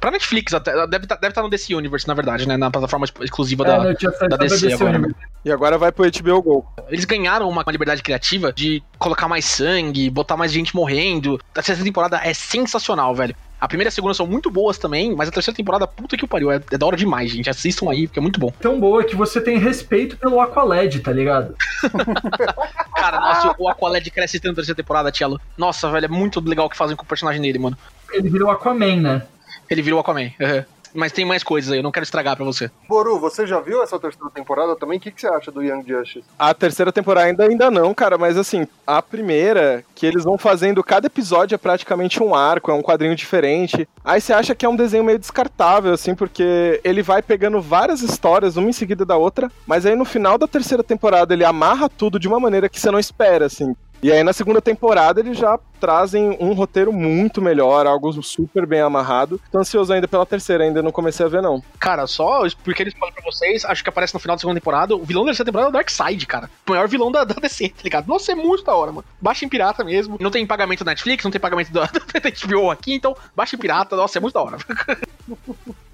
pra 0.00 0.10
Netflix 0.10 0.52
até. 0.52 0.72
Deve 0.86 1.04
estar 1.04 1.16
deve 1.16 1.34
tá 1.34 1.42
no 1.42 1.48
DC 1.48 1.74
Universe, 1.74 2.06
na 2.06 2.14
verdade, 2.14 2.46
né? 2.46 2.56
Na 2.56 2.70
plataforma 2.70 3.06
exclusiva 3.20 3.64
É, 3.64 3.66
da. 3.66 3.76
não, 3.78 4.28
da 4.28 4.36
DC 4.36 4.68
DC 4.68 4.74
agora. 4.74 4.98
Universe. 4.98 5.16
E 5.44 5.52
agora 5.52 5.78
vai 5.78 5.92
pro 5.92 6.04
HBO 6.04 6.42
Go. 6.42 6.66
Eles 6.88 7.04
ganharam 7.04 7.48
uma, 7.48 7.62
uma 7.62 7.72
liberdade 7.72 8.02
criativa 8.02 8.52
de 8.52 8.82
colocar 8.98 9.28
mais 9.28 9.44
sangue, 9.44 10.10
botar 10.10 10.36
mais 10.36 10.52
gente 10.52 10.74
morrendo. 10.74 11.40
A 11.52 11.54
terceira 11.54 11.82
temporada 11.82 12.20
é 12.22 12.34
sensacional, 12.34 13.14
velho. 13.14 13.34
A 13.66 13.68
primeira 13.68 13.88
e 13.88 13.90
a 13.90 13.92
segunda 13.92 14.14
são 14.14 14.28
muito 14.28 14.48
boas 14.48 14.78
também, 14.78 15.12
mas 15.12 15.28
a 15.28 15.32
terceira 15.32 15.56
temporada, 15.56 15.88
puta 15.88 16.16
que 16.16 16.24
o 16.24 16.28
pariu, 16.28 16.52
é, 16.52 16.60
é 16.70 16.78
da 16.78 16.86
hora 16.86 16.96
demais, 16.96 17.32
gente. 17.32 17.50
Assistam 17.50 17.90
aí, 17.90 18.06
porque 18.06 18.20
é 18.20 18.22
muito 18.22 18.38
bom. 18.38 18.52
Tão 18.60 18.78
boa 18.78 19.02
que 19.02 19.16
você 19.16 19.40
tem 19.40 19.58
respeito 19.58 20.16
pelo 20.16 20.40
Aqualed, 20.40 21.00
tá 21.00 21.10
ligado? 21.10 21.56
Cara, 22.94 23.18
nossa, 23.18 23.56
o 23.58 23.68
Aqualad 23.68 24.08
cresce 24.08 24.38
tanto 24.38 24.52
na 24.52 24.56
terceira 24.58 24.76
temporada, 24.76 25.10
Tielo. 25.10 25.40
Nossa, 25.58 25.90
velho, 25.90 26.04
é 26.04 26.08
muito 26.08 26.38
legal 26.48 26.66
o 26.66 26.70
que 26.70 26.76
fazem 26.76 26.94
com 26.94 27.02
o 27.02 27.08
personagem 27.08 27.42
dele, 27.42 27.58
mano. 27.58 27.76
Ele 28.12 28.30
virou 28.30 28.52
Aquaman, 28.52 29.00
né? 29.00 29.22
Ele 29.68 29.82
virou 29.82 29.98
Aquaman. 29.98 30.30
uhum. 30.38 30.64
Mas 30.96 31.12
tem 31.12 31.24
mais 31.24 31.44
coisas 31.44 31.70
aí, 31.70 31.78
eu 31.78 31.82
não 31.82 31.92
quero 31.92 32.04
estragar 32.04 32.36
pra 32.36 32.44
você. 32.44 32.70
Boru, 32.88 33.18
você 33.18 33.46
já 33.46 33.60
viu 33.60 33.82
essa 33.82 33.98
terceira 33.98 34.30
temporada 34.30 34.74
também? 34.76 34.98
O 34.98 35.00
que, 35.00 35.10
que 35.10 35.20
você 35.20 35.28
acha 35.28 35.52
do 35.52 35.62
Young 35.62 35.84
Justice? 35.86 36.24
A 36.38 36.54
terceira 36.54 36.90
temporada 36.90 37.26
ainda, 37.26 37.44
ainda 37.44 37.70
não, 37.70 37.92
cara, 37.94 38.16
mas 38.16 38.36
assim, 38.36 38.66
a 38.86 39.02
primeira, 39.02 39.84
que 39.94 40.06
eles 40.06 40.24
vão 40.24 40.38
fazendo, 40.38 40.82
cada 40.82 41.06
episódio 41.06 41.54
é 41.54 41.58
praticamente 41.58 42.22
um 42.22 42.34
arco, 42.34 42.70
é 42.70 42.74
um 42.74 42.82
quadrinho 42.82 43.14
diferente. 43.14 43.88
Aí 44.04 44.20
você 44.20 44.32
acha 44.32 44.54
que 44.54 44.64
é 44.64 44.68
um 44.68 44.76
desenho 44.76 45.04
meio 45.04 45.18
descartável, 45.18 45.92
assim, 45.92 46.14
porque 46.14 46.80
ele 46.82 47.02
vai 47.02 47.22
pegando 47.22 47.60
várias 47.60 48.00
histórias, 48.00 48.56
uma 48.56 48.70
em 48.70 48.72
seguida 48.72 49.04
da 49.04 49.16
outra, 49.16 49.50
mas 49.66 49.84
aí 49.84 49.94
no 49.94 50.04
final 50.04 50.38
da 50.38 50.46
terceira 50.46 50.82
temporada 50.82 51.34
ele 51.34 51.44
amarra 51.44 51.88
tudo 51.88 52.18
de 52.18 52.28
uma 52.28 52.40
maneira 52.40 52.68
que 52.68 52.80
você 52.80 52.90
não 52.90 52.98
espera, 52.98 53.46
assim. 53.46 53.74
E 54.02 54.12
aí 54.12 54.22
na 54.22 54.32
segunda 54.32 54.60
temporada 54.60 55.20
eles 55.20 55.38
já 55.38 55.58
trazem 55.80 56.36
um 56.40 56.52
roteiro 56.52 56.92
muito 56.92 57.40
melhor, 57.42 57.86
algo 57.86 58.22
super 58.22 58.66
bem 58.66 58.80
amarrado. 58.80 59.40
Tô 59.50 59.58
ansioso 59.58 59.92
ainda 59.92 60.08
pela 60.08 60.26
terceira, 60.26 60.64
ainda 60.64 60.82
não 60.82 60.92
comecei 60.92 61.24
a 61.24 61.28
ver 61.28 61.42
não. 61.42 61.62
Cara, 61.78 62.06
só 62.06 62.42
porque 62.64 62.82
eles 62.82 62.94
falam 62.94 63.14
pra 63.14 63.24
vocês, 63.24 63.64
acho 63.64 63.82
que 63.82 63.88
aparece 63.88 64.14
no 64.14 64.20
final 64.20 64.36
da 64.36 64.40
segunda 64.40 64.60
temporada, 64.60 64.94
o 64.94 65.04
vilão 65.04 65.24
da 65.24 65.30
terceira 65.30 65.46
temporada 65.46 65.68
é 65.68 65.70
o 65.70 65.72
Darkseid, 65.72 66.26
cara. 66.26 66.50
O 66.66 66.70
maior 66.70 66.88
vilão 66.88 67.10
da, 67.10 67.24
da 67.24 67.34
DC, 67.34 67.68
tá 67.70 67.82
ligado? 67.82 68.06
Nossa, 68.06 68.32
é 68.32 68.34
muito 68.34 68.64
da 68.64 68.74
hora, 68.74 68.92
mano. 68.92 69.04
Baixa 69.20 69.44
em 69.44 69.48
pirata 69.48 69.84
mesmo. 69.84 70.16
Não 70.20 70.30
tem 70.30 70.46
pagamento 70.46 70.84
da 70.84 70.90
Netflix, 70.92 71.24
não 71.24 71.30
tem 71.30 71.40
pagamento 71.40 71.72
da, 71.72 71.84
da 71.86 72.46
HBO 72.46 72.70
aqui, 72.70 72.94
então 72.94 73.16
baixa 73.34 73.56
em 73.56 73.58
pirata. 73.58 73.96
Nossa, 73.96 74.18
é 74.18 74.20
muito 74.20 74.34
da 74.34 74.42
hora. 74.42 74.58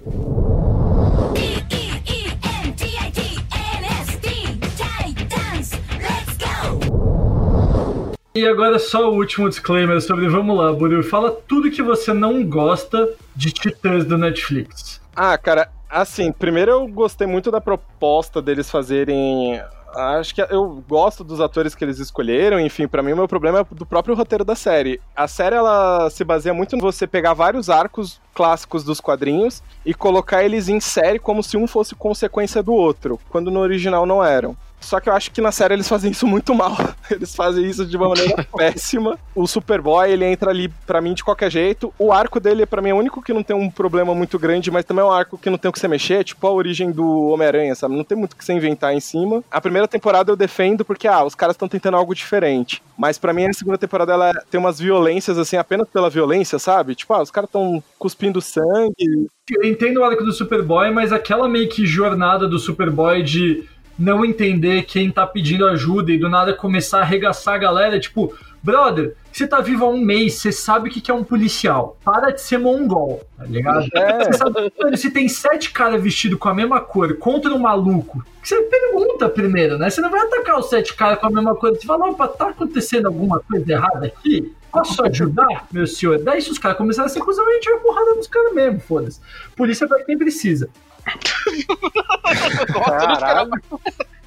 E 8.35 8.47
agora 8.47 8.79
só 8.79 9.11
o 9.11 9.15
último 9.15 9.47
disclaimer 9.47 10.01
sobre 10.01 10.27
Vamos 10.27 10.57
lá, 10.57 10.73
Buru. 10.73 11.03
Fala 11.03 11.29
tudo 11.47 11.69
que 11.69 11.83
você 11.83 12.11
não 12.13 12.43
gosta 12.43 13.13
de 13.35 13.51
Titãs 13.51 14.05
do 14.05 14.17
Netflix. 14.17 14.99
Ah, 15.15 15.37
cara, 15.37 15.69
assim, 15.87 16.31
primeiro 16.31 16.71
eu 16.71 16.87
gostei 16.87 17.27
muito 17.27 17.51
da 17.51 17.61
proposta 17.61 18.41
deles 18.41 18.71
fazerem. 18.71 19.61
Acho 19.95 20.33
que 20.33 20.41
eu 20.41 20.83
gosto 20.89 21.23
dos 21.23 21.39
atores 21.39 21.75
que 21.75 21.85
eles 21.85 21.99
escolheram, 21.99 22.59
enfim, 22.59 22.87
pra 22.87 23.03
mim 23.03 23.11
o 23.11 23.15
meu 23.15 23.27
problema 23.27 23.59
é 23.59 23.75
do 23.75 23.85
próprio 23.85 24.15
roteiro 24.15 24.43
da 24.43 24.55
série. 24.55 24.99
A 25.15 25.27
série 25.27 25.55
ela 25.55 26.09
se 26.09 26.23
baseia 26.23 26.55
muito 26.55 26.75
em 26.75 26.79
você 26.79 27.05
pegar 27.05 27.35
vários 27.35 27.69
arcos 27.69 28.19
clássicos 28.33 28.83
dos 28.83 28.99
quadrinhos 28.99 29.61
e 29.85 29.93
colocar 29.93 30.43
eles 30.43 30.67
em 30.67 30.79
série 30.79 31.19
como 31.19 31.43
se 31.43 31.55
um 31.55 31.67
fosse 31.67 31.93
consequência 31.93 32.63
do 32.63 32.73
outro, 32.73 33.19
quando 33.29 33.51
no 33.51 33.59
original 33.59 34.07
não 34.07 34.23
eram. 34.23 34.57
Só 34.83 34.99
que 34.99 35.09
eu 35.09 35.13
acho 35.13 35.31
que 35.31 35.41
na 35.41 35.51
série 35.51 35.73
eles 35.73 35.87
fazem 35.87 36.11
isso 36.11 36.27
muito 36.27 36.53
mal. 36.53 36.75
Eles 37.09 37.35
fazem 37.35 37.65
isso 37.65 37.85
de 37.85 37.95
uma 37.95 38.09
maneira 38.09 38.47
péssima. 38.55 39.19
O 39.35 39.45
Superboy, 39.45 40.09
ele 40.09 40.25
entra 40.25 40.49
ali 40.49 40.69
pra 40.87 41.01
mim 41.01 41.13
de 41.13 41.23
qualquer 41.23 41.51
jeito. 41.51 41.93
O 41.99 42.11
arco 42.11 42.39
dele, 42.39 42.65
pra 42.65 42.81
mim, 42.81 42.89
é 42.89 42.93
o 42.93 42.97
único 42.97 43.21
que 43.21 43.33
não 43.33 43.43
tem 43.43 43.55
um 43.55 43.69
problema 43.69 44.15
muito 44.15 44.39
grande, 44.39 44.71
mas 44.71 44.85
também 44.85 45.03
é 45.03 45.07
um 45.07 45.11
arco 45.11 45.37
que 45.37 45.49
não 45.49 45.57
tem 45.57 45.69
o 45.69 45.71
que 45.71 45.79
você 45.79 45.87
mexer, 45.87 46.23
tipo 46.23 46.45
a 46.47 46.51
origem 46.51 46.91
do 46.91 47.27
Homem-Aranha, 47.27 47.75
sabe? 47.75 47.95
Não 47.95 48.03
tem 48.03 48.17
muito 48.17 48.33
o 48.33 48.35
que 48.35 48.43
você 48.43 48.53
inventar 48.53 48.93
em 48.93 48.99
cima. 48.99 49.43
A 49.51 49.61
primeira 49.61 49.87
temporada 49.87 50.31
eu 50.31 50.35
defendo 50.35 50.83
porque, 50.83 51.07
ah, 51.07 51.23
os 51.23 51.35
caras 51.35 51.55
estão 51.55 51.67
tentando 51.67 51.97
algo 51.97 52.15
diferente. 52.15 52.81
Mas 52.97 53.17
pra 53.17 53.33
mim, 53.33 53.45
a 53.45 53.53
segunda 53.53 53.77
temporada, 53.77 54.13
ela 54.13 54.33
tem 54.49 54.59
umas 54.59 54.79
violências, 54.79 55.37
assim, 55.37 55.57
apenas 55.57 55.87
pela 55.89 56.09
violência, 56.09 56.57
sabe? 56.57 56.95
Tipo, 56.95 57.13
ah, 57.13 57.21
os 57.21 57.31
caras 57.31 57.47
estão 57.47 57.83
cuspindo 57.99 58.41
sangue. 58.41 59.27
Eu 59.51 59.63
entendo 59.63 59.97
o 59.97 60.03
arco 60.03 60.23
do 60.23 60.31
Superboy, 60.31 60.89
mas 60.91 61.11
aquela 61.11 61.49
meio 61.49 61.67
que 61.69 61.85
jornada 61.85 62.47
do 62.47 62.57
Superboy 62.57 63.21
de 63.21 63.67
não 63.97 64.25
entender 64.25 64.83
quem 64.83 65.11
tá 65.11 65.25
pedindo 65.25 65.67
ajuda 65.67 66.11
e 66.11 66.17
do 66.17 66.29
nada 66.29 66.53
começar 66.53 66.99
a 66.99 67.01
arregaçar 67.01 67.55
a 67.55 67.59
galera, 67.59 67.99
tipo, 67.99 68.33
brother, 68.61 69.15
você 69.31 69.47
tá 69.47 69.59
vivo 69.59 69.85
há 69.85 69.89
um 69.89 69.97
mês, 69.97 70.35
você 70.35 70.51
sabe 70.51 70.89
o 70.89 70.91
que 70.91 71.11
é 71.11 71.13
um 71.13 71.23
policial. 71.23 71.97
Para 72.03 72.31
de 72.31 72.41
ser 72.41 72.57
mongol, 72.57 73.21
tá 73.37 73.45
ligado? 73.45 73.87
É. 73.95 74.25
Você 74.25 74.33
sabe, 74.33 74.71
mano, 74.79 74.97
se 74.97 75.11
tem 75.11 75.27
sete 75.27 75.71
caras 75.71 76.01
vestidos 76.01 76.39
com 76.39 76.49
a 76.49 76.53
mesma 76.53 76.79
cor 76.79 77.15
contra 77.17 77.53
um 77.53 77.59
maluco, 77.59 78.23
você 78.41 78.61
pergunta 78.63 79.27
primeiro, 79.29 79.77
né? 79.77 79.89
Você 79.89 80.01
não 80.01 80.09
vai 80.09 80.21
atacar 80.21 80.59
os 80.59 80.69
sete 80.69 80.95
caras 80.95 81.19
com 81.19 81.27
a 81.27 81.31
mesma 81.31 81.55
cor. 81.55 81.71
Você 81.71 81.85
fala, 81.85 82.09
opa, 82.09 82.27
tá 82.27 82.49
acontecendo 82.49 83.07
alguma 83.07 83.39
coisa 83.39 83.71
errada 83.71 84.05
aqui? 84.05 84.53
Posso 84.71 85.03
ajudar, 85.05 85.67
meu 85.71 85.85
senhor? 85.85 86.17
Daí 86.19 86.41
se 86.41 86.49
os 86.49 86.57
caras 86.57 86.77
começarem 86.77 87.05
a 87.05 87.13
ser 87.13 87.19
cuzão, 87.19 87.47
a 87.47 87.53
gente 87.53 87.69
vai 87.69 87.79
porrada 87.79 88.15
nos 88.15 88.27
caras 88.27 88.53
mesmo, 88.53 88.79
foda-se. 88.79 89.19
Polícia 89.55 89.85
vai 89.85 90.03
quem 90.03 90.17
precisa. 90.17 90.69
Nossa, 92.73 92.95
eu 92.95 93.07
não 93.07 93.13
esperava 93.13 93.49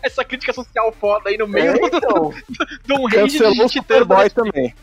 essa 0.03 0.25
crítica 0.25 0.53
social 0.53 0.95
foda 1.01 1.29
aí 1.31 1.37
no 1.37 1.49
meio 1.49 1.73
É, 1.73 1.79
do, 1.79 1.87
então, 1.87 2.35
de 2.85 2.93
um 2.93 3.05
rei 3.07 3.27
de 3.27 3.39
Cancelou 3.39 3.67
o. 3.67 3.69
Superboy 3.69 4.31
também. 4.31 4.75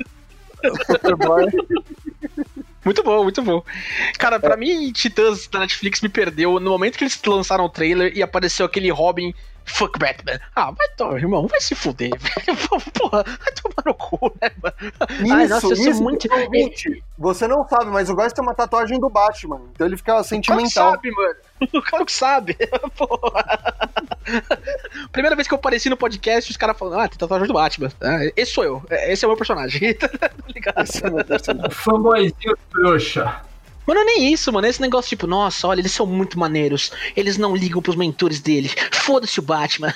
Superboy. 0.86 1.46
Muito 2.86 3.02
bom, 3.02 3.24
muito 3.24 3.42
bom. 3.42 3.64
Cara, 4.20 4.38
pra 4.42 4.58
mim, 4.58 4.92
Titãs 4.92 5.48
da 5.48 5.60
Netflix 5.60 6.02
me 6.02 6.10
perdeu 6.10 6.60
no 6.60 6.72
momento 6.72 6.98
que 6.98 7.06
eles 7.06 7.18
lançaram 7.26 7.64
o 7.64 7.70
trailer 7.70 8.12
e 8.14 8.22
apareceu 8.22 8.66
aquele 8.66 8.92
Robin 8.92 9.34
Fuck 9.66 9.98
Batman. 9.98 10.38
Ah, 10.54 10.70
vai 10.72 10.88
tomar, 10.98 11.18
irmão, 11.18 11.48
vai 11.48 11.62
se 11.62 11.76
fuder. 11.76 12.12
Porra, 12.94 13.24
vai 13.24 13.54
tomar 13.54 13.84
no 13.86 13.94
cu, 13.94 14.36
né, 14.42 14.52
mano? 14.62 14.76
Ai, 15.32 15.46
Isso, 15.46 15.54
nossa, 15.54 15.68
eu 15.68 15.76
sou 15.78 15.90
isso, 15.92 16.04
muito. 16.04 16.28
Você 17.18 17.48
não 17.48 17.66
sabe, 17.70 17.86
mas 17.86 18.10
o 18.10 18.16
Góis 18.16 18.34
tem 18.34 18.44
uma 18.44 18.54
tatuagem 18.54 19.00
do 19.00 19.10
Batman. 19.10 19.62
Então 19.72 19.88
ele 19.88 19.96
fica 19.96 20.18
que 20.18 20.28
sentimental. 20.28 20.92
sabe, 20.92 21.10
mano. 21.12 21.36
O 21.74 21.82
cara 21.82 22.06
que 22.06 22.12
sabe. 22.12 22.58
Porra. 22.96 23.60
Primeira 25.12 25.36
vez 25.36 25.48
que 25.48 25.54
eu 25.54 25.58
apareci 25.58 25.90
no 25.90 25.98
podcast, 25.98 26.50
os 26.50 26.58
caras 26.58 26.78
falando, 26.78 27.00
ah, 27.00 27.08
tem 27.08 27.18
tatuagem 27.18 27.48
do 27.48 27.54
Batman. 27.54 27.92
Ah, 28.02 28.20
esse 28.36 28.54
sou 28.54 28.64
eu. 28.64 28.84
Esse 28.90 29.26
é 29.26 29.28
o 29.28 29.32
meu 29.32 29.38
personagem. 29.38 29.94
tá 29.96 30.10
ligado? 30.54 30.84
Esse 30.84 31.06
é 31.06 31.10
o 31.10 31.14
meu 31.14 31.26
personagem. 31.26 31.72
Fanboyzinho 31.72 32.58
trouxa. 32.72 33.42
É 33.86 34.06
nem 34.06 34.32
isso, 34.32 34.52
mano. 34.52 34.66
Esse 34.66 34.82
negócio 34.82 35.10
tipo, 35.10 35.28
nossa, 35.28 35.68
olha, 35.68 35.82
eles 35.82 35.92
são 35.92 36.06
muito 36.06 36.40
maneiros. 36.40 36.92
Eles 37.16 37.38
não 37.38 37.56
ligam 37.56 37.82
pros 37.82 37.96
mentores 37.96 38.40
deles. 38.40 38.76
Foda-se 38.92 39.40
o 39.40 39.44
Batman. 39.44 39.94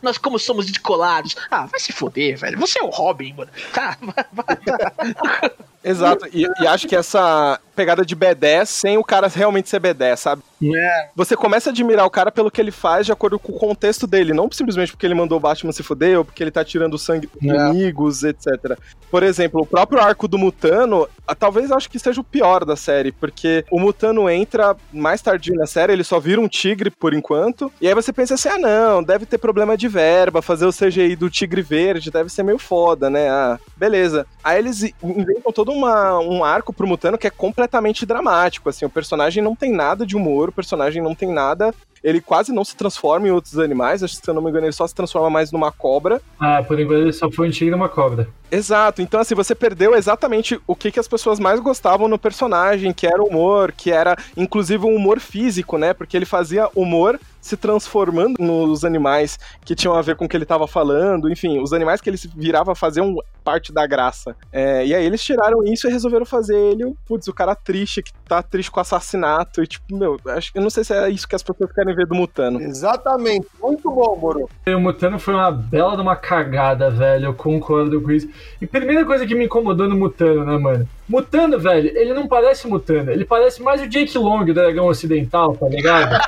Nós, 0.00 0.18
como 0.18 0.38
somos 0.38 0.66
descolados. 0.66 1.34
Ah, 1.50 1.66
vai 1.66 1.80
se 1.80 1.92
foder, 1.92 2.38
velho. 2.38 2.58
Você 2.58 2.78
é 2.78 2.82
o 2.82 2.90
Robin, 2.90 3.34
mano. 3.34 3.50
Tá, 3.72 3.96
vai, 4.00 4.26
vai. 4.32 5.50
Exato, 5.84 6.26
e, 6.32 6.46
e 6.60 6.66
acho 6.66 6.86
que 6.86 6.94
essa 6.96 7.58
pegada 7.74 8.04
de 8.04 8.14
B10 8.14 8.66
sem 8.66 8.98
o 8.98 9.04
cara 9.04 9.28
realmente 9.28 9.68
ser 9.68 9.80
B10, 9.80 10.16
sabe? 10.16 10.42
É. 10.62 11.08
Você 11.16 11.34
começa 11.34 11.70
a 11.70 11.72
admirar 11.72 12.04
o 12.06 12.10
cara 12.10 12.30
pelo 12.30 12.50
que 12.50 12.60
ele 12.60 12.70
faz 12.70 13.06
de 13.06 13.12
acordo 13.12 13.38
com 13.38 13.52
o 13.52 13.58
contexto 13.58 14.06
dele, 14.06 14.34
não 14.34 14.48
simplesmente 14.52 14.92
porque 14.92 15.06
ele 15.06 15.14
mandou 15.14 15.38
o 15.38 15.40
Batman 15.40 15.72
se 15.72 15.82
fuder 15.82 16.18
ou 16.18 16.24
porque 16.24 16.42
ele 16.42 16.50
tá 16.50 16.62
tirando 16.64 16.98
sangue 16.98 17.28
dos 17.40 17.50
É. 17.50 17.54
inimigos, 17.70 18.22
etc. 18.24 18.78
Por 19.10 19.22
exemplo, 19.22 19.62
o 19.62 19.66
próprio 19.66 20.00
arco 20.00 20.28
do 20.28 20.38
Mutano, 20.38 21.08
talvez 21.38 21.72
acho 21.72 21.90
que 21.90 21.98
seja 21.98 22.20
o 22.20 22.24
pior 22.24 22.64
da 22.64 22.76
série, 22.76 23.10
porque 23.10 23.64
o 23.70 23.80
Mutano 23.80 24.28
entra 24.28 24.76
mais 24.92 25.20
tardio 25.22 25.54
na 25.54 25.66
série, 25.66 25.92
ele 25.94 26.04
só 26.04 26.20
vira 26.20 26.40
um 26.40 26.48
tigre 26.48 26.90
por 26.90 27.14
enquanto, 27.14 27.72
e 27.80 27.88
aí 27.88 27.94
você 27.94 28.12
pensa 28.12 28.34
assim, 28.34 28.48
ah 28.50 28.58
não, 28.58 29.02
deve 29.02 29.24
ter 29.26 29.38
problema 29.38 29.76
de 29.76 29.88
verba, 29.88 30.42
fazer 30.42 30.66
o 30.66 30.72
CGI 30.72 31.16
do 31.16 31.30
tigre 31.30 31.62
verde 31.62 32.10
deve 32.10 32.28
ser 32.30 32.42
meio 32.42 32.58
foda, 32.58 33.08
né? 33.08 33.28
Ah, 33.30 33.58
beleza. 33.76 34.26
Aí 34.44 34.58
eles 34.58 34.82
inventam 35.02 35.52
todo 35.52 35.71
uma, 35.72 36.18
um 36.18 36.44
arco 36.44 36.72
pro 36.72 36.86
Mutano 36.86 37.18
que 37.18 37.26
é 37.26 37.30
completamente 37.30 38.06
dramático, 38.06 38.68
assim, 38.68 38.84
o 38.84 38.90
personagem 38.90 39.42
não 39.42 39.56
tem 39.56 39.72
nada 39.72 40.06
de 40.06 40.16
humor, 40.16 40.48
o 40.48 40.52
personagem 40.52 41.02
não 41.02 41.14
tem 41.14 41.32
nada, 41.32 41.74
ele 42.02 42.20
quase 42.20 42.52
não 42.52 42.64
se 42.64 42.76
transforma 42.76 43.28
em 43.28 43.30
outros 43.30 43.58
animais, 43.58 44.02
acho 44.02 44.18
que 44.18 44.24
se 44.24 44.30
eu 44.30 44.34
não 44.34 44.42
me 44.42 44.50
engano 44.50 44.66
ele 44.66 44.72
só 44.72 44.86
se 44.86 44.94
transforma 44.94 45.30
mais 45.30 45.52
numa 45.52 45.70
cobra. 45.70 46.20
Ah, 46.38 46.62
por 46.62 46.78
enquanto 46.78 47.02
ele 47.02 47.12
só 47.12 47.30
foi 47.30 47.48
um 47.48 47.50
tigre 47.50 47.72
e 47.72 47.76
uma 47.76 47.88
cobra. 47.88 48.28
Exato, 48.50 49.00
então 49.00 49.20
assim, 49.20 49.34
você 49.34 49.54
perdeu 49.54 49.94
exatamente 49.94 50.60
o 50.66 50.74
que, 50.74 50.90
que 50.90 51.00
as 51.00 51.08
pessoas 51.08 51.38
mais 51.38 51.60
gostavam 51.60 52.08
no 52.08 52.18
personagem, 52.18 52.92
que 52.92 53.06
era 53.06 53.22
o 53.22 53.26
humor, 53.26 53.72
que 53.72 53.90
era 53.90 54.16
inclusive 54.36 54.84
um 54.84 54.94
humor 54.94 55.20
físico, 55.20 55.78
né? 55.78 55.94
Porque 55.94 56.16
ele 56.16 56.26
fazia 56.26 56.68
humor 56.74 57.18
se 57.42 57.56
transformando 57.56 58.36
nos 58.38 58.84
animais 58.84 59.38
que 59.64 59.74
tinham 59.74 59.94
a 59.94 60.00
ver 60.00 60.14
com 60.14 60.24
o 60.24 60.28
que 60.28 60.36
ele 60.36 60.46
tava 60.46 60.66
falando, 60.68 61.30
enfim, 61.30 61.60
os 61.60 61.72
animais 61.72 62.00
que 62.00 62.08
ele 62.08 62.16
se 62.16 62.28
virava 62.28 62.74
faziam 62.74 63.16
parte 63.42 63.72
da 63.72 63.84
graça. 63.84 64.36
É, 64.52 64.86
e 64.86 64.94
aí 64.94 65.04
eles 65.04 65.22
tiraram 65.22 65.64
isso 65.64 65.88
e 65.88 65.90
resolveram 65.90 66.24
fazer 66.24 66.56
ele, 66.56 66.94
putz, 67.04 67.26
o 67.26 67.34
cara 67.34 67.56
triste, 67.56 68.00
que 68.00 68.12
tá 68.28 68.40
triste 68.42 68.70
com 68.70 68.78
o 68.78 68.80
assassinato, 68.80 69.62
e 69.62 69.66
tipo, 69.66 69.96
meu, 69.96 70.16
acho, 70.28 70.52
eu 70.54 70.62
não 70.62 70.70
sei 70.70 70.84
se 70.84 70.94
é 70.94 71.10
isso 71.10 71.26
que 71.26 71.34
as 71.34 71.42
pessoas 71.42 71.72
querem 71.72 71.94
ver 71.94 72.06
do 72.06 72.14
Mutano. 72.14 72.60
Exatamente. 72.60 73.48
Muito 73.60 73.90
bom, 73.90 74.16
Moro. 74.16 74.48
O 74.64 74.80
Mutano 74.80 75.18
foi 75.18 75.34
uma 75.34 75.50
bela 75.50 75.96
de 75.96 76.02
uma 76.02 76.14
cagada, 76.14 76.90
velho. 76.90 77.26
Eu 77.26 77.34
concordo 77.34 78.00
com 78.00 78.12
isso. 78.12 78.28
E 78.60 78.66
primeira 78.66 79.04
coisa 79.04 79.26
que 79.26 79.34
me 79.34 79.46
incomodou 79.46 79.88
no 79.88 79.96
Mutano, 79.96 80.44
né, 80.44 80.56
mano? 80.56 80.88
Mutano, 81.12 81.58
velho, 81.58 81.92
ele 81.94 82.14
não 82.14 82.26
parece 82.26 82.66
Mutano. 82.66 83.12
Ele 83.12 83.26
parece 83.26 83.62
mais 83.62 83.82
o 83.82 83.86
Jake 83.86 84.16
Long, 84.16 84.40
o 84.40 84.54
dragão 84.54 84.86
ocidental, 84.86 85.54
tá 85.54 85.68
ligado? 85.68 86.18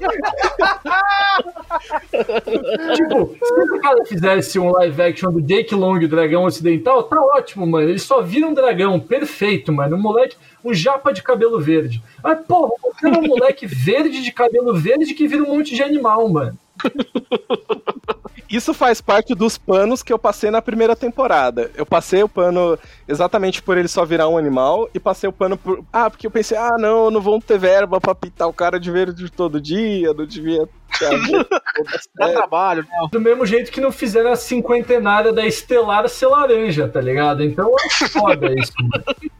tipo, 2.96 3.36
se 3.40 3.52
o 3.52 3.80
cara 3.80 4.04
fizesse 4.04 4.58
um 4.58 4.72
live 4.72 5.00
action 5.00 5.30
do 5.30 5.40
Jake 5.40 5.72
Long, 5.76 5.98
o 5.98 6.08
dragão 6.08 6.42
ocidental, 6.42 7.04
tá 7.04 7.22
ótimo, 7.22 7.64
mano. 7.64 7.88
Ele 7.88 8.00
só 8.00 8.20
vira 8.20 8.48
um 8.48 8.52
dragão, 8.52 8.98
perfeito, 8.98 9.72
mano. 9.72 9.94
Um 9.94 10.00
moleque, 10.00 10.34
um 10.64 10.74
japa 10.74 11.12
de 11.12 11.22
cabelo 11.22 11.60
verde. 11.60 12.02
Mas, 12.20 12.44
porra, 12.44 12.72
Mutano 12.82 13.14
é 13.14 13.18
um 13.20 13.28
moleque 13.28 13.64
verde 13.64 14.22
de 14.22 14.32
cabelo 14.32 14.74
verde 14.74 15.14
que 15.14 15.28
vira 15.28 15.44
um 15.44 15.56
monte 15.56 15.72
de 15.72 15.84
animal, 15.84 16.28
mano. 16.28 16.58
Isso 18.52 18.74
faz 18.74 19.00
parte 19.00 19.34
dos 19.34 19.56
panos 19.56 20.02
que 20.02 20.12
eu 20.12 20.18
passei 20.18 20.50
na 20.50 20.60
primeira 20.60 20.94
temporada. 20.94 21.70
Eu 21.74 21.86
passei 21.86 22.22
o 22.22 22.28
pano 22.28 22.78
exatamente 23.08 23.62
por 23.62 23.78
ele 23.78 23.88
só 23.88 24.04
virar 24.04 24.28
um 24.28 24.36
animal 24.36 24.90
e 24.92 25.00
passei 25.00 25.26
o 25.26 25.32
pano 25.32 25.56
por. 25.56 25.82
Ah, 25.90 26.10
porque 26.10 26.26
eu 26.26 26.30
pensei, 26.30 26.58
ah, 26.58 26.76
não, 26.78 27.10
não 27.10 27.22
vão 27.22 27.40
ter 27.40 27.58
verba 27.58 27.98
pra 27.98 28.14
pintar 28.14 28.46
o 28.46 28.52
cara 28.52 28.78
de 28.78 28.90
verde 28.90 29.30
todo 29.30 29.58
dia, 29.58 30.12
não 30.12 30.26
devia 30.26 30.68
Dá 32.14 32.28
trabalho, 32.28 32.82
né? 32.82 33.08
Do 33.10 33.18
mesmo 33.18 33.46
jeito 33.46 33.72
que 33.72 33.80
não 33.80 33.90
fizeram 33.90 34.30
a 34.30 34.36
cinquentenária 34.36 35.32
da 35.32 35.46
Estelar 35.46 36.06
ser 36.10 36.26
laranja, 36.26 36.86
tá 36.86 37.00
ligado? 37.00 37.42
Então 37.42 37.74
é 37.74 38.08
foda 38.08 38.52
isso. 38.52 38.72
mano. 38.78 39.32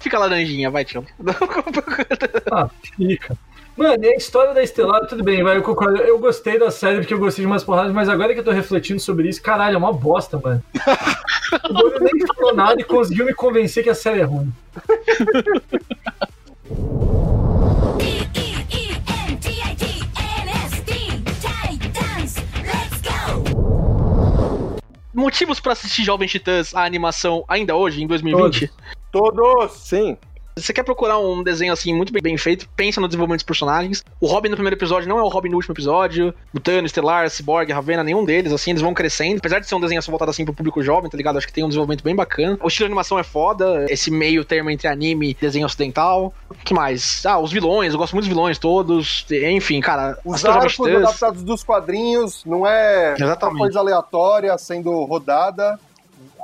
Fica 0.00 0.18
laranjinha, 0.18 0.70
vai, 0.70 0.84
tio. 0.84 1.04
Ah, 2.50 2.68
fica. 2.96 3.36
Mano, 3.78 4.04
e 4.04 4.08
a 4.08 4.16
história 4.16 4.52
da 4.52 4.60
Estelar, 4.60 5.06
tudo 5.06 5.22
bem, 5.22 5.40
vai, 5.40 5.56
eu 5.56 5.62
concordo. 5.62 5.98
Eu 5.98 6.18
gostei 6.18 6.58
da 6.58 6.68
série 6.68 6.98
porque 6.98 7.14
eu 7.14 7.18
gostei 7.18 7.44
de 7.44 7.46
umas 7.46 7.62
porradas, 7.62 7.92
mas 7.92 8.08
agora 8.08 8.34
que 8.34 8.40
eu 8.40 8.44
tô 8.44 8.50
refletindo 8.50 8.98
sobre 8.98 9.28
isso, 9.28 9.40
caralho, 9.40 9.76
é 9.76 9.78
uma 9.78 9.92
bosta, 9.92 10.36
mano. 10.36 10.62
O 11.64 11.72
Bruno 11.72 11.98
nem 12.00 12.26
falou 12.26 12.54
nada 12.54 12.78
e 12.78 12.84
conseguiu 12.84 13.24
me 13.24 13.32
convencer 13.32 13.82
que 13.82 13.88
a 13.88 13.94
série 13.94 14.20
é 14.20 14.24
ruim. 14.24 14.52
Motivos 25.14 25.58
pra 25.58 25.72
assistir 25.72 26.04
Jovem 26.04 26.28
Titãs, 26.28 26.74
a 26.74 26.84
animação, 26.84 27.44
ainda 27.48 27.74
hoje, 27.74 28.02
em 28.02 28.06
2020? 28.06 28.70
Todos. 29.10 29.72
Sim. 29.72 30.18
Você 30.60 30.72
quer 30.72 30.82
procurar 30.82 31.18
um 31.18 31.42
desenho 31.42 31.72
assim 31.72 31.94
muito 31.94 32.12
bem, 32.12 32.36
feito, 32.36 32.68
pensa 32.76 33.00
no 33.00 33.08
desenvolvimento 33.08 33.40
dos 33.40 33.46
personagens. 33.46 34.04
O 34.20 34.26
Robin 34.26 34.48
no 34.48 34.56
primeiro 34.56 34.76
episódio 34.76 35.08
não 35.08 35.18
é 35.18 35.22
o 35.22 35.28
Robin 35.28 35.48
no 35.48 35.56
último 35.56 35.72
episódio. 35.72 36.34
O 36.52 36.60
Thanos, 36.60 36.90
Estelar, 36.90 37.28
Cyborg, 37.30 37.72
Ravena, 37.72 38.04
nenhum 38.04 38.24
deles, 38.24 38.52
assim, 38.52 38.70
eles 38.70 38.82
vão 38.82 38.94
crescendo. 38.94 39.38
Apesar 39.38 39.58
de 39.58 39.66
ser 39.66 39.74
um 39.74 39.80
desenho 39.80 40.02
só 40.02 40.10
voltado 40.10 40.30
assim 40.30 40.44
pro 40.44 40.54
público 40.54 40.82
jovem, 40.82 41.10
tá 41.10 41.16
ligado? 41.16 41.38
Acho 41.38 41.46
que 41.46 41.52
tem 41.52 41.64
um 41.64 41.68
desenvolvimento 41.68 42.02
bem 42.02 42.14
bacana. 42.14 42.58
O 42.62 42.68
estilo 42.68 42.86
de 42.86 42.92
animação 42.92 43.18
é 43.18 43.22
foda, 43.22 43.86
esse 43.88 44.10
meio 44.10 44.44
termo 44.44 44.70
entre 44.70 44.88
anime 44.88 45.30
e 45.30 45.34
desenho 45.34 45.66
ocidental. 45.66 46.32
O 46.50 46.54
que 46.54 46.74
mais? 46.74 47.24
Ah, 47.26 47.38
os 47.38 47.52
vilões, 47.52 47.92
eu 47.92 47.98
gosto 47.98 48.12
muito 48.12 48.24
dos 48.24 48.28
vilões 48.28 48.58
todos. 48.58 49.26
Enfim, 49.30 49.80
cara, 49.80 50.18
Os 50.24 50.44
arcos 50.44 50.80
adaptados 50.80 51.42
dos 51.42 51.62
quadrinhos, 51.62 52.44
não 52.44 52.66
é 52.66 53.14
Exatamente. 53.14 53.54
uma 53.54 53.64
coisa 53.64 53.78
aleatória 53.80 54.56
sendo 54.58 55.04
rodada. 55.04 55.78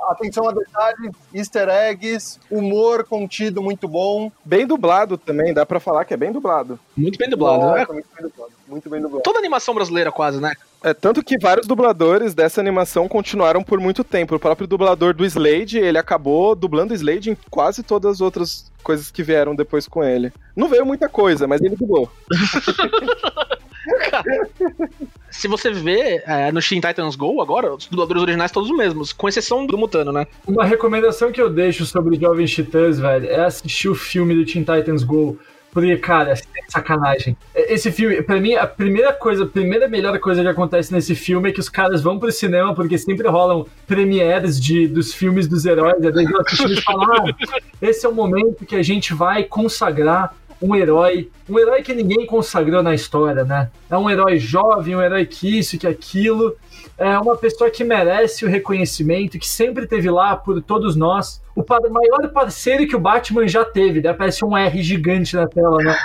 Atenção 0.09 0.47
a 0.47 0.51
detalhes, 0.51 1.11
easter 1.33 1.69
eggs, 1.69 2.39
humor 2.49 3.03
contido 3.03 3.61
muito 3.61 3.87
bom. 3.87 4.31
Bem 4.43 4.67
dublado 4.67 5.17
também, 5.17 5.53
dá 5.53 5.65
pra 5.65 5.79
falar 5.79 6.05
que 6.05 6.13
é 6.13 6.17
bem 6.17 6.31
dublado. 6.31 6.79
Muito 6.95 7.17
bem 7.17 7.29
dublado. 7.29 7.63
Nossa, 7.63 7.77
né? 7.77 7.85
muito 7.93 8.07
bem 8.15 8.29
dublado. 8.29 8.51
Muito 8.67 8.89
bem 8.89 9.01
dublado. 9.01 9.23
Toda 9.23 9.39
animação 9.39 9.73
brasileira, 9.73 10.11
quase, 10.11 10.39
né? 10.39 10.53
É, 10.83 10.93
tanto 10.93 11.23
que 11.23 11.37
vários 11.39 11.65
dubladores 11.65 12.33
dessa 12.33 12.61
animação 12.61 13.07
continuaram 13.07 13.63
por 13.63 13.79
muito 13.79 14.03
tempo. 14.03 14.35
O 14.35 14.39
próprio 14.39 14.67
dublador 14.67 15.13
do 15.13 15.25
Slade, 15.25 15.79
ele 15.79 15.97
acabou 15.97 16.55
dublando 16.55 16.93
o 16.93 16.95
Slade 16.95 17.31
em 17.31 17.37
quase 17.49 17.81
todas 17.81 18.13
as 18.13 18.21
outras 18.21 18.71
coisas 18.83 19.09
que 19.09 19.23
vieram 19.23 19.55
depois 19.55 19.87
com 19.87 20.03
ele. 20.03 20.31
Não 20.55 20.69
veio 20.69 20.85
muita 20.85 21.09
coisa, 21.09 21.47
mas 21.47 21.61
ele 21.61 21.75
dublou. 21.75 22.11
Se 25.29 25.47
você 25.47 25.71
vê 25.71 26.23
é, 26.25 26.51
no 26.51 26.61
Teen 26.61 26.79
Titans 26.79 27.15
Go 27.15 27.41
agora, 27.41 27.73
os 27.73 27.87
dubladores 27.87 28.21
originais 28.23 28.51
todos 28.51 28.69
os 28.69 28.77
mesmos, 28.77 29.11
com 29.11 29.27
exceção 29.27 29.65
do 29.65 29.77
Mutano, 29.77 30.11
né? 30.11 30.25
Uma 30.47 30.65
recomendação 30.65 31.31
que 31.31 31.41
eu 31.41 31.49
deixo 31.49 31.85
sobre 31.85 32.19
Jovens 32.19 32.51
Titãs, 32.51 32.99
velho, 32.99 33.27
é 33.27 33.43
assistir 33.43 33.89
o 33.89 33.95
filme 33.95 34.33
do 34.33 34.45
Teen 34.45 34.63
Titans 34.63 35.03
Go. 35.03 35.37
Porque, 35.75 35.97
cara, 35.97 36.31
é 36.31 36.35
sacanagem. 36.69 37.35
Esse 37.53 37.91
filme, 37.91 38.21
pra 38.21 38.39
mim, 38.39 38.53
a 38.53 38.65
primeira 38.65 39.11
coisa, 39.11 39.43
a 39.43 39.45
primeira 39.45 39.89
melhor 39.89 40.17
coisa 40.19 40.41
que 40.41 40.47
acontece 40.47 40.93
nesse 40.93 41.13
filme 41.13 41.49
é 41.49 41.51
que 41.51 41.59
os 41.59 41.67
caras 41.67 42.01
vão 42.01 42.17
pro 42.17 42.31
cinema, 42.31 42.73
porque 42.73 42.97
sempre 42.97 43.27
rolam 43.27 43.65
premieres 43.85 44.57
de, 44.57 44.87
dos 44.87 45.13
filmes 45.13 45.49
dos 45.49 45.65
heróis, 45.65 45.97
e 46.01 46.09
daí 46.09 46.23
eles 46.23 46.39
assistem 46.39 46.77
e 46.77 46.81
falam, 46.81 47.11
ah, 47.11 47.35
esse 47.81 48.05
é 48.05 48.09
o 48.09 48.15
momento 48.15 48.65
que 48.65 48.77
a 48.77 48.81
gente 48.81 49.13
vai 49.13 49.43
consagrar 49.43 50.33
um 50.61 50.75
herói, 50.75 51.29
um 51.49 51.59
herói 51.59 51.81
que 51.81 51.93
ninguém 51.93 52.25
consagrou 52.25 52.81
na 52.81 52.93
história, 52.93 53.43
né? 53.43 53.69
É 53.89 53.97
um 53.97 54.09
herói 54.09 54.39
jovem, 54.39 54.95
um 54.95 55.01
herói 55.01 55.25
que 55.25 55.59
isso, 55.59 55.77
que 55.77 55.87
aquilo. 55.87 56.55
É 56.97 57.17
uma 57.19 57.35
pessoa 57.35 57.69
que 57.69 57.83
merece 57.83 58.45
o 58.45 58.49
reconhecimento, 58.49 59.37
que 59.37 59.47
sempre 59.47 59.85
teve 59.85 60.09
lá 60.09 60.35
por 60.35 60.61
todos 60.61 60.95
nós. 60.95 61.41
O 61.55 61.63
maior 61.89 62.29
parceiro 62.33 62.85
que 62.87 62.95
o 62.95 62.99
Batman 62.99 63.47
já 63.47 63.63
teve, 63.63 64.01
daí 64.01 64.11
aparece 64.11 64.43
um 64.43 64.57
R 64.57 64.83
gigante 64.83 65.35
na 65.35 65.47
tela, 65.47 65.77
né? 65.77 65.95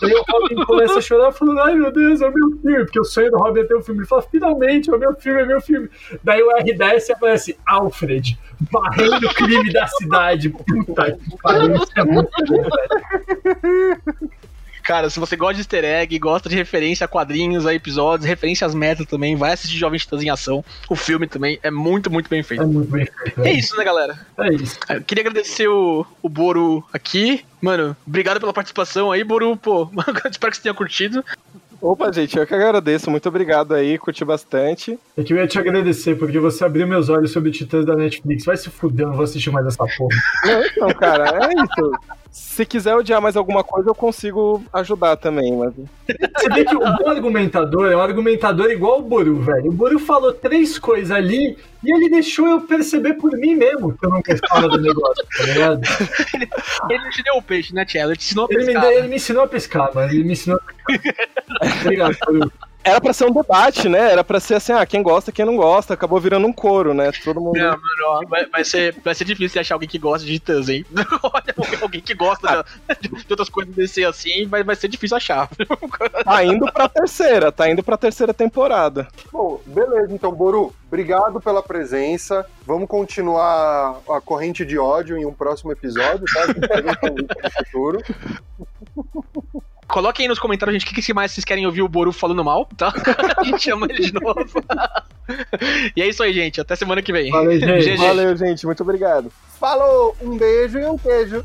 Daí 0.00 0.12
o 0.12 0.24
Robin 0.28 0.64
começa 0.64 0.98
a 0.98 1.02
chorar, 1.02 1.32
falando: 1.32 1.60
Ai 1.60 1.74
meu 1.74 1.92
Deus, 1.92 2.20
é 2.20 2.28
o 2.28 2.32
meu 2.32 2.50
filme, 2.60 2.84
porque 2.84 3.00
o 3.00 3.04
sonho 3.04 3.30
do 3.30 3.38
Robin 3.38 3.60
é 3.60 3.64
ter 3.64 3.76
um 3.76 3.82
filme. 3.82 4.00
Ele 4.00 4.08
fala: 4.08 4.22
Finalmente, 4.22 4.90
é 4.90 4.94
o 4.94 4.98
meu 4.98 5.14
filme, 5.14 5.42
é 5.42 5.46
meu 5.46 5.60
filme. 5.60 5.88
Daí 6.22 6.40
o 6.42 6.56
R 6.56 6.72
desce 6.74 7.10
e 7.10 7.14
aparece 7.14 7.58
Alfred, 7.66 8.38
varrendo 8.70 9.26
o 9.26 9.34
crime 9.34 9.72
da 9.72 9.86
cidade. 9.88 10.48
Puta 10.50 11.12
que 11.12 11.36
pariu, 11.42 11.74
isso 11.74 11.92
é 11.96 12.04
muito 12.04 12.30
bom, 12.46 12.62
velho. 12.62 14.30
Cara, 14.90 15.08
se 15.08 15.20
você 15.20 15.36
gosta 15.36 15.54
de 15.54 15.60
easter 15.60 15.84
egg, 15.84 16.18
gosta 16.18 16.48
de 16.48 16.56
referência 16.56 17.04
a 17.04 17.08
quadrinhos, 17.08 17.64
a 17.64 17.72
episódios, 17.72 18.28
referência 18.28 18.66
às 18.66 18.74
metas 18.74 19.06
também, 19.06 19.36
vai 19.36 19.52
assistir 19.52 19.78
Jovem 19.78 20.00
Titãs 20.00 20.20
em 20.20 20.30
Ação. 20.30 20.64
O 20.88 20.96
filme 20.96 21.28
também 21.28 21.60
é 21.62 21.70
muito, 21.70 22.10
muito 22.10 22.28
bem 22.28 22.40
É 22.40 22.42
feito. 22.42 22.66
muito 22.66 22.90
bem 22.90 23.06
feito. 23.06 23.40
É 23.40 23.52
isso, 23.52 23.76
né, 23.76 23.84
galera? 23.84 24.18
É 24.36 24.52
isso. 24.52 24.80
Eu 24.88 25.00
queria 25.00 25.22
agradecer 25.22 25.68
o, 25.68 26.04
o 26.20 26.28
Boru 26.28 26.84
aqui. 26.92 27.44
Mano, 27.62 27.96
obrigado 28.04 28.40
pela 28.40 28.52
participação 28.52 29.12
aí, 29.12 29.22
Boru. 29.22 29.56
Pô, 29.56 29.88
espero 30.28 30.50
que 30.50 30.56
você 30.56 30.62
tenha 30.64 30.74
curtido. 30.74 31.24
Opa, 31.80 32.12
gente, 32.12 32.36
eu 32.36 32.44
que 32.44 32.52
agradeço. 32.52 33.12
Muito 33.12 33.28
obrigado 33.28 33.74
aí, 33.74 33.96
curti 33.96 34.24
bastante. 34.24 34.98
É 35.16 35.22
que 35.22 35.32
eu 35.32 35.36
ia 35.36 35.46
te 35.46 35.56
agradecer, 35.56 36.16
porque 36.16 36.40
você 36.40 36.64
abriu 36.64 36.88
meus 36.88 37.08
olhos 37.08 37.30
sobre 37.30 37.52
Titãs 37.52 37.86
da 37.86 37.94
Netflix. 37.94 38.44
Vai 38.44 38.56
se 38.56 38.68
fuder, 38.68 39.06
eu 39.06 39.10
não 39.10 39.14
vou 39.16 39.24
assistir 39.24 39.50
mais 39.50 39.64
essa 39.66 39.86
porra. 39.96 40.16
Não, 40.44 40.64
então, 40.66 40.88
cara, 40.90 41.46
é 41.46 41.54
isso. 41.54 41.92
Se 42.32 42.64
quiser 42.64 42.94
odiar 42.94 43.20
mais 43.20 43.36
alguma 43.36 43.64
coisa, 43.64 43.90
eu 43.90 43.94
consigo 43.94 44.62
ajudar 44.72 45.16
também, 45.16 45.52
mas. 45.56 45.74
Você 45.74 46.48
vê 46.50 46.64
que 46.64 46.76
o 46.76 46.78
bom 46.78 47.08
argumentador 47.08 47.90
é 47.90 47.96
um 47.96 48.00
argumentador 48.00 48.70
igual 48.70 49.00
o 49.00 49.02
Boru, 49.02 49.40
velho. 49.40 49.68
O 49.70 49.72
Boru 49.72 49.98
falou 49.98 50.32
três 50.32 50.78
coisas 50.78 51.10
ali 51.10 51.58
e 51.82 51.92
ele 51.92 52.08
deixou 52.08 52.46
eu 52.46 52.60
perceber 52.60 53.14
por 53.14 53.32
mim 53.32 53.56
mesmo 53.56 53.96
que 53.98 54.06
eu 54.06 54.10
não 54.10 54.22
gostava 54.22 54.68
do 54.68 54.78
negócio, 54.80 55.26
tá 55.36 55.44
ligado? 55.44 55.80
Ele 56.88 57.02
não 57.02 57.10
te 57.10 57.22
deu 57.24 57.34
o 57.34 57.42
peixe, 57.42 57.74
né, 57.74 57.84
Tchela? 57.84 58.12
Ele 58.12 58.18
te 58.18 58.24
ensinou 58.26 58.44
a 58.46 58.48
Ele 58.52 58.58
me, 58.60 58.66
pescar. 58.66 58.82
deu- 58.82 58.98
ele 58.98 59.08
me 59.08 59.16
ensinou 59.16 59.42
a 59.42 59.48
pescar, 59.48 59.94
mano. 59.94 60.12
Ele 60.12 60.24
me 60.24 60.32
ensinou 60.32 60.58
a 60.58 60.92
pescar. 60.98 61.26
Obrigado, 61.82 62.16
Boru. 62.26 62.52
Era 62.82 63.00
pra 63.00 63.12
ser 63.12 63.26
um 63.26 63.32
debate, 63.32 63.88
né? 63.88 64.12
Era 64.12 64.24
pra 64.24 64.40
ser 64.40 64.54
assim, 64.54 64.72
ah, 64.72 64.84
quem 64.86 65.02
gosta, 65.02 65.30
quem 65.30 65.44
não 65.44 65.56
gosta. 65.56 65.94
Acabou 65.94 66.18
virando 66.18 66.46
um 66.46 66.52
coro, 66.52 66.94
né? 66.94 67.10
Todo 67.22 67.40
mundo. 67.40 67.58
Não, 67.58 67.70
mano, 67.70 68.04
ó, 68.06 68.26
vai, 68.26 68.46
vai 68.46 68.64
ser, 68.64 68.96
vai 69.04 69.14
ser 69.14 69.24
difícil 69.24 69.60
achar 69.60 69.74
alguém 69.74 69.88
que 69.88 69.98
gosta 69.98 70.26
de 70.26 70.32
Titãs, 70.32 70.68
hein? 70.68 70.84
Olha, 71.22 71.54
alguém 71.82 72.00
que 72.00 72.14
gosta 72.14 72.64
de, 73.00 73.08
de 73.08 73.26
outras 73.28 73.48
coisas 73.48 73.74
desse 73.74 74.04
assim, 74.04 74.46
vai, 74.46 74.64
vai 74.64 74.76
ser 74.76 74.88
difícil 74.88 75.16
achar. 75.16 75.48
Tá 76.24 76.44
indo 76.44 76.70
pra 76.72 76.88
terceira, 76.88 77.52
tá 77.52 77.70
indo 77.70 77.82
pra 77.82 77.96
terceira 77.96 78.32
temporada. 78.32 79.08
Bom, 79.32 79.60
beleza, 79.66 80.12
então, 80.12 80.32
Boru, 80.32 80.74
obrigado 80.86 81.40
pela 81.40 81.62
presença. 81.62 82.46
Vamos 82.66 82.88
continuar 82.88 84.00
a 84.08 84.20
corrente 84.20 84.64
de 84.64 84.78
ódio 84.78 85.16
em 85.16 85.24
um 85.24 85.32
próximo 85.32 85.72
episódio, 85.72 86.24
tá? 86.32 86.42
A 86.42 86.46
gente 86.46 86.66
faz 86.66 86.96
convite 86.96 87.34
no 87.42 87.50
futuro. 87.64 88.02
Coloquem 89.90 90.24
aí 90.24 90.28
nos 90.28 90.38
comentários, 90.38 90.74
gente, 90.74 90.90
o 90.90 90.94
que, 90.94 91.02
que 91.02 91.14
mais 91.14 91.32
vocês 91.32 91.44
querem 91.44 91.66
ouvir 91.66 91.82
o 91.82 91.88
Boru 91.88 92.12
falando 92.12 92.44
mal, 92.44 92.66
tá? 92.76 92.92
A 93.36 93.44
gente 93.44 93.62
chama 93.64 93.86
ele 93.90 94.06
de 94.06 94.14
novo. 94.14 94.44
e 95.96 96.00
é 96.00 96.08
isso 96.08 96.22
aí, 96.22 96.32
gente. 96.32 96.60
Até 96.60 96.76
semana 96.76 97.02
que 97.02 97.12
vem. 97.12 97.30
Valeu, 97.30 97.58
gente. 97.58 97.96
Valeu, 97.98 98.36
gente. 98.36 98.66
Muito 98.66 98.82
obrigado. 98.82 99.32
Falou, 99.58 100.16
um 100.20 100.36
beijo 100.36 100.78
e 100.78 100.86
um 100.86 100.96
queijo. 100.96 101.44